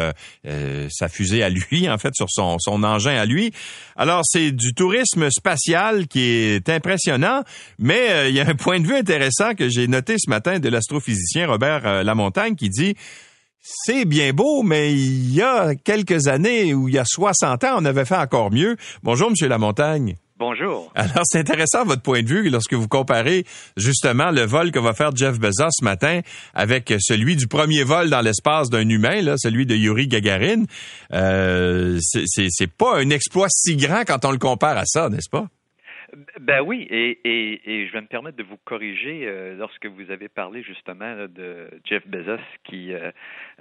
sa 0.88 1.08
fusée 1.08 1.42
à 1.42 1.50
lui, 1.50 1.90
en 1.90 1.98
fait, 1.98 2.14
sur 2.14 2.30
son, 2.30 2.56
son 2.58 2.82
engin 2.82 3.16
à 3.16 3.26
lui. 3.26 3.52
Alors, 3.96 4.22
c'est 4.24 4.50
du 4.50 4.72
tourisme 4.72 5.28
spatial 5.30 6.08
qui 6.08 6.22
est 6.22 6.68
impressionnant, 6.70 7.42
mais 7.78 8.30
il 8.30 8.34
y 8.34 8.40
a 8.40 8.48
un 8.48 8.54
point 8.54 8.80
de 8.80 8.86
vue 8.86 8.96
intéressant 8.96 9.54
que 9.54 9.68
j'ai 9.68 9.86
noté 9.88 10.14
ce 10.18 10.30
matin 10.30 10.58
de 10.58 10.68
l'astrophysicien 10.70 11.49
Robert 11.50 11.86
euh, 11.86 12.02
Lamontagne 12.02 12.54
qui 12.54 12.68
dit 12.68 12.94
c'est 13.62 14.06
bien 14.06 14.32
beau, 14.32 14.62
mais 14.62 14.92
il 14.92 15.34
y 15.34 15.42
a 15.42 15.74
quelques 15.74 16.28
années 16.28 16.72
ou 16.72 16.88
il 16.88 16.94
y 16.94 16.98
a 16.98 17.04
60 17.04 17.64
ans, 17.64 17.76
on 17.76 17.84
avait 17.84 18.06
fait 18.06 18.16
encore 18.16 18.50
mieux. 18.50 18.76
Bonjour, 19.02 19.30
Monsieur 19.30 19.48
Lamontagne. 19.48 20.16
Bonjour. 20.38 20.90
Alors, 20.94 21.24
c'est 21.24 21.40
intéressant 21.40 21.84
votre 21.84 22.00
point 22.00 22.22
de 22.22 22.28
vue 22.28 22.48
lorsque 22.48 22.72
vous 22.72 22.88
comparez 22.88 23.44
justement 23.76 24.30
le 24.30 24.46
vol 24.46 24.72
que 24.72 24.78
va 24.78 24.94
faire 24.94 25.14
Jeff 25.14 25.38
Bezos 25.38 25.68
ce 25.70 25.84
matin 25.84 26.20
avec 26.54 26.94
celui 26.98 27.36
du 27.36 27.46
premier 27.46 27.84
vol 27.84 28.08
dans 28.08 28.22
l'espace 28.22 28.70
d'un 28.70 28.88
humain, 28.88 29.20
là, 29.20 29.34
celui 29.36 29.66
de 29.66 29.74
Yuri 29.74 30.08
Gagarin. 30.08 30.64
Euh, 31.12 31.98
c'est 32.00 32.72
pas 32.72 32.98
un 32.98 33.10
exploit 33.10 33.48
si 33.50 33.76
grand 33.76 34.04
quand 34.06 34.24
on 34.24 34.30
le 34.30 34.38
compare 34.38 34.78
à 34.78 34.86
ça, 34.86 35.10
n'est-ce 35.10 35.28
pas? 35.28 35.46
Ben 36.40 36.60
oui, 36.60 36.86
et, 36.90 37.20
et, 37.24 37.60
et, 37.72 37.86
je 37.86 37.92
vais 37.92 38.00
me 38.00 38.06
permettre 38.06 38.36
de 38.36 38.42
vous 38.42 38.56
corriger 38.64 39.22
euh, 39.24 39.54
lorsque 39.56 39.86
vous 39.86 40.10
avez 40.10 40.28
parlé 40.28 40.62
justement 40.62 41.14
de 41.28 41.68
Jeff 41.84 42.06
Bezos 42.06 42.40
qui 42.64 42.92
euh, 42.92 43.10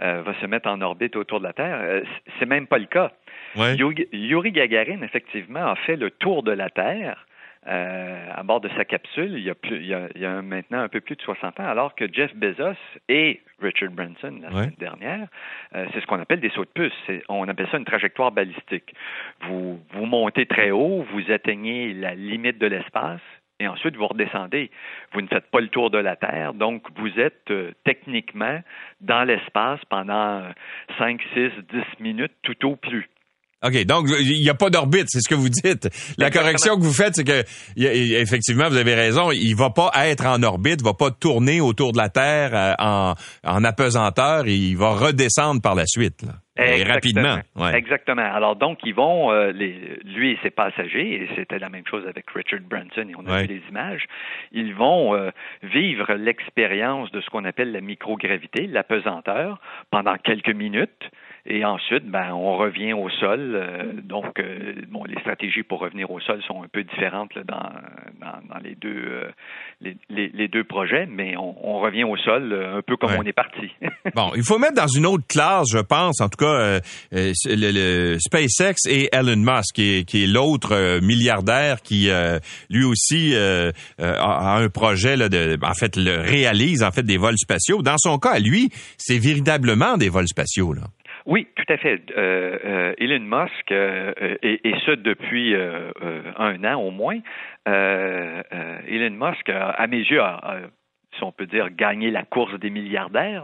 euh, 0.01 0.21
va 0.23 0.33
se 0.39 0.45
mettre 0.45 0.67
en 0.69 0.81
orbite 0.81 1.15
autour 1.15 1.39
de 1.39 1.45
la 1.45 1.53
Terre. 1.53 2.03
c'est 2.39 2.45
même 2.45 2.67
pas 2.67 2.79
le 2.79 2.85
cas. 2.85 3.12
Yuri 3.55 4.51
Gagarin, 4.51 5.01
effectivement, 5.01 5.67
a 5.67 5.75
fait 5.75 5.95
le 5.95 6.09
tour 6.12 6.43
de 6.43 6.51
la 6.51 6.69
Terre 6.69 7.25
euh, 7.67 8.30
à 8.34 8.41
bord 8.43 8.62
de 8.62 8.69
sa 8.69 8.86
capsule 8.86 9.34
il 9.34 9.43
y, 9.43 9.50
a 9.50 9.56
plus, 9.56 9.78
il, 9.78 9.88
y 9.88 9.93
a, 9.93 10.08
il 10.15 10.22
y 10.22 10.26
a 10.26 10.41
maintenant 10.41 10.80
un 10.80 10.88
peu 10.88 11.02
plus 11.02 11.15
de 11.15 11.22
60 11.22 11.60
ans, 11.60 11.67
alors 11.67 11.93
que 11.93 12.12
Jeff 12.12 12.34
Bezos 12.34 12.78
et 13.10 13.41
Richard 13.62 13.91
Branson 13.91 14.39
la 14.41 14.50
semaine 14.50 14.76
dernière, 14.78 15.28
euh, 15.76 15.86
c'est 15.93 16.00
ce 16.00 16.06
qu'on 16.06 16.19
appelle 16.19 16.39
des 16.39 16.50
sauts 16.52 16.63
de 16.63 16.69
puce. 16.69 17.22
On 17.28 17.48
appelle 17.50 17.67
ça 17.69 17.78
une 17.78 17.86
trajectoire 17.86 18.32
balistique. 18.32 18.93
Vous, 19.41 19.80
vous 19.91 20.06
montez 20.06 20.45
très 20.45 20.72
haut, 20.72 21.06
vous 21.12 21.32
atteignez 21.32 21.93
la 21.93 22.15
limite 22.15 22.60
de 22.60 22.67
l'espace, 22.67 23.22
et 23.60 23.67
ensuite 23.67 23.95
vous 23.98 24.08
redescendez. 24.08 24.72
Vous 25.13 25.22
ne 25.22 25.28
faites 25.28 25.52
pas 25.52 25.60
le 25.60 25.67
tour 25.67 25.89
de 25.89 25.98
la 25.98 26.15
Terre, 26.15 26.54
donc 26.54 26.84
vous 26.95 27.19
êtes 27.19 27.52
euh, 27.52 27.72
techniquement 27.84 28.62
dans 29.02 29.24
l'espace 29.24 29.84
pendant 29.89 30.43
5, 30.98 31.22
6, 31.34 31.52
10 31.72 31.84
minutes 32.00 32.34
tout 32.41 32.65
au 32.65 32.76
plus. 32.78 33.10
OK, 33.65 33.86
donc 33.86 34.08
il 34.22 34.41
n'y 34.41 34.50
a 34.50 34.54
pas 34.54 34.69
d'orbite, 34.69 35.08
c'est 35.08 35.19
ce 35.19 35.28
que 35.28 35.36
vous 35.36 35.50
dites. 35.50 35.89
La 36.17 36.32
correction 36.32 36.78
que 36.78 36.82
vous 36.82 36.93
faites, 36.93 37.15
c'est 37.15 37.26
que 37.26 37.43
effectivement, 37.76 38.69
vous 38.69 38.78
avez 38.78 38.95
raison, 38.95 39.32
il 39.32 39.54
va 39.54 39.69
pas 39.69 39.91
être 40.08 40.26
en 40.26 40.41
orbite, 40.43 40.78
il 40.80 40.86
va 40.86 40.93
pas 40.93 41.12
tourner 41.12 41.60
autour 41.60 41.91
de 41.91 41.98
la 41.98 42.10
Terre 42.10 42.52
euh, 42.54 42.74
en, 42.80 43.15
en 43.43 43.63
apesanteur, 43.65 44.48
il 44.48 44.78
va 44.78 44.91
redescendre 44.91 45.62
par 45.62 45.76
la 45.76 45.86
suite. 45.86 46.24
Et 46.58 46.84
rapidement. 46.84 47.39
Exactement. 47.74 48.22
Alors 48.22 48.56
donc, 48.56 48.80
ils 48.84 48.93
vont, 48.93 49.32
euh, 49.32 49.52
les, 49.52 50.00
lui 50.04 50.32
et 50.32 50.39
ses 50.43 50.50
passagers, 50.50 51.24
et 51.24 51.30
c'était 51.36 51.60
la 51.60 51.69
même 51.69 51.86
chose 51.89 52.06
avec 52.08 52.30
Richard 52.32 52.62
Branson, 52.62 53.08
et 53.10 53.15
on 53.17 53.26
a 53.28 53.41
vu 53.41 53.48
les 53.48 53.62
images, 53.69 54.04
ils 54.52 54.74
vont 54.74 55.15
euh, 55.15 55.32
vivre 55.63 56.13
l'expérience 56.13 57.12
de 57.12 57.22
ce 57.22 57.30
qu'on 57.30 57.45
appelle 57.45 57.72
la 57.72 57.82
microgravité, 57.82 58.67
l'apesanteur, 58.67 59.60
pendant 59.89 60.15
quelques 60.17 60.54
minutes. 60.54 61.10
Et 61.51 61.65
ensuite, 61.65 62.05
ben, 62.05 62.31
on 62.31 62.57
revient 62.57 62.93
au 62.93 63.09
sol. 63.09 63.55
Euh, 63.55 63.91
donc, 64.03 64.39
euh, 64.39 64.75
bon, 64.89 65.03
les 65.05 65.19
stratégies 65.21 65.63
pour 65.63 65.79
revenir 65.79 66.12
au 66.12 66.19
sol 66.19 66.39
sont 66.47 66.62
un 66.62 66.67
peu 66.67 66.83
différentes 66.83 67.33
là, 67.33 67.41
dans, 67.43 67.71
dans, 68.21 68.53
dans, 68.53 68.59
les 68.63 68.75
deux 68.75 68.89
euh, 68.89 69.31
les, 69.81 69.97
les, 70.12 70.27
les, 70.27 70.47
deux 70.47 70.63
projets, 70.63 71.07
mais 71.07 71.35
on, 71.38 71.55
on, 71.67 71.79
revient 71.79 72.03
au 72.03 72.15
sol 72.17 72.53
un 72.53 72.83
peu 72.83 72.97
comme 72.97 73.15
on 73.17 73.23
est 73.23 73.33
parti. 73.33 73.71
bon, 74.15 74.31
il 74.35 74.43
faut 74.43 74.59
mettre 74.59 74.75
dans 74.75 74.88
une 74.88 75.07
autre 75.07 75.25
classe, 75.27 75.65
je 75.73 75.79
pense, 75.79 76.21
en 76.21 76.29
tout 76.29 76.38
cas, 76.38 76.81
le, 77.12 77.31
le, 77.45 78.19
SpaceX 78.19 78.88
et 78.88 79.09
Elon 79.12 79.38
Musk, 79.38 79.73
qui 79.73 79.97
est, 79.97 80.03
qui 80.07 80.25
est 80.25 80.27
l'autre 80.27 80.99
milliardaire 81.01 81.81
qui, 81.81 82.12
lui 82.69 82.83
aussi, 82.83 83.33
a, 83.35 83.71
a, 83.97 84.57
un 84.57 84.69
projet 84.69 85.17
là, 85.17 85.29
de, 85.29 85.57
en 85.63 85.73
fait, 85.73 85.95
le 85.95 86.19
réalise 86.19 86.83
en 86.83 86.91
fait 86.91 87.03
des 87.03 87.17
vols 87.17 87.39
spatiaux. 87.39 87.81
Dans 87.81 87.97
son 87.97 88.19
cas, 88.19 88.38
lui, 88.38 88.69
c'est 88.97 89.17
véritablement 89.17 89.97
des 89.97 90.09
vols 90.09 90.27
spatiaux 90.27 90.73
là. 90.73 90.83
Oui, 91.29 91.47
tout 91.55 91.71
à 91.71 91.77
fait. 91.77 92.01
Euh, 92.17 92.57
euh, 92.65 92.93
Elon 92.97 93.19
Musk, 93.19 93.71
euh, 93.71 94.11
et, 94.41 94.67
et, 94.67 94.73
ce 94.83 94.89
depuis 94.89 95.55
un 95.55 96.63
an 96.63 96.81
au 96.81 96.89
moins, 96.89 97.19
Elon 97.67 99.11
Musk, 99.11 99.47
à 99.49 99.85
mes 99.85 99.99
yeux, 99.99 100.21
a, 100.21 100.61
si 101.17 101.24
on 101.24 101.32
peut 101.32 101.45
dire, 101.45 101.69
gagner 101.72 102.12
la 102.12 102.24
course 102.24 102.58
des 102.60 102.69
milliardaires. 102.69 103.43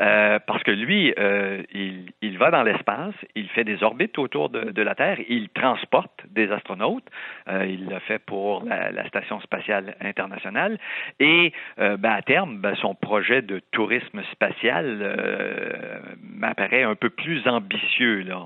Euh, 0.00 0.38
parce 0.46 0.62
que 0.62 0.70
lui, 0.70 1.14
euh, 1.18 1.62
il, 1.72 2.12
il, 2.22 2.38
va 2.38 2.50
dans 2.50 2.62
l'espace, 2.62 3.14
il 3.34 3.48
fait 3.48 3.64
des 3.64 3.82
orbites 3.82 4.18
autour 4.18 4.50
de, 4.50 4.70
de 4.70 4.82
la 4.82 4.94
Terre, 4.94 5.18
il 5.28 5.48
transporte 5.48 6.24
des 6.30 6.50
astronautes. 6.52 7.04
Euh, 7.48 7.66
il 7.66 7.86
l'a 7.86 8.00
fait 8.00 8.18
pour 8.18 8.64
la, 8.64 8.92
la, 8.92 9.06
Station 9.08 9.40
spatiale 9.40 9.96
internationale. 10.00 10.78
Et 11.18 11.52
euh, 11.78 11.96
ben, 11.96 12.12
à 12.12 12.22
terme, 12.22 12.58
ben, 12.58 12.74
son 12.76 12.94
projet 12.94 13.42
de 13.42 13.60
tourisme 13.72 14.22
spatial 14.32 15.00
euh, 15.02 15.98
m'apparaît 16.22 16.82
un 16.82 16.94
peu 16.94 17.10
plus 17.10 17.46
ambitieux. 17.48 18.20
Là. 18.22 18.44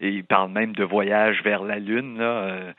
Et 0.00 0.08
il 0.08 0.24
parle 0.24 0.50
même 0.50 0.72
de 0.74 0.84
voyage 0.84 1.42
vers 1.42 1.62
la 1.62 1.78
Lune. 1.78 2.18
Là. 2.18 2.72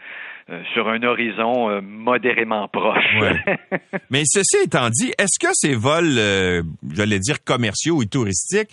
Euh, 0.49 0.61
sur 0.73 0.89
un 0.89 1.01
horizon 1.03 1.69
euh, 1.69 1.79
modérément 1.79 2.67
proche. 2.67 3.15
Mais 4.09 4.23
ceci 4.25 4.57
étant 4.65 4.89
dit, 4.89 5.13
est-ce 5.17 5.39
que 5.39 5.53
ces 5.53 5.73
vols, 5.73 6.17
euh, 6.17 6.61
j'allais 6.91 7.19
dire 7.19 7.45
commerciaux 7.45 8.01
et 8.01 8.07
touristiques, 8.07 8.69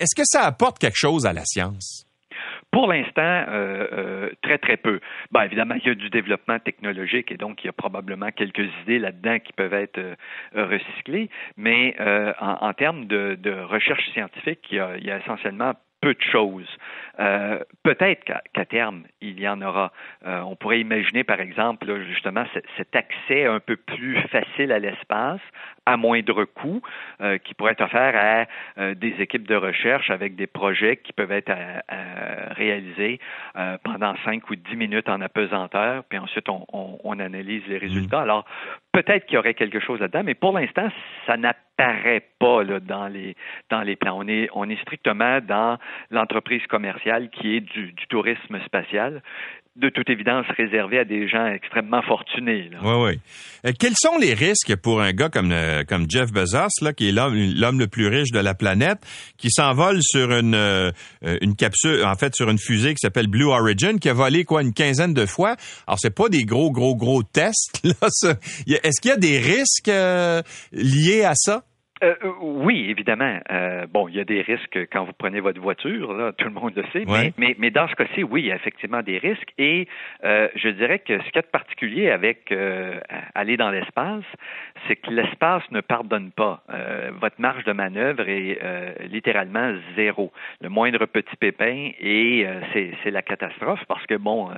est-ce 0.00 0.16
que 0.16 0.24
ça 0.24 0.46
apporte 0.46 0.78
quelque 0.78 0.96
chose 0.96 1.26
à 1.26 1.34
la 1.34 1.44
science? 1.44 2.06
Pour 2.70 2.88
l'instant, 2.88 3.44
très 4.42 4.58
très 4.58 4.76
peu. 4.76 4.98
Bon, 5.30 5.42
évidemment, 5.42 5.76
il 5.76 5.86
y 5.86 5.90
a 5.90 5.94
du 5.94 6.10
développement 6.10 6.58
technologique 6.58 7.30
et 7.30 7.36
donc 7.36 7.62
il 7.62 7.66
y 7.66 7.70
a 7.70 7.72
probablement 7.72 8.30
quelques 8.32 8.68
idées 8.82 8.98
là-dedans 8.98 9.38
qui 9.38 9.52
peuvent 9.52 9.74
être 9.74 10.00
recyclées, 10.56 11.30
mais 11.56 11.94
en, 12.40 12.72
termes 12.72 13.06
de, 13.06 13.62
recherche 13.62 14.04
scientifique, 14.12 14.66
il 14.72 15.04
y 15.04 15.10
a 15.10 15.18
essentiellement 15.18 15.74
peu 16.04 16.12
de 16.12 16.20
choses. 16.20 16.68
Euh, 17.18 17.60
peut-être 17.82 18.24
qu'à 18.52 18.64
terme, 18.66 19.04
il 19.22 19.40
y 19.40 19.48
en 19.48 19.62
aura. 19.62 19.90
Euh, 20.26 20.40
on 20.40 20.54
pourrait 20.54 20.80
imaginer, 20.80 21.24
par 21.24 21.40
exemple, 21.40 21.86
justement, 22.04 22.44
cet 22.76 22.94
accès 22.94 23.46
un 23.46 23.60
peu 23.60 23.76
plus 23.76 24.20
facile 24.28 24.70
à 24.70 24.78
l'espace, 24.78 25.40
à 25.86 25.96
moindre 25.96 26.44
coût, 26.44 26.82
euh, 27.22 27.38
qui 27.38 27.54
pourrait 27.54 27.72
être 27.72 27.84
offert 27.84 28.14
à 28.16 28.94
des 28.94 29.14
équipes 29.20 29.48
de 29.48 29.54
recherche 29.54 30.10
avec 30.10 30.36
des 30.36 30.46
projets 30.46 30.98
qui 30.98 31.12
peuvent 31.12 31.32
être 31.32 31.52
réalisés 32.56 33.18
pendant 33.82 34.14
cinq 34.24 34.50
ou 34.50 34.56
dix 34.56 34.76
minutes 34.76 35.08
en 35.08 35.20
apesanteur, 35.20 36.04
puis 36.04 36.18
ensuite 36.18 36.48
on, 36.48 36.66
on 36.72 37.18
analyse 37.18 37.62
les 37.68 37.78
résultats. 37.78 38.20
Mm. 38.20 38.22
Alors, 38.22 38.44
peut-être 38.94 39.26
qu'il 39.26 39.34
y 39.34 39.38
aurait 39.38 39.54
quelque 39.54 39.80
chose 39.80 39.98
là-dedans, 40.00 40.22
mais 40.24 40.34
pour 40.34 40.52
l'instant, 40.52 40.88
ça 41.26 41.36
n'apparaît 41.36 42.22
pas 42.38 42.62
dans 42.64 43.08
les 43.08 43.96
plans. 43.96 44.24
On 44.54 44.70
est 44.70 44.80
strictement 44.82 45.40
dans 45.40 45.78
l'entreprise 46.10 46.64
commerciale 46.68 47.28
qui 47.30 47.56
est 47.56 47.60
du 47.60 47.92
tourisme 48.08 48.60
spatial. 48.64 49.20
De 49.76 49.88
toute 49.88 50.08
évidence 50.08 50.46
réservé 50.56 51.00
à 51.00 51.04
des 51.04 51.28
gens 51.28 51.46
extrêmement 51.46 52.02
fortunés. 52.02 52.70
Oui, 52.82 52.92
oui. 52.96 53.20
Euh, 53.66 53.72
quels 53.76 53.96
sont 53.96 54.18
les 54.18 54.32
risques 54.32 54.76
pour 54.76 55.00
un 55.02 55.12
gars 55.12 55.28
comme 55.28 55.50
euh, 55.50 55.82
comme 55.82 56.06
Jeff 56.08 56.30
Bezos, 56.30 56.80
là, 56.80 56.92
qui 56.92 57.08
est 57.08 57.12
l'homme 57.12 57.80
le 57.80 57.86
plus 57.88 58.06
riche 58.06 58.30
de 58.30 58.38
la 58.38 58.54
planète, 58.54 58.98
qui 59.36 59.50
s'envole 59.50 59.98
sur 60.00 60.30
une 60.30 60.54
euh, 60.54 60.92
une 61.40 61.56
capsule, 61.56 62.04
en 62.04 62.14
fait, 62.14 62.36
sur 62.36 62.48
une 62.50 62.58
fusée 62.58 62.94
qui 62.94 63.00
s'appelle 63.00 63.26
Blue 63.26 63.46
Origin, 63.46 63.98
qui 63.98 64.08
a 64.08 64.12
volé 64.12 64.44
quoi 64.44 64.62
une 64.62 64.72
quinzaine 64.72 65.12
de 65.12 65.26
fois? 65.26 65.56
Alors 65.88 65.98
c'est 65.98 66.14
pas 66.14 66.28
des 66.28 66.44
gros 66.44 66.70
gros 66.70 66.94
gros 66.94 67.24
tests. 67.24 67.82
Est-ce 67.84 69.00
qu'il 69.00 69.10
y 69.10 69.14
a 69.14 69.16
des 69.16 69.38
risques 69.38 69.90
liés 70.72 71.24
à 71.24 71.34
ça? 71.34 71.64
Euh, 72.02 72.14
euh, 72.24 72.32
oui, 72.40 72.90
évidemment. 72.90 73.38
Euh, 73.50 73.86
bon, 73.86 74.08
il 74.08 74.16
y 74.16 74.20
a 74.20 74.24
des 74.24 74.42
risques 74.42 74.78
quand 74.92 75.04
vous 75.04 75.12
prenez 75.16 75.38
votre 75.38 75.60
voiture, 75.60 76.12
là, 76.12 76.32
tout 76.32 76.46
le 76.46 76.50
monde 76.50 76.72
le 76.74 76.84
sait. 76.92 77.04
Mais, 77.38 77.54
mais, 77.58 77.70
dans 77.70 77.86
ce 77.86 77.94
cas-ci, 77.94 78.24
oui, 78.24 78.42
il 78.42 78.46
y 78.46 78.52
a 78.52 78.56
effectivement 78.56 79.02
des 79.02 79.18
risques. 79.18 79.52
Et 79.58 79.86
je 80.22 80.68
dirais 80.70 80.98
que 80.98 81.18
ce 81.18 81.24
qu'il 81.24 81.36
y 81.36 81.38
a 81.38 81.42
de 81.42 81.46
particulier 81.46 82.10
avec 82.10 82.52
aller 83.34 83.56
dans 83.56 83.70
l'espace, 83.70 84.24
c'est 84.86 84.96
que 84.96 85.10
l'espace 85.10 85.62
ne 85.70 85.80
pardonne 85.80 86.30
pas. 86.32 86.62
votre 87.20 87.40
marge 87.40 87.64
de 87.64 87.72
manœuvre 87.72 88.28
est 88.28 88.58
littéralement 89.08 89.74
zéro. 89.96 90.32
Le 90.60 90.68
moindre 90.68 91.06
petit 91.06 91.36
pépin 91.36 91.90
et 92.00 92.46
c'est 92.72 93.10
la 93.10 93.22
catastrophe 93.22 93.80
parce 93.86 94.04
que 94.06 94.16
bon, 94.16 94.50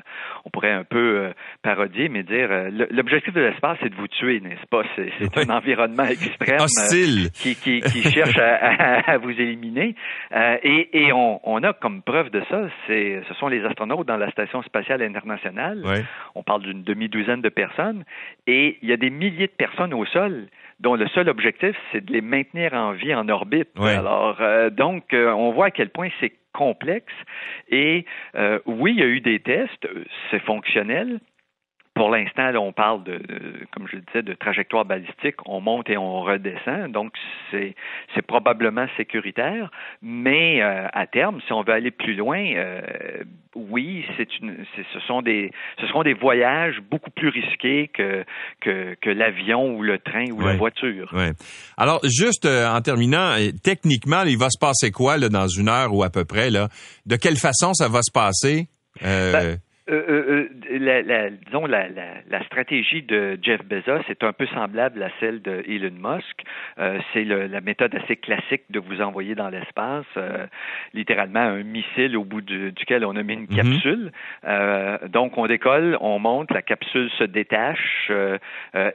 on 0.45 0.51
pourrait 0.51 0.73
un 0.73 0.85
peu 0.85 1.33
parodier, 1.63 2.09
mais 2.09 2.23
dire 2.23 2.49
l'objectif 2.91 3.35
de 3.35 3.41
l'espace, 3.41 3.79
c'est 3.83 3.91
de 3.91 3.97
vous 3.97 4.09
tuer, 4.09 4.41
n'est-ce 4.41 4.67
pas? 4.67 4.83
C'est 4.97 5.39
un 5.39 5.55
environnement 5.55 6.05
extrême. 6.05 6.61
Hostile 6.61 7.27
qui, 7.39 7.55
qui, 7.57 7.81
qui 7.81 8.03
cherchent 8.11 8.39
à, 8.39 9.19
vous 9.19 9.31
éliminer. 9.31 9.95
Euh, 10.33 10.57
et, 10.63 11.05
et 11.05 11.13
on, 11.13 11.41
on, 11.45 11.63
a 11.63 11.73
comme 11.73 12.03
preuve 12.03 12.31
de 12.31 12.43
ça, 12.51 12.63
c'est, 12.87 13.23
ce 13.29 13.35
sont 13.35 13.49
les 13.49 13.65
astronautes 13.65 14.07
dans 14.07 14.17
la 14.17 14.31
Station 14.31 14.63
spatiale 14.63 15.03
internationale. 15.03 15.83
On 16.35 16.43
parle 16.43 16.63
d'une 16.63 16.83
demi-douzaine 16.83 17.43
de 17.43 17.49
personnes. 17.49 18.05
Et 18.47 18.79
il 18.83 18.89
y 18.89 18.93
a 18.93 18.97
des 18.97 19.11
milliers 19.11 19.47
de 19.47 19.53
personnes 19.53 19.95
au 19.95 20.05
sol 20.07 20.47
dont 20.81 20.95
le 20.95 21.09
seul 21.09 21.29
objectif, 21.31 21.75
c'est 21.91 22.05
de 22.05 22.13
les 22.13 22.21
maintenir 22.21 22.75
en 22.75 22.93
vie 22.93 23.15
en 23.15 23.29
orbite. 23.29 23.71
Alors, 23.81 24.37
euh, 24.41 24.69
donc, 24.69 25.15
euh, 25.15 25.31
on 25.33 25.53
voit 25.53 25.67
à 25.67 25.71
quel 25.71 25.89
point 25.89 26.09
c'est 26.21 26.35
complexe. 26.53 27.13
Et 27.71 28.05
oui, 28.67 28.93
il 28.95 29.01
y 29.01 29.03
a 29.03 29.07
eu 29.07 29.21
des 29.21 29.41
tests, 29.41 29.87
c'est 30.31 30.41
fonctionnel, 30.41 31.21
pour 31.97 32.11
l'instant, 32.11 32.53
on 32.57 32.73
parle 32.73 33.03
de, 33.05 33.19
comme 33.73 33.89
je 33.91 33.97
le 33.97 34.03
disais, 34.03 34.23
de 34.23 34.35
trajectoire 34.35 34.85
balistique. 34.85 35.37
On 35.47 35.63
monte 35.63 35.89
et 35.89 35.97
on 35.97 36.21
redescend, 36.21 36.93
donc 36.93 37.15
c'est 37.51 37.75
c'est 38.15 38.21
probablement 38.21 38.87
sécuritaire. 38.99 39.71
Mais 40.03 40.63
euh, 40.63 40.87
à 40.93 41.07
terme, 41.07 41.41
si 41.47 41.55
on 41.55 41.63
veut 41.63 41.73
aller 41.73 41.91
plus 41.91 42.15
loin, 42.15 42.39
euh, 42.39 42.83
oui, 43.55 44.05
c'est 44.19 44.29
une, 44.41 44.57
ce 44.77 45.01
sont 45.07 45.23
des 45.23 45.51
ce 45.81 45.87
seront 45.87 46.03
des 46.03 46.13
voyages 46.13 46.81
beaucoup 46.91 47.11
plus 47.11 47.31
risqués 47.31 47.89
que 47.89 48.25
que, 48.61 48.95
que 49.01 49.09
l'avion 49.09 49.75
ou 49.75 49.83
le 49.83 49.99
train 49.99 50.31
ou 50.31 50.41
la 50.41 50.55
voiture. 50.55 51.11
Ouais. 51.15 51.33
Alors, 51.79 52.01
juste 52.05 52.45
euh, 52.45 52.69
en 52.69 52.83
terminant, 52.83 53.37
techniquement, 53.65 54.23
il 54.27 54.37
va 54.37 54.51
se 54.51 54.59
passer 54.61 54.91
quoi 54.91 55.17
là, 55.17 55.31
dans 55.31 55.49
une 55.49 55.71
heure 55.71 55.95
ou 55.95 56.03
à 56.03 56.11
peu 56.11 56.27
près 56.27 56.51
là? 56.51 56.69
De 57.07 57.17
quelle 57.17 57.39
façon 57.39 57.73
ça 57.73 57.89
va 57.89 58.01
se 58.03 58.13
passer? 58.13 58.69
Ben, 59.01 59.59
euh, 59.89 60.03
euh, 60.09 60.49
euh, 60.73 60.79
la, 60.81 61.03
la, 61.03 61.31
disons 61.31 61.67
la, 61.67 61.89
la, 61.89 62.07
la, 62.29 62.45
stratégie 62.47 63.03
de 63.03 63.39
Jeff 63.41 63.65
Bezos 63.65 64.03
est 64.09 64.25
un 64.25 64.33
peu 64.33 64.47
semblable 64.49 65.01
à 65.01 65.11
celle 65.21 65.41
de 65.43 65.63
Elon 65.69 65.93
Musk. 65.93 66.43
Euh, 66.79 66.99
c'est 67.13 67.23
la 67.23 67.61
méthode 67.61 67.95
assez 67.95 68.17
classique 68.17 68.65
de 68.71 68.81
vous 68.81 69.01
envoyer 69.01 69.37
dans 69.37 69.49
l'espace, 69.49 70.05
euh, 70.17 70.47
littéralement 70.93 71.39
un 71.39 71.63
missile 71.63 72.17
au 72.17 72.25
bout 72.25 72.41
duquel 72.41 73.05
on 73.05 73.15
a 73.15 73.23
mis 73.23 73.35
une 73.35 73.41
mhm. 73.43 73.57
capsule. 73.57 74.13
donc 75.09 75.39
on 75.39 75.47
décolle, 75.47 75.97
on 76.01 76.19
monte, 76.19 76.51
la 76.51 76.63
capsule 76.63 77.09
se 77.19 77.25
détache 77.25 78.11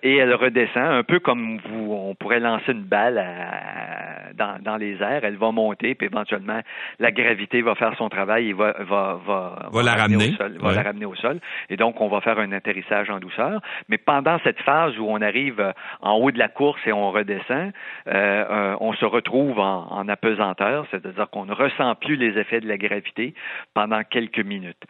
et 0.03 0.17
elle 0.17 0.33
redescend, 0.33 0.91
un 0.91 1.03
peu 1.03 1.19
comme 1.19 1.59
vous, 1.69 1.93
on 1.93 2.15
pourrait 2.15 2.39
lancer 2.41 2.73
une 2.73 2.83
balle 2.83 3.17
à, 3.17 4.33
dans, 4.33 4.61
dans, 4.61 4.77
les 4.77 5.01
airs. 5.01 5.23
Elle 5.23 5.37
va 5.37 5.51
monter, 5.51 5.95
puis 5.95 6.07
éventuellement 6.07 6.59
la 6.99 7.11
gravité 7.11 7.61
va 7.61 7.75
faire 7.75 7.95
son 7.97 8.09
travail 8.09 8.49
et 8.49 8.53
va 8.53 8.73
va 8.79 9.19
va, 9.25 9.69
va, 9.71 9.83
la 9.83 9.93
ramener. 9.93 10.33
Au 10.33 10.35
sol, 10.35 10.57
ramener 10.82 11.05
au 11.05 11.15
sol. 11.15 11.39
Et 11.69 11.77
donc, 11.77 12.01
on 12.01 12.07
va 12.07 12.21
faire 12.21 12.39
un 12.39 12.51
atterrissage 12.51 13.09
en 13.09 13.19
douceur. 13.19 13.61
Mais 13.89 13.97
pendant 13.97 14.39
cette 14.43 14.59
phase 14.61 14.97
où 14.97 15.05
on 15.07 15.21
arrive 15.21 15.59
euh, 15.59 15.71
en 16.01 16.13
haut 16.15 16.32
de 16.32 16.39
la 16.39 16.47
course 16.47 16.79
et 16.86 16.93
on 16.93 17.11
redescend, 17.11 17.71
euh, 18.07 18.11
euh, 18.13 18.75
on 18.79 18.93
se 18.93 19.05
retrouve 19.05 19.59
en, 19.59 20.07
apesanteur, 20.07 20.86
c'est-à-dire 20.91 21.29
qu'on 21.29 21.45
ne 21.45 21.53
ressent 21.53 21.95
plus 21.95 22.15
les 22.15 22.38
effets 22.39 22.59
de 22.59 22.67
la 22.67 22.77
gravité 22.77 23.34
pendant 23.73 24.03
quelques 24.03 24.39
minutes. 24.39 24.84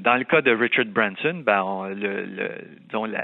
dans 0.00 0.16
le 0.16 0.24
cas 0.24 0.40
de 0.40 0.50
Richard 0.50 0.86
Branson, 0.86 1.42
ben, 1.44 1.90
disons, 2.88 3.04
la, 3.04 3.22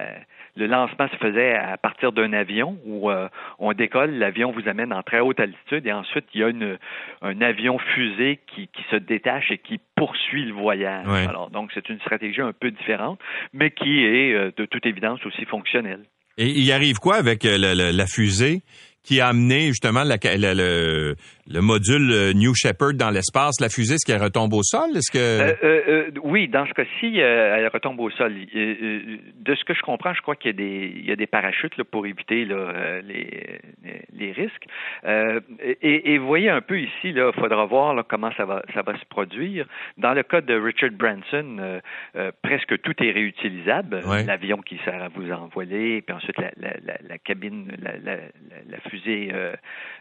le 0.57 0.66
lancement 0.66 1.09
se 1.09 1.16
faisait 1.16 1.55
à 1.55 1.76
partir 1.76 2.12
d'un 2.12 2.32
avion 2.32 2.78
où 2.84 3.11
euh, 3.11 3.28
on 3.59 3.72
décolle, 3.72 4.11
l'avion 4.12 4.53
vous 4.53 4.68
amène 4.68 4.92
en 4.92 5.03
très 5.03 5.20
haute 5.20 5.40
altitude 5.40 5.86
et 5.86 5.92
ensuite 5.92 6.26
il 6.34 6.40
y 6.40 6.44
a 6.44 6.48
une, 6.48 6.78
un 7.22 7.40
avion 7.40 7.78
fusée 7.78 8.40
qui, 8.46 8.68
qui 8.68 8.82
se 8.90 8.96
détache 8.96 9.50
et 9.50 9.59
qui 9.59 9.80
poursuit 9.96 10.44
le 10.44 10.55
voyage. 10.55 11.07
Alors 11.28 11.50
donc 11.50 11.70
c'est 11.74 11.88
une 11.88 12.00
stratégie 12.00 12.42
un 12.42 12.53
peu 12.53 12.70
différente, 12.70 13.18
mais 13.53 13.70
qui 13.70 14.05
est 14.05 14.34
euh, 14.34 14.53
de 14.57 14.66
toute 14.66 14.84
évidence 14.86 15.24
aussi 15.24 15.44
fonctionnelle. 15.46 16.05
Et 16.38 16.46
il 16.46 16.72
arrive 16.72 16.98
quoi 16.98 17.16
avec 17.16 17.44
euh, 17.44 17.59
la 17.92 18.07
fusée? 18.07 18.62
Qui 19.05 19.20
a 19.20 19.28
amené 19.28 19.68
justement 19.68 20.05
la, 20.05 20.16
le, 20.22 21.14
le 21.48 21.61
module 21.61 22.11
euh, 22.12 22.32
New 22.34 22.55
Shepard 22.55 22.94
dans 22.94 23.11
l'espace, 23.11 23.61
la 23.61 23.68
fusée, 23.68 23.94
est-ce 23.94 24.07
qu'elle 24.07 24.22
retombe 24.22 24.55
au 24.55 24.62
sol? 24.62 24.96
Est-ce 24.96 25.11
que 25.11 25.18
euh, 25.18 25.55
euh, 25.64 26.11
oui, 26.22 26.48
dans 26.48 26.66
ce 26.66 26.72
cas-ci, 26.72 27.18
elle 27.18 27.68
retombe 27.68 27.98
au 28.00 28.11
sol. 28.11 28.32
de 28.34 29.55
ce 29.55 29.64
que 29.64 29.74
je 29.74 29.82
comprends, 29.82 30.14
je 30.14 30.22
crois 30.22 30.36
qu'il 30.36 30.50
y 30.50 30.55
a 30.55 30.57
des 30.57 30.92
il 30.94 31.07
y 31.07 31.12
a 31.12 31.16
des 31.16 31.26
parachutes 31.26 31.76
là, 31.76 31.84
pour 31.84 32.07
éviter 32.07 32.44
là, 32.44 33.00
les, 33.03 33.61
les 34.12 34.32
risques. 34.32 34.66
et, 35.82 36.18
voyez 36.18 36.50
un 36.50 36.61
peu 36.61 36.80
ici, 36.80 36.90
il 37.05 37.30
faudra 37.34 37.64
voir 37.66 37.94
là, 37.94 38.05
comment 38.09 38.30
ça 38.36 38.44
va 38.44 38.62
ça 38.74 38.82
va 38.82 38.98
se 38.98 39.05
produire. 39.07 39.66
Dans 39.98 40.14
le 40.14 40.22
cas 40.22 40.40
de 40.40 40.55
Richard 40.55 40.92
Branson, 40.92 41.80
presque 42.42 42.80
tout 42.82 42.94
est 43.03 43.11
réutilisable. 43.11 44.03
L'avion 44.26 44.59
qui 44.59 44.78
sert 44.84 45.03
à 45.03 45.09
vous 45.09 45.30
envoler, 45.32 46.03
puis 46.03 46.14
ensuite 46.14 46.38
la, 46.38 46.50
la, 46.57 46.74
la, 46.84 46.94
la 47.09 47.18
cabine, 47.18 47.72
la, 47.80 48.80
fusée, 48.93 49.32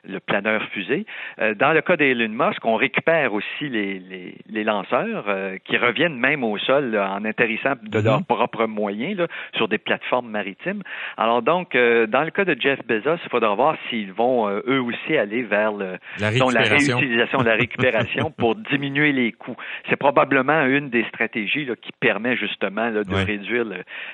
le 0.08 0.20
planeur 0.20 0.64
fusée. 0.74 1.06
Euh, 1.40 1.54
dans 1.54 1.74
le 1.74 1.82
cas 1.82 1.96
d'Elon 1.96 2.30
Musk, 2.30 2.66
on 2.66 2.76
récupère 2.76 3.34
aussi 3.34 3.70
les, 3.70 4.00
les, 4.00 4.36
les 4.50 4.64
lanceurs 4.64 5.26
euh, 5.28 5.58
qui 5.64 5.78
reviennent 5.78 6.18
même 6.18 6.44
au 6.44 6.58
sol 6.58 6.98
en 6.98 7.24
atterrissant 7.26 7.74
de 7.82 8.00
mhm. 8.00 8.06
leurs 8.06 8.26
propres 8.26 8.66
moyens 8.66 9.18
là, 9.18 9.28
sur 9.56 9.68
des 9.68 9.78
plateformes 9.78 10.30
maritimes. 10.30 10.82
Alors 11.18 11.42
donc, 11.42 11.76
euh, 11.76 12.08
dans 12.08 12.24
le 12.24 12.32
cas 12.32 12.46
de 12.46 12.56
Jeff 12.60 12.80
Bezos, 12.88 13.20
il 13.24 13.30
faudra 13.30 13.54
voir 13.56 13.78
s'ils 13.90 14.12
vont 14.12 14.50
eux 14.50 14.82
aussi 14.82 15.18
aller 15.18 15.44
vers 15.44 15.72
le, 15.72 15.98
la, 16.20 16.30
réutilisation, 16.30 17.40
la 17.40 17.56
récupération 17.56 18.32
pour 18.38 18.56
diminuer 18.56 19.12
les 19.12 19.32
coûts. 19.32 19.56
C'est 19.90 19.98
probablement 19.98 20.66
une 20.66 20.90
des 20.90 21.06
stratégies 21.10 21.66
là, 21.66 21.76
qui 21.76 21.92
permet 22.00 22.36
justement 22.38 22.92
de 22.92 23.14
réduire 23.14 23.66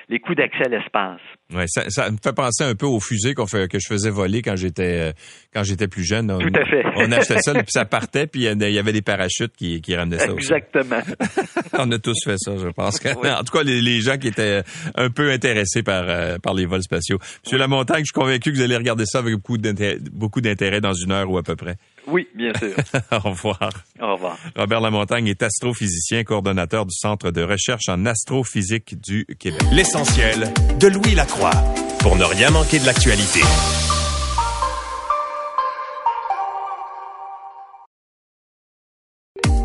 les 0.08 0.18
coûts 0.20 0.34
d'accès 0.34 0.66
à 0.66 0.68
l'espace. 0.68 1.20
Ouais, 1.54 1.66
ça, 1.66 1.88
ça, 1.88 2.10
me 2.10 2.18
fait 2.22 2.34
penser 2.34 2.64
un 2.64 2.74
peu 2.74 2.84
aux 2.84 3.00
fusées 3.00 3.34
qu'on 3.34 3.46
fait, 3.46 3.70
que 3.70 3.78
je 3.78 3.88
faisais 3.88 4.10
voler 4.10 4.42
quand 4.42 4.56
j'étais 4.68 5.12
quand 5.52 5.62
j'étais 5.64 5.88
plus 5.88 6.04
jeune. 6.04 6.28
Tout 6.38 6.60
à 6.60 6.64
fait 6.64 6.84
on 6.96 7.12
achetait 7.12 7.40
ça, 7.40 7.52
puis 7.54 7.64
ça 7.68 7.84
partait, 7.84 8.26
puis 8.26 8.44
il 8.44 8.70
y 8.70 8.78
avait 8.78 8.92
des 8.92 9.02
parachutes 9.02 9.54
qui, 9.56 9.80
qui 9.80 9.94
ramenaient 9.96 10.18
ça 10.18 10.32
Exactement. 10.32 11.00
on 11.78 11.90
a 11.90 11.98
tous 11.98 12.16
fait 12.24 12.38
ça, 12.38 12.56
je 12.56 12.68
pense. 12.68 13.00
En 13.06 13.44
tout 13.44 13.56
cas, 13.56 13.62
les, 13.62 14.00
gens 14.00 14.16
qui 14.16 14.28
étaient 14.28 14.62
un 14.94 15.10
peu 15.10 15.30
intéressés 15.30 15.82
par, 15.82 16.04
euh, 16.08 16.38
par 16.38 16.54
les 16.54 16.66
vols 16.66 16.82
spatiaux. 16.82 17.18
Monsieur 17.44 17.58
Lamontagne, 17.58 18.00
je 18.00 18.12
suis 18.12 18.12
convaincu 18.12 18.52
que 18.52 18.56
vous 18.56 18.62
allez 18.62 18.76
regarder 18.76 19.04
ça 19.06 19.18
avec 19.18 19.34
beaucoup 19.34 19.58
d'intérêt, 19.58 19.98
beaucoup 20.12 20.40
d'intérêt 20.40 20.80
dans 20.80 20.92
une 20.92 21.12
heure 21.12 21.30
ou 21.30 21.38
à 21.38 21.42
peu 21.42 21.56
près. 21.56 21.76
Oui, 22.06 22.28
bien 22.34 22.52
sûr. 22.54 22.74
Au 23.12 23.30
revoir. 23.30 23.70
Au 24.00 24.14
revoir. 24.14 24.38
Robert 24.56 24.80
Lamontagne 24.80 25.26
est 25.26 25.42
astrophysicien, 25.42 26.24
coordonnateur 26.24 26.86
du 26.86 26.94
Centre 26.94 27.30
de 27.30 27.42
recherche 27.42 27.88
en 27.88 28.06
astrophysique 28.06 29.00
du 29.00 29.26
Québec. 29.38 29.60
L'essentiel 29.72 30.52
de 30.80 30.88
Louis 30.88 31.14
Lacroix 31.14 31.52
pour 32.00 32.16
ne 32.16 32.24
rien 32.24 32.50
manquer 32.50 32.78
de 32.78 32.86
l'actualité. 32.86 33.40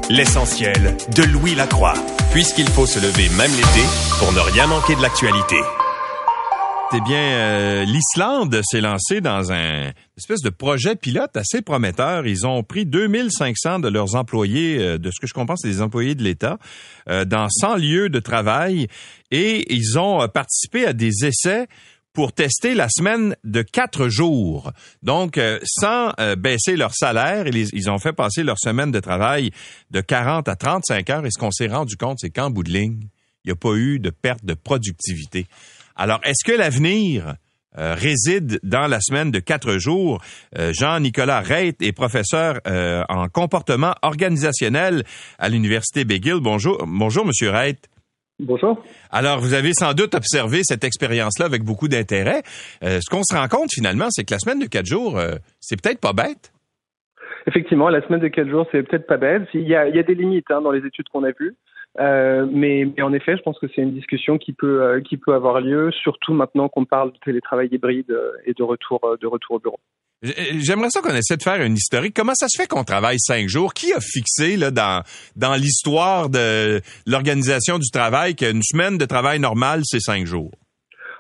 L'essentiel 0.10 0.98
de 1.16 1.24
Louis 1.24 1.56
Lacroix, 1.56 1.94
puisqu'il 2.32 2.68
faut 2.68 2.86
se 2.86 3.00
lever 3.00 3.30
même 3.38 3.52
l'été 3.52 3.88
pour 4.20 4.34
ne 4.34 4.40
rien 4.40 4.68
manquer 4.68 4.96
de 4.96 5.02
l'actualité. 5.02 5.56
Eh 6.94 7.02
bien, 7.02 7.22
euh, 7.22 7.86
l'Islande 7.86 8.60
s'est 8.64 8.82
lancée 8.82 9.22
dans 9.22 9.54
un 9.54 9.92
espèce 10.18 10.42
de 10.42 10.50
projet 10.50 10.96
pilote 10.96 11.36
assez 11.38 11.62
prometteur. 11.62 12.28
Ils 12.28 12.46
ont 12.46 12.64
pris 12.64 12.86
2500 12.86 13.80
de 13.80 13.88
leurs 13.88 14.16
employés, 14.16 14.78
euh, 14.78 14.98
de 14.98 15.10
ce 15.10 15.22
que 15.22 15.26
je 15.26 15.34
comprends, 15.34 15.56
c'est 15.56 15.70
des 15.70 15.82
employés 15.82 16.16
de 16.16 16.24
l'État, 16.24 16.58
euh, 17.10 17.24
dans 17.24 17.48
100 17.50 17.78
lieux 17.78 18.10
de 18.10 18.20
travail 18.20 18.88
et 19.32 19.74
ils 19.74 19.98
ont 19.98 20.28
participé 20.28 20.86
à 20.86 20.94
des 20.94 21.26
essais 21.26 21.68
pour 22.14 22.32
tester 22.32 22.76
la 22.76 22.88
semaine 22.90 23.36
de 23.44 23.64
quatre 23.64 24.08
jours. 24.08 24.72
Donc, 25.02 25.38
euh, 25.38 25.60
sans 25.64 26.14
euh, 26.20 26.36
baisser 26.36 26.76
leur 26.76 26.94
salaire, 26.94 27.48
ils, 27.48 27.68
ils, 27.74 27.90
ont 27.90 27.98
fait 27.98 28.14
passer 28.14 28.44
leur 28.44 28.60
semaine 28.60 28.92
de 28.92 29.00
travail 29.00 29.52
de 29.92 30.00
40 30.00 30.48
à 30.48 30.56
35 30.56 31.10
heures. 31.10 31.26
Et 31.26 31.32
ce 31.32 31.40
qu'on 31.40 31.52
s'est 31.52 31.68
rendu 31.68 31.98
compte, 31.98 32.20
c'est 32.22 32.30
qu'en 32.30 32.52
bout 32.52 32.64
de 32.64 32.72
ligne, 32.72 33.08
il 33.44 33.50
n'y 33.50 33.52
a 33.52 33.56
pas 33.56 33.74
eu 33.74 34.00
de 34.00 34.10
perte 34.10 34.46
de 34.46 34.54
productivité. 34.54 35.48
Alors, 35.96 36.20
est-ce 36.24 36.44
que 36.46 36.58
l'avenir 36.58 37.36
euh, 37.78 37.96
réside 37.96 38.60
dans 38.64 38.88
la 38.88 39.00
semaine 39.02 39.32
de 39.32 39.40
quatre 39.40 39.78
jours? 39.78 40.22
Euh, 40.58 40.72
Jean-Nicolas 40.74 41.42
Reit 41.42 41.76
est 41.82 41.92
professeur 41.92 42.60
euh, 42.68 43.04
en 43.10 43.28
comportement 43.28 43.96
organisationnel 44.02 45.04
à 45.40 45.50
l'Université 45.50 46.06
McGill. 46.06 46.40
Bonjour, 46.40 46.84
bonjour, 46.88 47.26
Monsieur 47.26 47.50
Reit. 47.50 47.78
Bonjour. 48.40 48.84
Alors, 49.12 49.40
vous 49.40 49.54
avez 49.54 49.74
sans 49.74 49.94
doute 49.94 50.16
observé 50.16 50.62
cette 50.64 50.84
expérience-là 50.84 51.46
avec 51.46 51.64
beaucoup 51.64 51.88
d'intérêt. 51.88 52.42
ce 52.82 53.10
qu'on 53.10 53.24
se 53.24 53.36
rend 53.36 53.48
compte 53.48 53.72
finalement, 53.72 54.08
c'est 54.10 54.24
que 54.24 54.34
la 54.34 54.40
semaine 54.40 54.60
de 54.60 54.66
quatre 54.66 54.88
jours, 54.88 55.20
c'est 55.60 55.80
peut-être 55.82 56.00
pas 56.00 56.14
bête. 56.14 56.52
Effectivement, 57.48 57.90
la 57.90 58.02
semaine 58.06 58.22
de 58.22 58.30
quatre 58.30 58.50
jours, 58.50 58.68
c'est 58.72 58.84
peut-être 58.84 59.06
pas 59.06 59.18
bête. 59.18 59.44
Il 59.54 59.68
y 59.68 59.76
a, 59.76 59.88
il 59.88 59.96
y 59.96 60.00
a 60.00 60.04
des 60.04 60.16
limites 60.16 60.50
hein, 60.50 60.62
dans 60.62 60.72
les 60.72 60.86
études 60.86 61.10
qu'on 61.10 61.24
a 61.24 61.32
vues. 61.32 61.56
Euh, 62.00 62.48
mais, 62.52 62.86
mais, 62.98 63.04
en 63.04 63.14
effet, 63.14 63.38
je 63.38 63.42
pense 63.44 63.60
que 63.60 63.68
c'est 63.68 63.82
une 63.82 63.94
discussion 63.94 64.38
qui 64.38 64.54
peut, 64.54 64.82
euh, 64.82 65.02
qui 65.02 65.18
peut 65.18 65.34
avoir 65.34 65.62
lieu, 65.62 65.92
surtout 65.92 66.34
maintenant 66.34 66.70
qu'on 66.70 66.86
parle 66.86 67.12
de 67.12 67.18
télétravail 67.24 67.70
hybride 67.72 68.10
euh, 68.10 68.32
et 68.46 68.54
de 68.54 68.64
retour, 68.64 69.18
de 69.20 69.28
retour 69.28 69.56
au 69.56 69.60
bureau. 69.60 69.80
J'aimerais 70.24 70.90
ça 70.90 71.02
qu'on 71.02 71.14
essaie 71.14 71.36
de 71.36 71.44
faire 71.44 71.62
une 71.62 71.74
historique. 71.74 72.14
Comment 72.16 72.34
ça 72.34 72.48
se 72.48 72.62
fait 72.62 72.68
qu'on 72.68 72.86
travaille 72.86 73.20
cinq 73.20 73.50
jours? 73.50 73.74
Qui 73.74 73.92
a 73.92 74.00
fixé 74.00 74.56
là, 74.56 74.72
dans, 74.72 75.04
dans 75.36 75.54
l'histoire 75.56 76.30
de 76.30 76.80
l'organisation 77.06 77.78
du 77.78 77.90
travail 77.92 78.36
qu'une 78.36 78.64
semaine 78.64 78.98
de 78.98 79.04
travail 79.06 79.40
normale, 79.40 79.82
c'est 79.84 80.00
cinq 80.00 80.26
jours? 80.26 80.52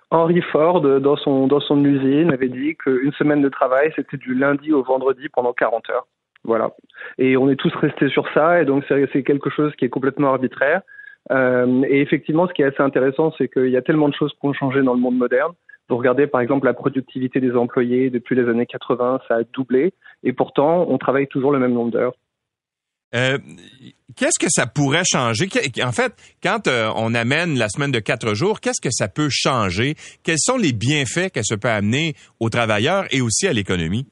Henry 0.09 0.41
Ford, 0.51 0.79
dans 0.79 1.17
son, 1.17 1.47
dans 1.47 1.59
son 1.59 1.83
usine, 1.83 2.31
avait 2.31 2.47
dit 2.47 2.75
qu'une 2.75 3.11
semaine 3.17 3.41
de 3.41 3.49
travail, 3.49 3.91
c'était 3.95 4.15
du 4.15 4.35
lundi 4.35 4.71
au 4.71 4.83
vendredi 4.83 5.27
pendant 5.33 5.53
40 5.53 5.89
heures. 5.89 6.07
Voilà. 6.45 6.71
Et 7.17 7.35
on 7.35 7.49
est 7.49 7.55
tous 7.55 7.73
restés 7.75 8.09
sur 8.09 8.25
ça, 8.33 8.61
et 8.61 8.65
donc 8.65 8.85
c'est 8.87 9.23
quelque 9.23 9.49
chose 9.49 9.73
qui 9.75 9.85
est 9.85 9.89
complètement 9.89 10.29
arbitraire. 10.29 10.81
Euh, 11.31 11.83
et 11.87 12.01
effectivement, 12.01 12.47
ce 12.47 12.53
qui 12.53 12.61
est 12.61 12.65
assez 12.65 12.81
intéressant, 12.81 13.33
c'est 13.37 13.47
qu'il 13.47 13.69
y 13.69 13.77
a 13.77 13.81
tellement 13.81 14.07
de 14.07 14.13
choses 14.13 14.31
qui 14.39 14.45
ont 14.45 14.53
changé 14.53 14.81
dans 14.81 14.93
le 14.93 14.99
monde 14.99 15.17
moderne. 15.17 15.53
Vous 15.89 15.97
regardez 15.97 16.27
par 16.27 16.41
exemple 16.41 16.65
la 16.65 16.73
productivité 16.73 17.39
des 17.39 17.55
employés 17.55 18.09
depuis 18.09 18.35
les 18.35 18.47
années 18.47 18.65
80, 18.65 19.19
ça 19.27 19.35
a 19.35 19.43
doublé, 19.53 19.93
et 20.23 20.33
pourtant 20.33 20.85
on 20.89 20.97
travaille 20.97 21.27
toujours 21.27 21.51
le 21.51 21.59
même 21.59 21.73
nombre 21.73 21.91
d'heures. 21.91 22.13
Euh, 23.15 23.37
qu'est-ce 24.15 24.39
que 24.39 24.49
ça 24.49 24.65
pourrait 24.65 25.03
changer? 25.05 25.47
En 25.83 25.91
fait, 25.91 26.13
quand 26.41 26.67
euh, 26.67 26.89
on 26.95 27.13
amène 27.13 27.59
la 27.59 27.69
semaine 27.69 27.91
de 27.91 27.99
quatre 27.99 28.33
jours, 28.33 28.59
qu'est-ce 28.59 28.81
que 28.81 28.91
ça 28.91 29.07
peut 29.07 29.27
changer? 29.29 29.93
Quels 30.23 30.39
sont 30.39 30.57
les 30.57 30.73
bienfaits 30.73 31.31
que 31.31 31.43
ça 31.43 31.57
peut 31.57 31.69
amener 31.69 32.15
aux 32.39 32.49
travailleurs 32.49 33.05
et 33.11 33.21
aussi 33.21 33.47
à 33.47 33.53
l'économie? 33.53 34.07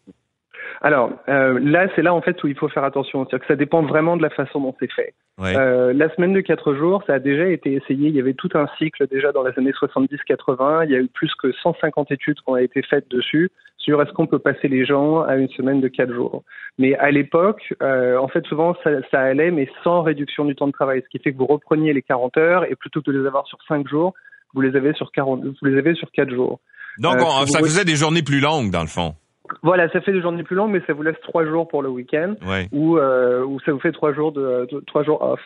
Alors 0.82 1.12
euh, 1.30 1.60
là, 1.64 1.88
c'est 1.96 2.02
là 2.02 2.14
en 2.14 2.22
fait 2.22 2.44
où 2.44 2.48
il 2.48 2.56
faut 2.56 2.70
faire 2.70 2.84
attention, 2.84 3.26
c'est-à-dire 3.26 3.48
que 3.48 3.54
ça 3.54 3.56
dépend 3.56 3.84
vraiment 3.84 4.18
de 4.18 4.24
la 4.24 4.30
façon 4.30 4.60
dont 4.62 4.76
c'est 4.80 4.92
fait. 4.92 5.14
Euh, 5.44 5.94
la 5.94 6.14
semaine 6.14 6.34
de 6.34 6.42
quatre 6.42 6.74
jours, 6.76 7.04
ça 7.08 7.16
a 7.16 7.20
déjà 7.20 7.48
été 7.48 7.74
essayé. 7.74 8.10
Il 8.10 8.16
y 8.16 8.20
avait 8.20 8.34
tout 8.34 8.50
un 8.54 8.68
cycle 8.78 9.08
déjà 9.08 9.32
dans 9.32 9.44
les 9.44 9.52
années 9.58 9.72
70-80. 9.72 10.86
Il 10.86 10.92
y 10.92 10.96
a 10.96 11.00
eu 11.00 11.08
plus 11.08 11.34
que 11.36 11.52
150 11.52 12.12
études 12.12 12.38
qui 12.38 12.44
ont 12.48 12.58
été 12.58 12.82
faites 12.84 13.10
dessus 13.10 13.50
sur 13.78 14.02
est-ce 14.02 14.12
qu'on 14.12 14.28
peut 14.28 14.40
passer 14.40 14.68
les 14.68 14.86
gens 14.86 15.22
à 15.22 15.36
une 15.36 15.50
semaine 15.50 15.82
de 15.82 15.88
quatre 15.88 16.14
jours. 16.14 16.44
Mais 16.78 16.96
à 16.98 17.10
l'époque, 17.10 17.74
euh, 17.82 18.18
en 18.18 18.28
fait, 18.28 18.46
souvent 18.46 18.76
ça, 18.84 18.92
ça, 19.10 19.22
allait, 19.22 19.52
mais 19.52 19.68
sans 19.84 20.04
réduction 20.04 20.46
du 20.46 20.56
temps 20.56 20.68
de 20.68 20.72
travail, 20.72 21.02
ce 21.04 21.10
qui 21.10 21.24
fait 21.24 21.34
que 21.34 21.38
vous 21.38 21.48
repreniez 21.48 21.92
les 21.94 22.04
40 22.04 22.38
heures 22.38 22.66
et 22.66 22.76
plutôt 22.76 23.02
que 23.02 23.10
de 23.10 23.20
les 23.20 23.28
avoir 23.28 23.48
sur 23.48 23.58
cinq 23.68 23.88
jours, 23.88 24.14
vous 24.54 24.62
les 24.62 24.76
avez 24.76 24.94
sur 24.94 25.12
40, 25.12 25.44
vous 25.44 25.68
les 25.68 25.78
avez 25.78 25.96
sur 25.96 26.12
quatre 26.12 26.30
jours. 26.30 26.60
Donc, 27.00 27.16
euh, 27.16 27.46
ça 27.48 27.60
faisait 27.60 27.86
des 27.86 27.96
journées 27.96 28.22
plus 28.22 28.40
longues 28.40 28.70
dans 28.70 28.82
le 28.82 28.88
fond. 28.88 29.16
Voilà, 29.64 29.90
ça 29.90 30.02
fait 30.02 30.12
des 30.12 30.22
journées 30.22 30.44
plus 30.44 30.56
longues, 30.56 30.72
mais 30.72 30.82
ça 30.88 30.94
vous 30.94 31.04
laisse 31.04 31.20
trois 31.22 31.46
jours 31.46 31.68
pour 31.68 31.82
le 31.82 31.90
week-end, 31.90 32.36
ou, 32.72 32.98
euh, 32.98 33.44
ou 33.44 33.60
ça 33.62 33.72
vous 33.72 33.80
fait 33.80 33.92
trois 33.92 34.14
jours 34.14 34.32
de, 34.32 34.68
trois 34.88 35.04
jours 35.04 35.22
off. 35.22 35.42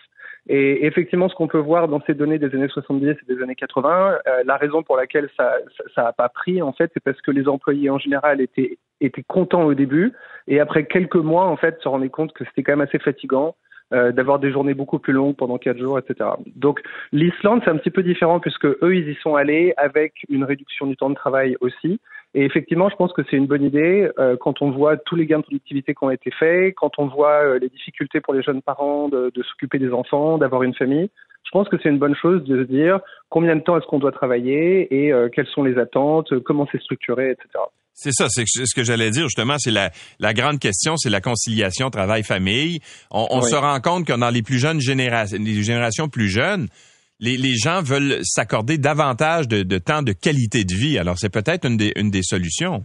Et 0.47 0.86
effectivement, 0.86 1.28
ce 1.28 1.34
qu'on 1.34 1.47
peut 1.47 1.58
voir 1.58 1.88
dans 1.88 2.01
ces 2.06 2.14
données 2.14 2.38
des 2.38 2.53
années 2.53 2.68
70 2.68 3.08
et 3.10 3.18
des 3.28 3.41
années 3.41 3.56
80, 3.56 4.20
euh, 4.28 4.43
la 4.45 4.58
raison 4.58 4.84
pour 4.84 4.95
laquelle 4.95 5.28
ça 5.36 5.53
ça 5.95 6.03
n'a 6.03 6.14
pas 6.14 6.30
pris, 6.30 6.62
en 6.62 6.72
fait, 6.72 6.91
c'est 6.93 7.03
parce 7.03 7.20
que 7.22 7.32
les 7.32 7.47
employés 7.47 7.89
en 7.89 7.97
général 7.97 8.41
étaient 8.41 8.78
étaient 9.01 9.24
contents 9.24 9.64
au 9.64 9.74
début, 9.74 10.14
et 10.47 10.60
après 10.60 10.86
quelques 10.86 11.16
mois, 11.16 11.45
en 11.45 11.58
fait, 11.58 11.80
se 11.82 11.88
rendaient 11.88 12.10
compte 12.10 12.32
que 12.34 12.45
c'était 12.45 12.64
quand 12.64 12.74
même 12.74 12.88
assez 12.88 12.99
fatigant. 12.99 13.56
Euh, 13.93 14.12
d'avoir 14.12 14.39
des 14.39 14.51
journées 14.51 14.74
beaucoup 14.74 14.97
plus 14.97 15.14
longues 15.14 15.36
pendant 15.36 15.60
quatre 15.60 15.78
jours, 15.78 15.99
etc. 15.99 16.32
Donc 16.56 16.82
l'Islande, 17.12 17.62
c'est 17.64 17.70
un 17.70 17.78
petit 17.78 17.91
peu 17.91 18.01
différent 18.01 18.39
puisque 18.39 18.66
eux, 18.66 18.95
ils 18.95 19.08
y 19.08 19.14
sont 19.22 19.36
allés 19.36 19.76
avec 19.78 20.26
une 20.28 20.43
réduction 20.43 20.88
du 20.88 20.97
temps 20.97 21.12
de 21.12 21.16
travail 21.16 21.56
aussi. 21.62 21.99
Et 22.38 22.44
effectivement, 22.44 22.90
je 22.90 22.98
pense 22.98 23.14
que 23.14 23.22
c'est 23.30 23.38
une 23.38 23.48
bonne 23.48 23.64
idée 23.64 24.10
euh, 24.20 24.36
quand 24.38 24.62
on 24.62 24.70
voit 24.70 24.98
tous 24.98 25.16
les 25.16 25.26
gains 25.26 25.38
de 25.38 25.44
productivité 25.44 25.94
qui 25.94 26.04
ont 26.04 26.12
été 26.12 26.32
faits, 26.32 26.76
quand 26.76 26.92
on 26.98 27.08
voit 27.08 27.46
euh, 27.46 27.60
les 27.60 27.70
difficultés 27.70 28.20
pour 28.20 28.34
les 28.34 28.44
jeunes 28.44 28.62
parents 28.62 29.08
de, 29.08 29.32
de 29.34 29.44
s'occuper 29.44 29.80
des 29.80 29.92
enfants, 29.92 30.38
d'avoir 30.38 30.64
une 30.64 30.76
famille. 30.76 31.10
Je 31.46 31.52
pense 31.52 31.70
que 31.70 31.78
c'est 31.82 31.88
une 31.88 31.98
bonne 31.98 32.16
chose 32.22 32.44
de 32.44 32.66
se 32.66 32.68
dire 32.70 33.00
combien 33.30 33.56
de 33.56 33.62
temps 33.62 33.78
est-ce 33.78 33.86
qu'on 33.86 34.00
doit 34.00 34.12
travailler 34.12 34.94
et 34.94 35.14
euh, 35.14 35.30
quelles 35.34 35.48
sont 35.48 35.64
les 35.64 35.78
attentes, 35.78 36.38
comment 36.42 36.68
c'est 36.74 36.82
structuré, 36.82 37.32
etc. 37.32 37.48
C'est 37.94 38.12
ça, 38.12 38.26
c'est 38.28 38.44
ce 38.46 38.76
que 38.76 38.84
j'allais 38.84 39.12
dire 39.12 39.24
justement, 39.24 39.56
c'est 39.58 39.72
la, 39.72 39.92
la 40.20 40.34
grande 40.34 40.60
question, 40.60 40.98
c'est 40.98 41.10
la 41.10 41.22
conciliation 41.22 41.90
travail-famille. 41.90 42.82
On, 43.12 43.28
on 43.30 43.42
se 43.42 43.56
rend 43.56 43.80
compte 43.80 44.06
que 44.06 44.12
dans 44.12 44.30
les 44.30 44.42
plus 44.42 44.60
jeunes 44.60 44.82
générations, 44.82 45.38
les 45.40 45.64
générations 45.64 46.10
plus 46.10 46.28
jeunes, 46.28 46.68
les, 47.20 47.55
gens 47.55 47.82
veulent 47.82 48.20
s'accorder 48.24 48.78
davantage 48.78 49.47
de, 49.47 49.78
temps 49.78 50.01
de 50.01 50.11
qualité 50.11 50.63
de 50.63 50.74
vie. 50.74 50.97
Alors, 50.97 51.18
c'est 51.18 51.32
peut-être 51.32 51.66
une 51.66 51.78
des, 51.78 52.24
solutions. 52.24 52.84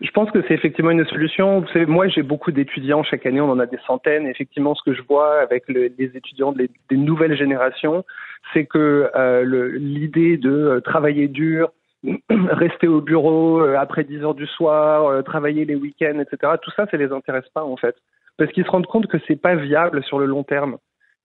Je 0.00 0.10
pense 0.12 0.30
que 0.30 0.40
c'est 0.46 0.54
effectivement 0.54 0.90
une 0.90 1.04
solution. 1.06 1.60
Vous 1.60 1.68
savez, 1.68 1.86
moi, 1.86 2.06
j'ai 2.08 2.22
beaucoup 2.22 2.52
d'étudiants 2.52 3.02
chaque 3.02 3.26
année, 3.26 3.40
on 3.40 3.50
en 3.50 3.58
a 3.58 3.66
des 3.66 3.78
centaines. 3.86 4.26
effectivement, 4.26 4.74
ce 4.74 4.82
que 4.88 4.96
je 4.96 5.02
vois 5.02 5.40
avec 5.40 5.64
les 5.68 6.10
étudiants 6.14 6.52
des 6.52 6.96
nouvelles 6.96 7.36
générations, 7.36 8.04
c'est 8.52 8.66
que 8.66 9.10
euh, 9.14 9.76
l'idée 9.78 10.36
de 10.36 10.50
euh, 10.50 10.80
travailler 10.80 11.28
dur, 11.28 11.72
rester 12.30 12.86
au 12.86 13.00
bureau 13.00 13.60
euh, 13.60 13.76
après 13.78 14.04
10 14.04 14.22
heures 14.22 14.34
du 14.34 14.46
soir, 14.46 15.22
travailler 15.24 15.64
les 15.64 15.74
week-ends, 15.74 16.20
etc. 16.20 16.54
Tout 16.62 16.70
ça, 16.76 16.86
ça 16.90 16.96
les 16.96 17.12
intéresse 17.12 17.48
pas 17.52 17.64
en 17.64 17.76
fait, 17.76 17.96
parce 18.36 18.50
qu'ils 18.52 18.64
se 18.64 18.70
rendent 18.70 18.86
compte 18.86 19.06
que 19.06 19.18
c'est 19.26 19.40
pas 19.40 19.56
viable 19.56 20.02
sur 20.04 20.18
le 20.18 20.26
long 20.26 20.44
terme. 20.44 20.78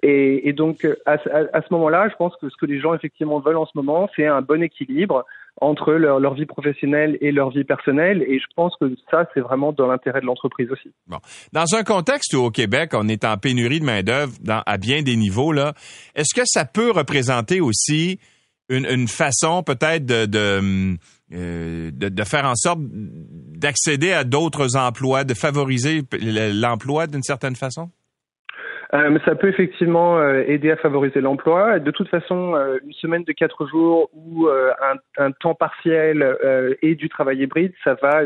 Et, 0.06 0.52
donc, 0.52 0.86
à, 1.06 1.18
ce 1.18 1.68
moment-là, 1.72 2.10
je 2.10 2.16
pense 2.16 2.36
que 2.36 2.50
ce 2.50 2.56
que 2.60 2.66
les 2.66 2.82
gens 2.82 2.94
effectivement 2.94 3.40
veulent 3.40 3.58
en 3.58 3.66
ce 3.66 3.72
moment, 3.76 4.10
c'est 4.16 4.26
un 4.26 4.42
bon 4.42 4.62
équilibre 4.62 5.24
entre 5.62 5.94
leur, 5.94 6.34
vie 6.34 6.46
professionnelle 6.46 7.18
et 7.22 7.32
leur 7.32 7.52
vie 7.52 7.64
personnelle. 7.64 8.22
Et 8.28 8.38
je 8.38 8.46
pense 8.54 8.76
que 8.82 8.94
ça, 9.10 9.26
c'est 9.34 9.40
vraiment 9.40 9.72
dans 9.72 9.88
l'intérêt 9.88 10.20
de 10.20 10.26
l'entreprise 10.26 10.70
aussi. 10.72 10.92
Bon. 11.08 11.20
Dans 11.54 11.74
un 11.74 11.84
contexte 11.84 12.34
où 12.34 12.40
au 12.40 12.52
Québec, 12.52 12.92
on 12.94 13.08
est 13.08 13.24
en 13.24 13.38
pénurie 13.38 13.80
de 13.80 13.86
main-d'œuvre 13.86 14.34
à 14.66 14.78
bien 14.78 15.04
des 15.04 15.16
niveaux, 15.16 15.54
là, 15.54 15.74
est-ce 16.16 16.36
que 16.36 16.46
ça 16.46 16.66
peut 16.66 16.92
représenter 16.92 17.62
aussi 17.62 18.20
une, 18.68 19.08
façon 19.08 19.64
peut-être 19.64 20.12
euh, 20.12 20.96
de, 21.32 22.24
faire 22.26 22.46
en 22.46 22.56
sorte 22.56 22.80
d'accéder 22.82 24.12
à 24.12 24.26
d'autres 24.26 24.76
emplois, 24.76 25.24
de 25.24 25.34
favoriser 25.34 26.02
l'emploi 26.20 27.08
d'une 27.08 27.24
certaine 27.24 27.56
façon? 27.56 27.90
Euh, 28.94 29.18
ça 29.26 29.34
peut 29.34 29.50
effectivement 29.50 30.20
euh, 30.20 30.44
aider 30.46 30.70
à 30.70 30.76
favoriser 30.76 31.20
l'emploi. 31.20 31.80
De 31.80 31.90
toute 31.90 32.10
façon, 32.10 32.54
euh, 32.54 32.78
une 32.84 32.94
semaine 32.94 33.24
de 33.24 33.32
quatre 33.32 33.66
jours 33.66 34.10
ou 34.14 34.48
un, 35.18 35.32
temps 35.32 35.56
partiel 35.56 36.38
et 36.82 36.96
du 36.96 37.10
travail 37.10 37.40
hybride, 37.40 37.74
ça 37.84 37.96
va. 37.96 38.24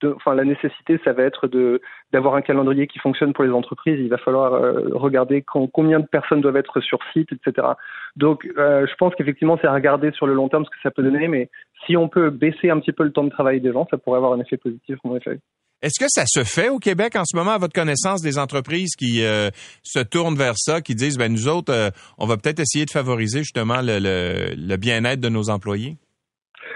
De, 0.00 0.14
enfin, 0.16 0.34
la 0.34 0.44
nécessité, 0.44 0.98
ça 1.04 1.12
va 1.12 1.24
être 1.24 1.46
de 1.46 1.80
d'avoir 2.12 2.34
un 2.34 2.40
calendrier 2.40 2.86
qui 2.86 2.98
fonctionne 2.98 3.32
pour 3.32 3.44
les 3.44 3.50
entreprises. 3.50 3.98
Il 4.00 4.08
va 4.08 4.16
falloir 4.18 4.52
regarder 4.92 5.42
combien 5.42 6.00
de 6.00 6.06
personnes 6.06 6.40
doivent 6.40 6.56
être 6.56 6.80
sur 6.80 6.98
site, 7.12 7.30
etc. 7.32 7.68
Donc, 8.16 8.46
je 8.56 8.94
pense 8.96 9.14
qu'effectivement, 9.14 9.58
c'est 9.60 9.68
à 9.68 9.74
regarder 9.74 10.10
sur 10.12 10.26
le 10.26 10.34
long 10.34 10.48
terme 10.48 10.64
ce 10.64 10.70
que 10.70 10.80
ça 10.82 10.90
peut 10.90 11.02
donner. 11.02 11.28
Mais 11.28 11.50
si 11.86 11.96
on 11.96 12.08
peut 12.08 12.30
baisser 12.30 12.70
un 12.70 12.80
petit 12.80 12.92
peu 12.92 13.04
le 13.04 13.12
temps 13.12 13.24
de 13.24 13.30
travail 13.30 13.60
des 13.60 13.72
gens, 13.72 13.86
ça 13.90 13.98
pourrait 13.98 14.16
avoir 14.16 14.32
un 14.32 14.40
effet 14.40 14.56
positif, 14.56 14.98
en 15.04 15.16
effet. 15.16 15.38
Est-ce 15.82 15.98
que 15.98 16.08
ça 16.08 16.24
se 16.26 16.44
fait 16.44 16.68
au 16.68 16.78
Québec 16.78 17.16
en 17.16 17.24
ce 17.24 17.34
moment, 17.34 17.52
à 17.52 17.58
votre 17.58 17.72
connaissance, 17.72 18.20
des 18.20 18.38
entreprises 18.38 18.96
qui 18.96 19.24
euh, 19.24 19.48
se 19.82 19.98
tournent 19.98 20.36
vers 20.36 20.56
ça, 20.56 20.82
qui 20.82 20.94
disent, 20.94 21.16
ben 21.16 21.32
nous 21.32 21.48
autres, 21.48 21.72
euh, 21.72 21.88
on 22.18 22.26
va 22.26 22.36
peut-être 22.36 22.60
essayer 22.60 22.84
de 22.84 22.90
favoriser 22.90 23.38
justement 23.38 23.80
le, 23.82 23.98
le, 23.98 24.76
bien-être 24.76 25.20
de 25.20 25.30
nos 25.30 25.48
employés? 25.48 25.96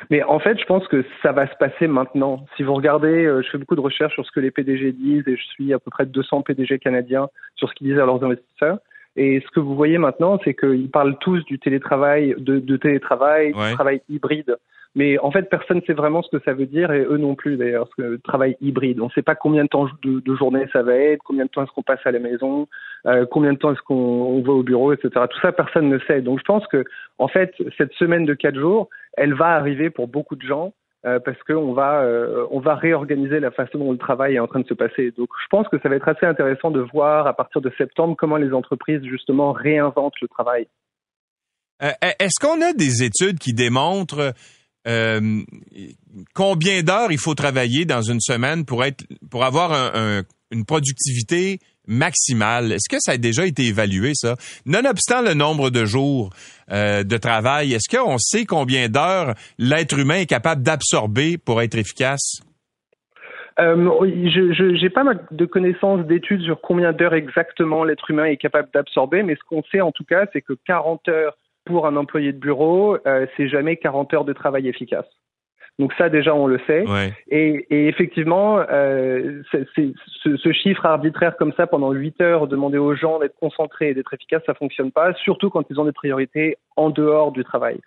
Mais 0.08 0.22
en 0.22 0.38
fait, 0.38 0.58
je 0.58 0.64
pense 0.64 0.88
que 0.88 1.04
ça 1.22 1.32
va 1.32 1.46
se 1.46 1.56
passer 1.56 1.86
maintenant. 1.86 2.46
Si 2.56 2.62
vous 2.62 2.72
regardez, 2.72 3.26
euh, 3.26 3.42
je 3.42 3.50
fais 3.50 3.58
beaucoup 3.58 3.76
de 3.76 3.82
recherches 3.82 4.14
sur 4.14 4.24
ce 4.24 4.32
que 4.32 4.40
les 4.40 4.50
PDG 4.50 4.92
disent 4.92 5.28
et 5.28 5.36
je 5.36 5.44
suis 5.52 5.74
à 5.74 5.78
peu 5.78 5.90
près 5.90 6.06
200 6.06 6.40
PDG 6.40 6.78
canadiens 6.78 7.28
sur 7.56 7.68
ce 7.68 7.74
qu'ils 7.74 7.88
disent 7.88 7.98
à 7.98 8.06
leurs 8.06 8.24
investisseurs. 8.24 8.78
Et 9.16 9.42
ce 9.46 9.50
que 9.50 9.60
vous 9.60 9.76
voyez 9.76 9.98
maintenant, 9.98 10.40
c'est 10.44 10.54
qu'ils 10.54 10.90
parlent 10.90 11.18
tous 11.20 11.44
du 11.44 11.58
télétravail, 11.58 12.34
de, 12.38 12.58
de 12.58 12.76
télétravail, 12.78 13.52
du 13.52 13.74
travail 13.74 14.00
hybride. 14.08 14.56
Mais 14.96 15.18
en 15.18 15.32
fait, 15.32 15.50
personne 15.50 15.78
ne 15.78 15.82
sait 15.82 15.92
vraiment 15.92 16.22
ce 16.22 16.36
que 16.36 16.42
ça 16.44 16.52
veut 16.52 16.66
dire, 16.66 16.92
et 16.92 17.00
eux 17.00 17.16
non 17.16 17.34
plus 17.34 17.56
d'ailleurs, 17.56 17.88
ce 17.96 18.16
travail 18.16 18.56
hybride. 18.60 19.00
On 19.00 19.06
ne 19.06 19.10
sait 19.10 19.22
pas 19.22 19.34
combien 19.34 19.64
de 19.64 19.68
temps 19.68 19.88
de, 20.04 20.34
journée 20.36 20.66
ça 20.72 20.82
va 20.82 20.94
être, 20.94 21.22
combien 21.24 21.44
de 21.44 21.50
temps 21.50 21.64
est-ce 21.64 21.72
qu'on 21.72 21.82
passe 21.82 22.04
à 22.04 22.12
la 22.12 22.20
maison, 22.20 22.68
euh, 23.06 23.26
combien 23.26 23.52
de 23.52 23.58
temps 23.58 23.72
est-ce 23.72 23.82
qu'on 23.82 24.40
va 24.42 24.52
au 24.52 24.62
bureau, 24.62 24.92
etc. 24.92 25.10
Tout 25.28 25.40
ça, 25.40 25.50
personne 25.50 25.88
ne 25.88 25.98
sait. 26.06 26.20
Donc 26.20 26.38
je 26.38 26.44
pense 26.44 26.64
que, 26.68 26.84
en 27.18 27.26
fait, 27.26 27.54
cette 27.76 27.92
semaine 27.94 28.24
de 28.24 28.34
quatre 28.34 28.58
jours, 28.58 28.88
elle 29.16 29.34
va 29.34 29.48
arriver 29.48 29.90
pour 29.90 30.06
beaucoup 30.06 30.36
de 30.36 30.46
gens. 30.46 30.72
Euh, 31.06 31.20
parce 31.20 31.36
qu'on 31.42 31.74
va 31.74 32.00
euh, 32.00 32.46
va 32.50 32.76
réorganiser 32.76 33.38
la 33.38 33.50
façon 33.50 33.76
dont 33.76 33.92
le 33.92 33.98
travail 33.98 34.36
est 34.36 34.38
en 34.38 34.46
train 34.46 34.60
de 34.60 34.66
se 34.66 34.72
passer. 34.72 35.12
Donc 35.18 35.28
je 35.42 35.46
pense 35.50 35.68
que 35.68 35.78
ça 35.80 35.90
va 35.90 35.96
être 35.96 36.08
assez 36.08 36.24
intéressant 36.24 36.70
de 36.70 36.80
voir 36.80 37.26
à 37.26 37.34
partir 37.34 37.60
de 37.60 37.70
septembre 37.76 38.16
comment 38.16 38.38
les 38.38 38.54
entreprises 38.54 39.02
justement 39.04 39.52
réinventent 39.52 40.18
le 40.22 40.28
travail. 40.28 40.66
Est-ce 41.80 42.40
qu'on 42.40 42.62
a 42.62 42.72
des 42.72 43.02
études 43.02 43.38
qui 43.38 43.52
démontrent 43.52 44.32
combien 46.34 46.82
d'heures 46.82 47.12
il 47.12 47.18
faut 47.18 47.34
travailler 47.34 47.84
dans 47.84 48.02
une 48.02 48.20
semaine 48.20 48.64
pour 48.64 48.84
être 48.84 49.04
pour 49.30 49.44
avoir 49.44 49.72
une 50.50 50.64
productivité 50.64 51.58
maximale? 51.86 52.72
Est-ce 52.72 52.88
que 52.88 53.00
ça 53.00 53.12
a 53.12 53.16
déjà 53.16 53.46
été 53.46 53.64
évalué, 53.64 54.12
ça? 54.14 54.36
Nonobstant 54.66 55.22
le 55.22 55.34
nombre 55.34 55.70
de 55.70 55.84
jours 55.84 56.30
de 56.70 57.16
travail, 57.16 57.72
est-ce 57.72 57.94
qu'on 57.94 58.18
sait 58.18 58.44
combien 58.44 58.88
d'heures 58.88 59.34
l'être 59.58 59.98
humain 59.98 60.16
est 60.16 60.26
capable 60.26 60.62
d'absorber 60.62 61.38
pour 61.38 61.62
être 61.62 61.76
efficace? 61.76 62.40
Euh, 63.60 63.76
je 63.76 64.82
n'ai 64.82 64.90
pas 64.90 65.04
de 65.30 65.44
connaissances 65.44 66.04
d'études 66.06 66.42
sur 66.42 66.60
combien 66.60 66.92
d'heures 66.92 67.14
exactement 67.14 67.84
l'être 67.84 68.10
humain 68.10 68.24
est 68.24 68.36
capable 68.36 68.68
d'absorber, 68.74 69.22
mais 69.22 69.36
ce 69.36 69.44
qu'on 69.48 69.62
sait 69.70 69.80
en 69.80 69.92
tout 69.92 70.04
cas, 70.04 70.26
c'est 70.32 70.42
que 70.42 70.54
40 70.66 71.08
heures 71.08 71.36
pour 71.64 71.86
un 71.86 71.96
employé 71.96 72.32
de 72.32 72.38
bureau, 72.38 72.96
euh, 73.06 73.26
c'est 73.36 73.48
jamais 73.48 73.76
40 73.76 74.14
heures 74.14 74.24
de 74.24 74.32
travail 74.32 74.68
efficace. 74.68 75.06
Donc 75.78 75.92
ça 75.98 76.08
déjà 76.08 76.34
on 76.34 76.46
le 76.46 76.60
sait. 76.66 76.84
Et, 77.28 77.66
et, 77.70 77.88
effectivement, 77.88 78.58
euh, 78.70 79.42
ce, 79.50 80.36
ce, 80.36 80.52
chiffre 80.52 80.86
arbitraire 80.86 81.36
comme 81.36 81.52
ça 81.54 81.66
pendant 81.66 81.90
8 81.90 82.20
heures, 82.20 82.46
demander 82.46 82.78
aux 82.78 82.94
gens 82.94 83.18
d'être 83.18 83.34
concentrés 83.40 83.88
et 83.88 83.94
d'être 83.94 84.14
efficaces, 84.14 84.42
ça 84.46 84.54
fonctionne 84.54 84.92
pas, 84.92 85.14
surtout 85.14 85.50
quand 85.50 85.64
ils 85.70 85.80
ont 85.80 85.84
des 85.84 85.92
priorités 85.92 86.58
en 86.76 86.90
dehors 86.90 87.32
du 87.32 87.42
travail. 87.42 87.80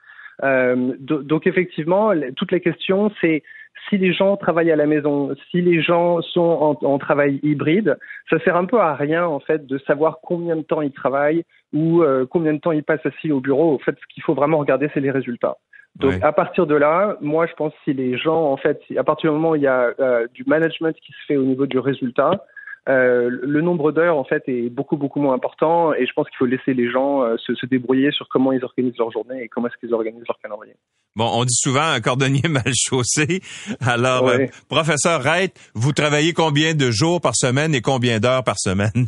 Euh, 0.44 0.94
donc 1.00 1.48
effectivement, 1.48 2.12
toutes 2.36 2.52
les 2.52 2.62
questions, 2.62 3.12
c'est 3.22 3.44
si 3.90 3.98
les 3.98 4.14
gens 4.14 4.38
travaillent 4.38 4.72
à 4.72 4.76
la 4.76 4.86
maison, 4.86 5.34
si 5.50 5.62
les 5.62 5.82
gens 5.82 6.22
sont 6.22 6.78
en, 6.82 6.98
travail 6.98 7.40
hybride, 7.44 7.98
ça 8.30 8.40
sert 8.40 8.56
un 8.56 8.66
peu 8.66 8.80
à 8.80 8.96
rien 8.96 9.26
en 9.26 9.40
fait 9.40 9.66
de 9.66 9.78
savoir 9.80 10.20
combien 10.22 10.56
de 10.56 10.62
temps 10.62 10.82
ils 10.82 10.92
travaillent 10.92 11.44
ou 11.74 12.02
euh, 12.02 12.26
combien 12.30 12.54
de 12.54 12.60
temps 12.60 12.72
ils 12.72 12.84
passent 12.84 13.06
assis 13.06 13.32
au 13.32 13.40
bureau. 13.40 13.74
En 13.74 13.80
fait, 13.80 13.96
ce 14.00 14.14
qu'il 14.14 14.24
faut 14.24 14.34
vraiment 14.34 14.58
regarder, 14.58 14.90
c'est 14.94 15.00
les 15.00 15.12
résultats. 15.12 15.58
Donc 15.96 16.22
à 16.22 16.32
partir 16.32 16.68
de 16.68 16.76
là, 16.76 17.18
moi 17.22 17.48
je 17.48 17.54
pense 17.54 17.74
si 17.84 17.94
les 17.94 18.18
gens, 18.18 18.52
en 18.52 18.58
fait, 18.58 18.82
à 18.98 19.04
partir 19.04 19.32
du 19.32 19.36
moment 19.36 19.52
où 19.52 19.56
il 19.56 19.64
y 19.64 19.68
a 19.68 19.94
euh, 20.00 20.28
du 20.34 20.44
management 20.46 20.96
qui 20.96 21.12
se 21.12 21.26
fait 21.28 21.38
au 21.38 21.44
niveau 21.44 21.66
du 21.66 21.80
résultat, 21.80 22.44
euh, 22.88 23.30
le 23.30 23.62
nombre 23.62 23.92
d'heures 23.92 24.18
en 24.18 24.24
fait 24.24 24.44
est 24.48 24.70
beaucoup 24.70 24.96
beaucoup 24.96 25.20
moins 25.20 25.34
important 25.34 25.94
et 25.94 26.06
je 26.06 26.14
pense 26.14 26.28
qu'il 26.30 26.38
faut 26.38 26.46
laisser 26.46 26.74
les 26.74 26.90
gens 26.90 27.22
euh, 27.22 27.36
se, 27.38 27.54
se, 27.54 27.66
débrouiller 27.66 28.12
sur 28.12 28.30
comment 28.30 28.54
ils 28.54 28.64
organisent 28.64 28.98
leur 28.98 29.12
journée 29.12 29.44
et 29.44 29.48
comment 29.50 29.68
est-ce 29.68 29.76
qu'ils 29.78 29.94
organisent 29.94 30.24
leur 30.26 30.40
calendrier. 30.40 30.76
Bon, 31.16 31.30
on 31.34 31.44
dit 31.44 31.54
souvent 31.54 31.84
un 31.84 32.00
cordonnier 32.00 32.44
mal 32.50 32.72
chaussé. 32.74 33.42
Alors, 33.86 34.30
euh, 34.30 34.46
professeur 34.70 35.22
Reit, 35.22 35.54
vous 35.74 35.92
travaillez 35.92 36.32
combien 36.32 36.76
de 36.76 36.90
jours 36.90 37.20
par 37.20 37.36
semaine 37.36 37.76
et 37.76 37.82
combien 37.82 38.20
d'heures 38.20 38.44
par 38.44 38.58
semaine? 38.58 39.08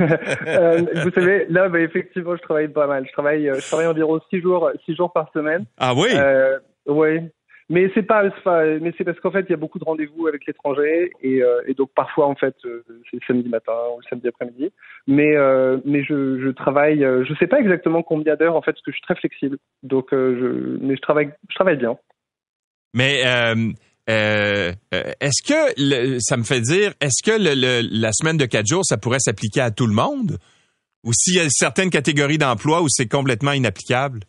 Vous 0.00 1.10
savez, 1.14 1.44
là, 1.50 1.68
bah, 1.68 1.78
effectivement, 1.78 2.34
je 2.34 2.40
travaille 2.40 2.68
pas 2.68 2.86
mal. 2.86 3.04
Je 3.06 3.12
travaille, 3.12 3.50
je 3.54 3.66
travaille 3.68 3.86
environ 3.86 4.18
six 4.30 4.40
jours, 4.40 4.70
six 4.86 4.96
jours 4.96 5.12
par 5.12 5.30
semaine. 5.34 5.66
Ah 5.76 5.92
oui? 5.94 6.08
oui, 6.86 7.20
mais 7.70 7.88
c'est 7.94 8.02
pas, 8.02 8.24
mais 8.80 8.92
c'est 8.98 9.04
parce 9.04 9.20
qu'en 9.20 9.30
fait 9.30 9.46
il 9.48 9.50
y 9.50 9.54
a 9.54 9.56
beaucoup 9.56 9.78
de 9.78 9.84
rendez-vous 9.84 10.26
avec 10.26 10.44
l'étranger 10.44 11.12
et, 11.22 11.40
euh, 11.40 11.62
donc 11.78 11.90
parfois 11.94 12.26
en 12.26 12.34
fait 12.34 12.56
euh, 12.64 12.84
c'est 13.08 13.20
samedi 13.28 13.48
matin 13.48 13.72
ou 13.96 14.02
samedi 14.10 14.26
après-midi. 14.26 14.72
Mais 15.06 15.36
euh, 15.36 15.78
mais 15.84 16.02
je, 16.02 16.40
je 16.42 16.48
travaille, 16.50 16.98
je 16.98 17.32
sais 17.38 17.46
pas 17.46 17.60
exactement 17.60 18.02
combien 18.02 18.34
d'heures 18.34 18.56
en 18.56 18.62
fait 18.62 18.72
parce 18.72 18.82
que 18.82 18.90
je 18.90 18.96
suis 18.96 19.06
très 19.06 19.14
flexible. 19.14 19.56
Donc 19.84 20.08
je, 20.10 20.78
mais 20.80 20.96
je 20.96 21.00
travaille, 21.00 21.30
je 21.48 21.54
travaille 21.54 21.76
bien. 21.76 21.96
Mais 22.92 23.20
est-ce 24.08 25.42
que 25.46 26.18
ça 26.18 26.36
me 26.36 26.42
fait 26.42 26.60
dire, 26.60 26.92
est-ce 27.00 27.22
que 27.22 27.38
la 27.38 28.12
semaine 28.12 28.36
de 28.36 28.46
quatre 28.46 28.66
jours 28.66 28.84
ça 28.84 28.98
pourrait 28.98 29.20
s'appliquer 29.20 29.60
à 29.60 29.70
tout 29.70 29.86
le 29.86 29.94
monde? 29.94 30.38
Ou 31.04 31.12
s'il 31.14 31.36
y 31.36 31.40
a 31.40 31.48
certaines 31.48 31.90
catégories 31.90 32.36
d'emploi 32.36 32.82
où 32.82 32.88
c'est 32.88 33.08
complètement 33.08 33.52
inapplicable? 33.52 34.24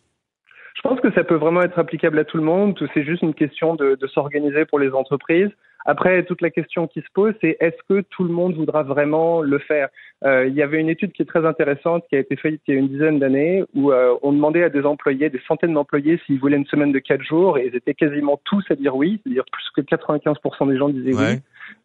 Je 0.74 0.80
pense 0.82 1.00
que 1.00 1.12
ça 1.12 1.24
peut 1.24 1.34
vraiment 1.36 1.62
être 1.62 1.78
applicable 1.78 2.18
à 2.18 2.24
tout 2.24 2.36
le 2.36 2.42
monde. 2.42 2.78
C'est 2.94 3.04
juste 3.04 3.22
une 3.22 3.34
question 3.34 3.74
de, 3.74 3.94
de 3.94 4.06
s'organiser 4.06 4.64
pour 4.64 4.78
les 4.78 4.90
entreprises. 4.90 5.50
Après, 5.84 6.22
toute 6.24 6.40
la 6.42 6.50
question 6.50 6.86
qui 6.86 7.00
se 7.00 7.06
pose, 7.12 7.34
c'est 7.40 7.56
est-ce 7.60 7.76
que 7.88 8.02
tout 8.02 8.22
le 8.22 8.32
monde 8.32 8.54
voudra 8.54 8.82
vraiment 8.82 9.42
le 9.42 9.58
faire? 9.58 9.88
Euh, 10.24 10.46
Il 10.46 10.54
y 10.54 10.62
avait 10.62 10.78
une 10.78 10.88
étude 10.88 11.12
qui 11.12 11.22
est 11.22 11.26
très 11.26 11.44
intéressante, 11.44 12.04
qui 12.08 12.16
a 12.16 12.20
été 12.20 12.36
faite 12.36 12.60
il 12.68 12.74
y 12.74 12.76
a 12.76 12.80
une 12.80 12.88
dizaine 12.88 13.18
d'années, 13.18 13.64
où 13.74 13.90
euh, 13.90 14.14
on 14.22 14.32
demandait 14.32 14.62
à 14.62 14.68
des 14.68 14.84
employés, 14.84 15.28
des 15.28 15.40
centaines 15.46 15.74
d'employés, 15.74 16.20
s'ils 16.24 16.38
voulaient 16.38 16.56
une 16.56 16.66
semaine 16.66 16.92
de 16.92 17.00
quatre 17.00 17.22
jours, 17.22 17.58
et 17.58 17.66
ils 17.66 17.76
étaient 17.76 17.94
quasiment 17.94 18.40
tous 18.44 18.64
à 18.70 18.76
dire 18.76 18.94
oui, 18.94 19.20
c'est-à-dire 19.22 19.44
plus 19.50 19.64
que 19.74 19.80
95% 19.80 20.68
des 20.68 20.78
gens 20.78 20.88
disaient 20.88 21.14
oui. 21.14 21.40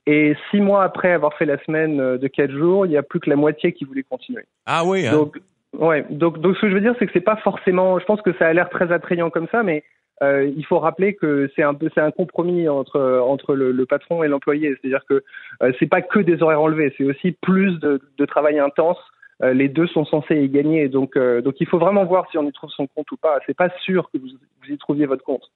Et 0.05 0.35
six 0.51 0.61
mois 0.61 0.83
après 0.83 1.11
avoir 1.11 1.33
fait 1.33 1.45
la 1.45 1.57
semaine 1.63 1.99
euh, 1.99 2.17
de 2.17 2.27
quatre 2.27 2.51
jours, 2.51 2.85
il 2.85 2.89
n'y 2.89 2.97
a 2.97 3.03
plus 3.03 3.19
que 3.19 3.29
la 3.29 3.35
moitié 3.35 3.73
qui 3.73 3.83
voulait 3.83 4.03
continuer. 4.03 4.43
Ah 4.65 4.83
oui. 4.85 5.07
Hein. 5.07 5.11
Donc, 5.11 5.39
Ouais, 5.77 6.05
donc, 6.09 6.39
donc 6.39 6.55
ce 6.55 6.61
que 6.61 6.69
je 6.69 6.73
veux 6.73 6.81
dire, 6.81 6.95
c'est 6.97 7.05
que 7.05 7.13
c'est 7.13 7.21
pas 7.21 7.35
forcément. 7.37 7.99
Je 7.99 8.05
pense 8.05 8.21
que 8.21 8.33
ça 8.33 8.47
a 8.47 8.53
l'air 8.53 8.69
très 8.69 8.91
attrayant 8.91 9.29
comme 9.29 9.47
ça, 9.51 9.61
mais 9.61 9.83
euh, 10.23 10.51
il 10.55 10.65
faut 10.65 10.79
rappeler 10.79 11.13
que 11.13 11.49
c'est 11.55 11.61
un 11.61 11.75
peu 11.75 11.89
c'est 11.93 12.01
un 12.01 12.09
compromis 12.09 12.67
entre 12.67 12.99
entre 13.19 13.53
le, 13.53 13.71
le 13.71 13.85
patron 13.85 14.23
et 14.23 14.27
l'employé. 14.27 14.75
C'est-à-dire 14.81 15.05
que 15.07 15.23
euh, 15.61 15.71
c'est 15.79 15.85
pas 15.85 16.01
que 16.01 16.19
des 16.19 16.41
horaires 16.41 16.61
enlevés, 16.61 16.93
c'est 16.97 17.03
aussi 17.03 17.31
plus 17.31 17.79
de, 17.79 18.01
de 18.17 18.25
travail 18.25 18.57
intense. 18.57 18.97
Euh, 19.43 19.53
les 19.53 19.69
deux 19.69 19.85
sont 19.85 20.05
censés 20.05 20.41
y 20.41 20.49
gagner, 20.49 20.89
donc 20.89 21.15
euh, 21.15 21.41
donc 21.41 21.61
il 21.61 21.67
faut 21.67 21.77
vraiment 21.77 22.05
voir 22.05 22.27
si 22.31 22.39
on 22.39 22.47
y 22.47 22.51
trouve 22.51 22.71
son 22.71 22.87
compte 22.87 23.11
ou 23.11 23.17
pas. 23.17 23.39
C'est 23.45 23.55
pas 23.55 23.69
sûr 23.85 24.09
que 24.11 24.17
vous, 24.17 24.29
vous 24.29 24.73
y 24.73 24.77
trouviez 24.79 25.05
votre 25.05 25.23
compte. 25.23 25.51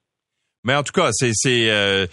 Mais 0.64 0.76
en 0.76 0.84
tout 0.84 0.94
cas, 0.94 1.10
c'est 1.12 1.32
c'est 1.34 1.70
euh, 1.70 2.06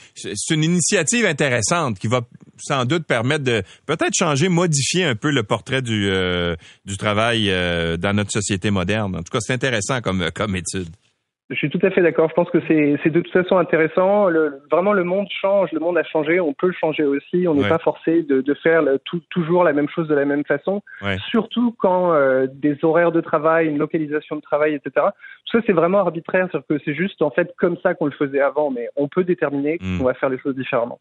une 0.51 0.65
initiative 0.65 1.27
intéressante 1.27 1.99
qui 1.99 2.07
va 2.07 2.23
sans 2.57 2.85
doute 2.85 3.07
permettre 3.07 3.45
de 3.45 3.63
peut-être 3.87 4.15
changer, 4.15 4.49
modifier 4.49 5.05
un 5.05 5.15
peu 5.15 5.31
le 5.31 5.43
portrait 5.43 5.83
du 5.83 6.09
euh, 6.11 6.57
du 6.87 6.97
travail 6.97 7.51
euh, 7.51 7.97
dans 7.97 8.15
notre 8.15 8.33
société 8.33 8.71
moderne. 8.71 9.17
En 9.17 9.23
tout 9.23 9.31
cas, 9.31 9.41
c'est 9.41 9.53
intéressant 9.53 10.01
comme 10.01 10.31
comme 10.35 10.57
étude. 10.57 10.89
Je 11.51 11.57
suis 11.57 11.71
tout 11.71 11.79
à 11.83 11.91
fait 11.91 12.03
d'accord. 12.03 12.29
Je 12.29 12.35
pense 12.35 12.51
que 12.51 12.59
c'est 12.69 13.11
de 13.11 13.21
toute 13.21 13.33
façon 13.33 13.57
intéressant. 13.57 14.29
Le, 14.29 14.61
vraiment, 14.71 14.93
le 14.93 15.03
monde 15.03 15.27
change, 15.31 15.73
le 15.73 15.81
monde 15.81 15.97
a 15.97 16.05
changé. 16.05 16.41
On 16.41 16.53
peut 16.53 16.67
le 16.67 16.75
changer 16.75 17.05
aussi. 17.05 17.49
On 17.49 17.55
n'est 17.55 17.69
pas 17.69 17.79
forcé 17.79 18.23
de, 18.23 18.43
de 18.43 18.55
faire 18.55 18.83
tout, 19.07 19.23
toujours 19.31 19.65
la 19.65 19.73
même 19.73 19.89
chose 19.89 20.09
de 20.09 20.15
la 20.15 20.27
même 20.27 20.45
façon. 20.45 20.83
Surtout 21.31 21.75
quand 21.79 22.13
euh, 22.13 22.47
des 22.53 22.77
horaires 22.83 23.13
de 23.13 23.23
travail, 23.23 23.69
une 23.69 23.79
localisation 23.79 24.37
de 24.37 24.43
travail, 24.43 24.75
etc. 24.75 25.07
Tout 25.47 25.59
ça, 25.59 25.65
c'est 25.67 25.73
vraiment 25.73 26.01
arbitraire. 26.01 26.49
C'est-à-dire 26.51 26.67
que 26.69 26.83
c'est 26.85 26.95
juste 26.95 27.23
en 27.23 27.31
fait 27.31 27.51
comme 27.57 27.79
ça 27.83 27.95
qu'on 27.95 28.07
le 28.07 28.13
faisait 28.13 28.41
avant, 28.41 28.71
mais 28.71 28.89
on 28.97 29.09
peut 29.09 29.25
déterminer 29.25 29.79
hmm. 29.81 29.99
qu'on 29.99 30.05
va 30.05 30.15
faire 30.15 30.29
les 30.29 30.39
choses 30.39 30.55
différemment. 30.55 31.01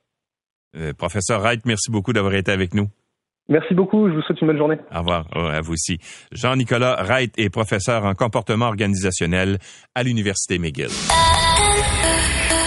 Euh, 0.78 0.94
professeur 0.94 1.42
Wright, 1.42 1.66
merci 1.66 1.92
beaucoup 1.92 2.14
d'avoir 2.14 2.34
été 2.36 2.52
avec 2.52 2.74
nous. 2.74 2.88
Merci 3.50 3.74
beaucoup. 3.74 4.10
Je 4.10 4.14
vous 4.14 4.22
souhaite 4.22 4.42
une 4.42 4.48
bonne 4.48 4.58
journée. 4.58 4.78
Au 4.94 5.00
revoir. 5.00 5.26
À 5.36 5.62
vous 5.62 5.74
aussi. 5.74 6.00
Jean-Nicolas 6.32 7.02
Wright 7.04 7.34
est 7.38 7.50
professeur 7.50 8.04
en 8.06 8.14
comportement 8.14 8.66
organisationnel 8.68 9.58
à 9.96 10.04
l'Université 10.04 10.60
McGill. 10.60 10.90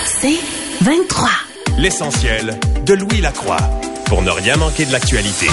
C'est 0.04 0.84
23. 0.84 1.28
L'essentiel 1.78 2.50
de 2.86 2.94
Louis 2.94 3.20
Lacroix 3.20 3.58
pour 4.06 4.22
ne 4.22 4.30
rien 4.30 4.56
manquer 4.56 4.86
de 4.86 4.92
l'actualité. 4.92 5.46